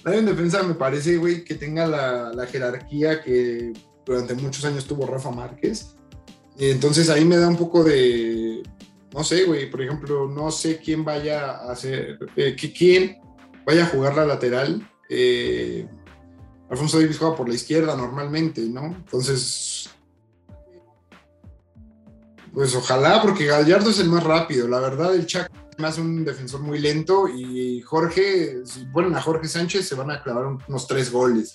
No 0.04 0.12
defensa, 0.12 0.62
me 0.64 0.74
parece, 0.74 1.16
güey, 1.16 1.46
que 1.46 1.56
tenga 1.56 1.88
la, 1.88 2.34
la 2.34 2.46
jerarquía 2.48 3.22
que 3.24 3.72
durante 4.06 4.34
muchos 4.34 4.66
años 4.66 4.86
tuvo 4.86 5.08
Rafa 5.08 5.32
Márquez. 5.32 5.96
Y 6.58 6.70
entonces 6.70 7.10
ahí 7.10 7.24
me 7.24 7.38
da 7.38 7.48
un 7.48 7.56
poco 7.56 7.82
de. 7.86 8.62
No 9.14 9.24
sé, 9.24 9.46
güey, 9.46 9.72
por 9.72 9.82
ejemplo, 9.82 10.28
no 10.28 10.52
sé 10.52 10.80
quién 10.80 11.06
vaya 11.06 11.52
a 11.52 11.72
hacer. 11.72 12.20
eh, 12.36 12.58
quién 12.58 13.22
vaya 13.66 13.86
a 13.86 13.88
jugar 13.88 14.18
la 14.18 14.26
lateral. 14.26 14.86
Eh, 15.10 15.88
Alfonso 16.70 17.00
Davis 17.00 17.18
juega 17.20 17.36
por 17.36 17.48
la 17.48 17.56
izquierda 17.56 17.96
normalmente, 17.96 18.62
¿no? 18.62 18.86
Entonces, 18.86 19.90
pues 22.54 22.76
ojalá, 22.76 23.22
porque 23.22 23.46
Gallardo 23.46 23.90
es 23.90 24.00
el 24.00 24.10
más 24.10 24.24
rápido. 24.24 24.68
La 24.68 24.80
verdad, 24.80 25.14
el 25.14 25.26
Chaco 25.26 25.54
hace 25.84 26.02
un 26.02 26.24
defensor 26.24 26.62
muy 26.62 26.80
lento 26.80 27.28
y 27.28 27.82
Jorge, 27.82 28.66
si 28.66 28.86
ponen 28.86 29.16
a 29.16 29.22
Jorge 29.22 29.48
Sánchez, 29.48 29.88
se 29.88 29.96
van 29.96 30.12
a 30.12 30.24
clavar 30.24 30.58
unos 30.68 30.88
tres 30.88 31.12
goles. 31.12 31.54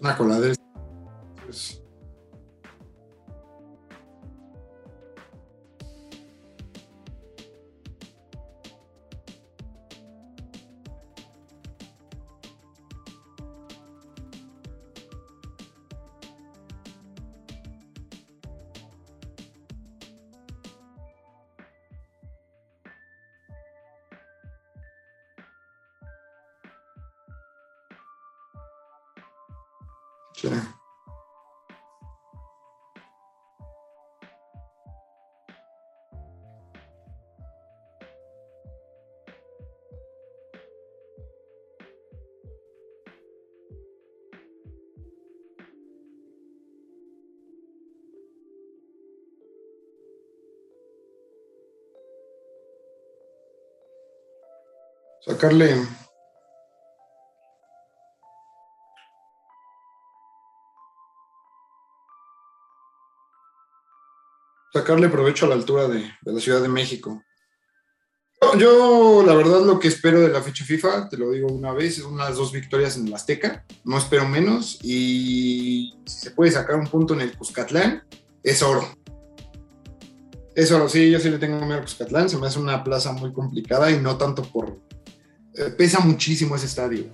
Una 0.00 0.16
coladera. 0.16 0.54
Pues, 1.44 1.82
Sacarle 55.38 55.86
sacarle 64.72 65.08
provecho 65.08 65.46
a 65.46 65.50
la 65.50 65.54
altura 65.54 65.86
de, 65.86 66.10
de 66.22 66.32
la 66.32 66.40
Ciudad 66.40 66.60
de 66.60 66.68
México. 66.68 67.22
Yo, 68.58 69.22
la 69.24 69.32
verdad, 69.34 69.62
lo 69.62 69.78
que 69.78 69.86
espero 69.86 70.20
de 70.20 70.30
la 70.30 70.42
fecha 70.42 70.64
FIFA, 70.64 71.08
te 71.08 71.16
lo 71.16 71.30
digo 71.30 71.46
una 71.46 71.72
vez, 71.72 71.98
es 71.98 72.04
unas 72.04 72.34
dos 72.34 72.50
victorias 72.50 72.96
en 72.96 73.06
el 73.06 73.14
Azteca, 73.14 73.64
no 73.84 73.96
espero 73.96 74.28
menos, 74.28 74.80
y 74.82 76.00
si 76.04 76.18
se 76.18 76.30
puede 76.32 76.50
sacar 76.50 76.74
un 76.74 76.88
punto 76.88 77.14
en 77.14 77.20
el 77.20 77.38
Cuscatlán, 77.38 78.02
es 78.42 78.60
oro. 78.60 78.88
Es 80.56 80.72
oro, 80.72 80.88
sí, 80.88 81.12
yo 81.12 81.20
sí 81.20 81.30
le 81.30 81.38
tengo 81.38 81.60
miedo 81.60 81.74
al 81.74 81.82
Cuscatlán, 81.82 82.28
se 82.28 82.38
me 82.38 82.48
hace 82.48 82.58
una 82.58 82.82
plaza 82.82 83.12
muy 83.12 83.32
complicada 83.32 83.88
y 83.92 84.00
no 84.00 84.18
tanto 84.18 84.42
por... 84.42 84.87
eh, 85.58 85.70
pesa 85.76 86.00
muchísimo 86.00 86.56
ese 86.56 86.66
estadio. 86.66 87.04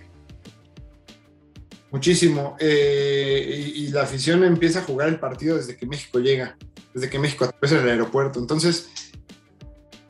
Muchísimo. 1.91 2.57
Eh, 2.59 3.73
y, 3.77 3.89
la 3.89 4.03
afición 4.03 4.43
empieza 4.43 4.81
a 4.81 4.83
jugar 4.83 5.09
el 5.09 5.21
partido 5.21 5.57
desde 5.57 5.77
que 5.77 5.87
México 5.87 6.19
llega 6.19 6.57
desde 6.95 7.11
que 7.11 7.19
México 7.19 7.45
atraviesa 7.45 7.83
el 7.83 7.91
aeropuerto. 7.91 8.39
Entonces, 8.39 8.89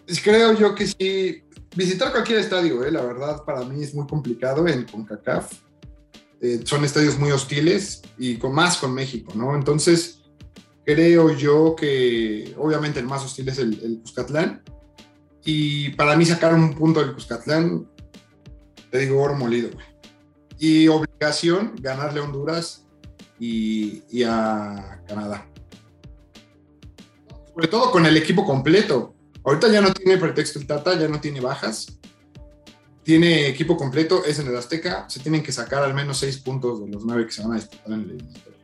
pues, 0.07 0.21
creo 0.23 0.53
yo 0.53 0.75
que 0.75 0.87
sí, 0.87 1.43
visitar 1.75 2.13
cualquier 2.13 2.39
estadio, 2.39 2.85
eh, 2.85 2.91
la 2.91 3.03
verdad, 3.03 3.43
para 3.45 3.65
mí 3.65 3.83
es 3.83 3.95
muy 3.95 4.07
complicado 4.07 4.69
en 4.69 4.85
CONCACAF. 4.85 5.53
Eh, 6.41 6.61
son 6.65 6.85
estadios 6.85 7.19
muy 7.19 7.31
hostiles 7.31 8.03
y 8.19 8.37
con 8.37 8.55
más 8.55 8.77
con 8.77 8.93
México, 8.93 9.33
¿no? 9.35 9.55
Entonces, 9.55 10.23
creo 10.85 11.35
yo 11.35 11.75
que 11.75 12.55
obviamente 12.59 13.01
el 13.01 13.07
más 13.07 13.25
hostil 13.25 13.49
es 13.49 13.59
el, 13.59 13.81
el 13.83 14.01
Cuscatlán. 14.01 14.63
Y 15.45 15.91
para 15.91 16.17
mí 16.17 16.25
sacar 16.25 16.55
un 16.55 16.75
punto 16.75 17.01
del 17.01 17.15
Cuscatlán, 17.15 17.87
te 18.95 19.01
digo 19.01 19.21
oro 19.21 19.35
molido, 19.35 19.71
güey. 19.73 19.85
Y 20.57 20.87
obligación 20.87 21.75
ganarle 21.81 22.21
a 22.21 22.23
Honduras 22.23 22.87
y, 23.41 24.23
a 24.23 25.03
Canadá 25.09 25.49
sobre 27.53 27.67
todo 27.67 27.91
con 27.91 28.07
el 28.07 28.17
equipo 28.17 28.45
completo. 28.45 29.17
Ahorita 29.43 29.69
ya 29.69 29.81
no 29.81 29.93
tiene 29.93 30.17
pretexto 30.17 30.61
el 30.61 30.69
Tata, 30.69 30.97
ya 30.97 31.09
no 31.09 31.21
tiene 31.21 31.41
bajas. 31.41 31.99
Tiene 33.03 33.49
equipo 33.49 33.77
completo, 33.77 34.25
es 34.25 34.39
en 34.39 34.47
el 34.47 34.57
Azteca. 34.57 35.11
Se 35.11 35.19
tienen 35.19 35.43
que 35.43 35.51
sacar 35.51 35.83
al 35.83 35.95
menos 35.95 36.19
seis 36.19 36.39
puntos 36.39 36.81
de 36.81 36.89
los 36.89 37.05
nueve 37.05 37.27
que 37.27 37.33
se 37.33 37.43
van 37.43 37.53
a 37.53 37.57
disputar 37.57 37.87
en 37.87 38.01
el 38.01 38.11
eliminatorio. 38.11 38.59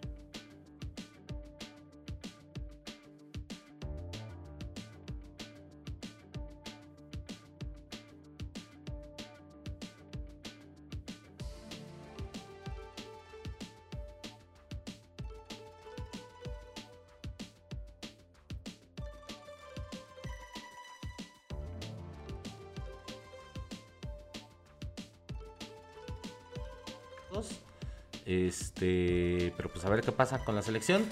A 29.91 29.97
ver 29.97 30.05
qué 30.05 30.13
pasa 30.13 30.39
con 30.45 30.55
la 30.55 30.63
selección. 30.63 31.05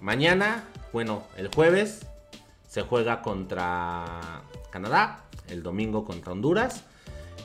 Mañana, 0.00 0.64
bueno, 0.92 1.22
el 1.36 1.48
jueves 1.48 2.06
se 2.66 2.82
juega 2.82 3.22
contra 3.22 4.42
Canadá, 4.70 5.24
el 5.48 5.62
domingo 5.62 6.04
contra 6.04 6.32
Honduras 6.32 6.84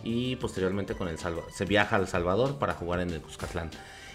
y 0.03 0.35
posteriormente 0.37 0.95
con 0.95 1.07
el 1.07 1.17
Salva 1.17 1.43
se 1.53 1.65
viaja 1.65 1.95
al 1.97 2.07
Salvador 2.07 2.57
para 2.57 2.73
jugar 2.73 2.99
en 3.01 3.11
el 3.11 3.21
Cuscatlán. 3.21 3.69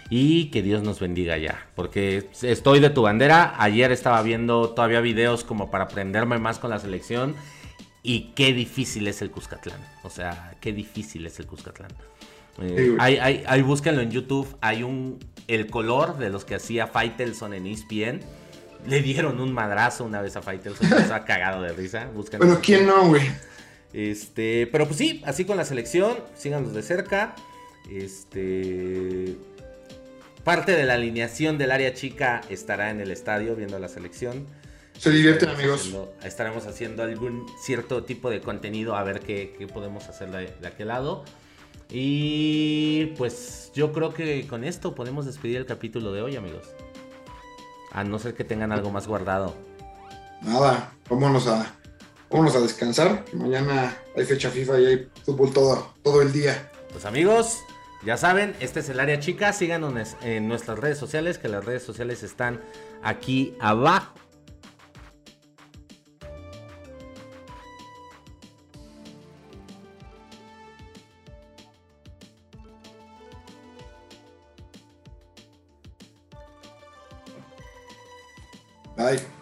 Y 0.09 0.45
que 0.49 0.61
Dios 0.61 0.81
nos 0.81 0.99
bendiga 0.99 1.37
ya, 1.37 1.67
porque 1.75 2.29
estoy 2.41 2.79
de 2.79 2.89
tu 2.89 3.03
bandera. 3.03 3.53
Ayer 3.57 3.91
estaba 3.91 4.21
viendo 4.23 4.71
todavía 4.71 5.01
videos 5.01 5.43
como 5.43 5.69
para 5.69 5.85
aprenderme 5.85 6.39
más 6.39 6.57
con 6.57 6.71
la 6.71 6.79
selección 6.79 7.35
y 8.01 8.31
qué 8.33 8.53
difícil 8.53 9.07
es 9.07 9.21
el 9.21 9.29
Cuscatlán. 9.29 9.79
O 10.03 10.09
sea, 10.09 10.57
qué 10.59 10.73
difícil 10.73 11.25
es 11.27 11.39
el 11.39 11.45
Cuscatlán. 11.45 11.91
Eh, 12.61 12.95
hay, 12.99 13.17
hay, 13.17 13.43
hay- 13.47 13.61
búsquenlo 13.61 14.01
en 14.01 14.11
YouTube. 14.11 14.47
Hay 14.61 14.83
un. 14.83 15.19
El 15.47 15.67
color 15.67 16.17
de 16.17 16.29
los 16.29 16.45
que 16.45 16.55
hacía 16.55 16.87
Faitelson 16.87 17.53
en 17.53 17.65
ESPN. 17.65 18.19
Le 18.87 19.01
dieron 19.01 19.39
un 19.41 19.51
madrazo 19.51 20.05
una 20.05 20.21
vez 20.21 20.35
a 20.35 20.41
Faitelson. 20.41 20.85
Estaba 20.93 21.25
cagado 21.25 21.61
de 21.63 21.73
risa. 21.73 22.07
Búsquenlo. 22.13 22.45
Bueno, 22.45 22.61
¿quién 22.63 22.85
no, 22.85 23.07
güey? 23.07 23.23
Este, 23.91 24.67
pero 24.71 24.85
pues 24.85 24.97
sí, 24.97 25.21
así 25.25 25.45
con 25.45 25.57
la 25.57 25.65
selección, 25.65 26.15
síganos 26.35 26.73
de 26.73 26.83
cerca. 26.83 27.33
Este, 27.89 29.35
parte 30.43 30.73
de 30.73 30.83
la 30.85 30.93
alineación 30.93 31.57
del 31.57 31.71
área 31.71 31.93
chica 31.93 32.41
estará 32.49 32.91
en 32.91 32.99
el 33.01 33.11
estadio 33.11 33.55
viendo 33.55 33.79
la 33.79 33.87
selección. 33.87 34.45
Se 34.97 35.09
divierten, 35.11 35.49
amigos. 35.49 35.79
haciendo- 35.81 36.13
estaremos 36.23 36.65
haciendo 36.67 37.03
algún 37.03 37.45
cierto 37.65 38.03
tipo 38.03 38.29
de 38.29 38.41
contenido 38.41 38.95
a 38.95 39.03
ver 39.03 39.21
qué, 39.21 39.55
qué 39.57 39.65
podemos 39.67 40.07
hacer 40.09 40.29
de, 40.31 40.53
de 40.61 40.67
aquel 40.67 40.89
lado. 40.89 41.23
Y 41.91 43.07
pues 43.17 43.71
yo 43.73 43.91
creo 43.91 44.13
que 44.13 44.45
con 44.47 44.63
esto 44.63 44.93
podemos 44.93 45.25
despedir 45.25 45.57
el 45.57 45.65
capítulo 45.65 46.11
de 46.11 46.21
hoy, 46.21 46.35
amigos. 46.35 46.67
A 47.91 48.03
no 48.03 48.19
ser 48.19 48.35
que 48.35 48.43
tengan 48.43 48.71
algo 48.71 48.91
más 48.91 49.07
guardado. 49.07 49.55
Nada, 50.41 50.93
vámonos 51.09 51.47
a, 51.47 51.73
vámonos 52.29 52.55
a 52.55 52.59
descansar. 52.59 53.25
que 53.25 53.35
Mañana 53.35 53.97
hay 54.15 54.25
fecha 54.25 54.51
FIFA 54.51 54.79
y 54.79 54.85
hay 54.85 55.09
fútbol 55.25 55.51
todo, 55.51 55.93
todo 56.03 56.21
el 56.21 56.31
día. 56.31 56.71
Pues 56.91 57.05
amigos, 57.05 57.57
ya 58.05 58.17
saben, 58.17 58.55
este 58.59 58.81
es 58.81 58.89
el 58.89 58.99
área 58.99 59.19
chica. 59.19 59.51
Síganos 59.51 60.15
en 60.21 60.47
nuestras 60.47 60.77
redes 60.77 60.99
sociales, 60.99 61.39
que 61.39 61.49
las 61.49 61.65
redes 61.65 61.81
sociales 61.81 62.21
están 62.21 62.61
aquí 63.01 63.55
abajo. 63.59 64.13
Bye. 78.99 79.38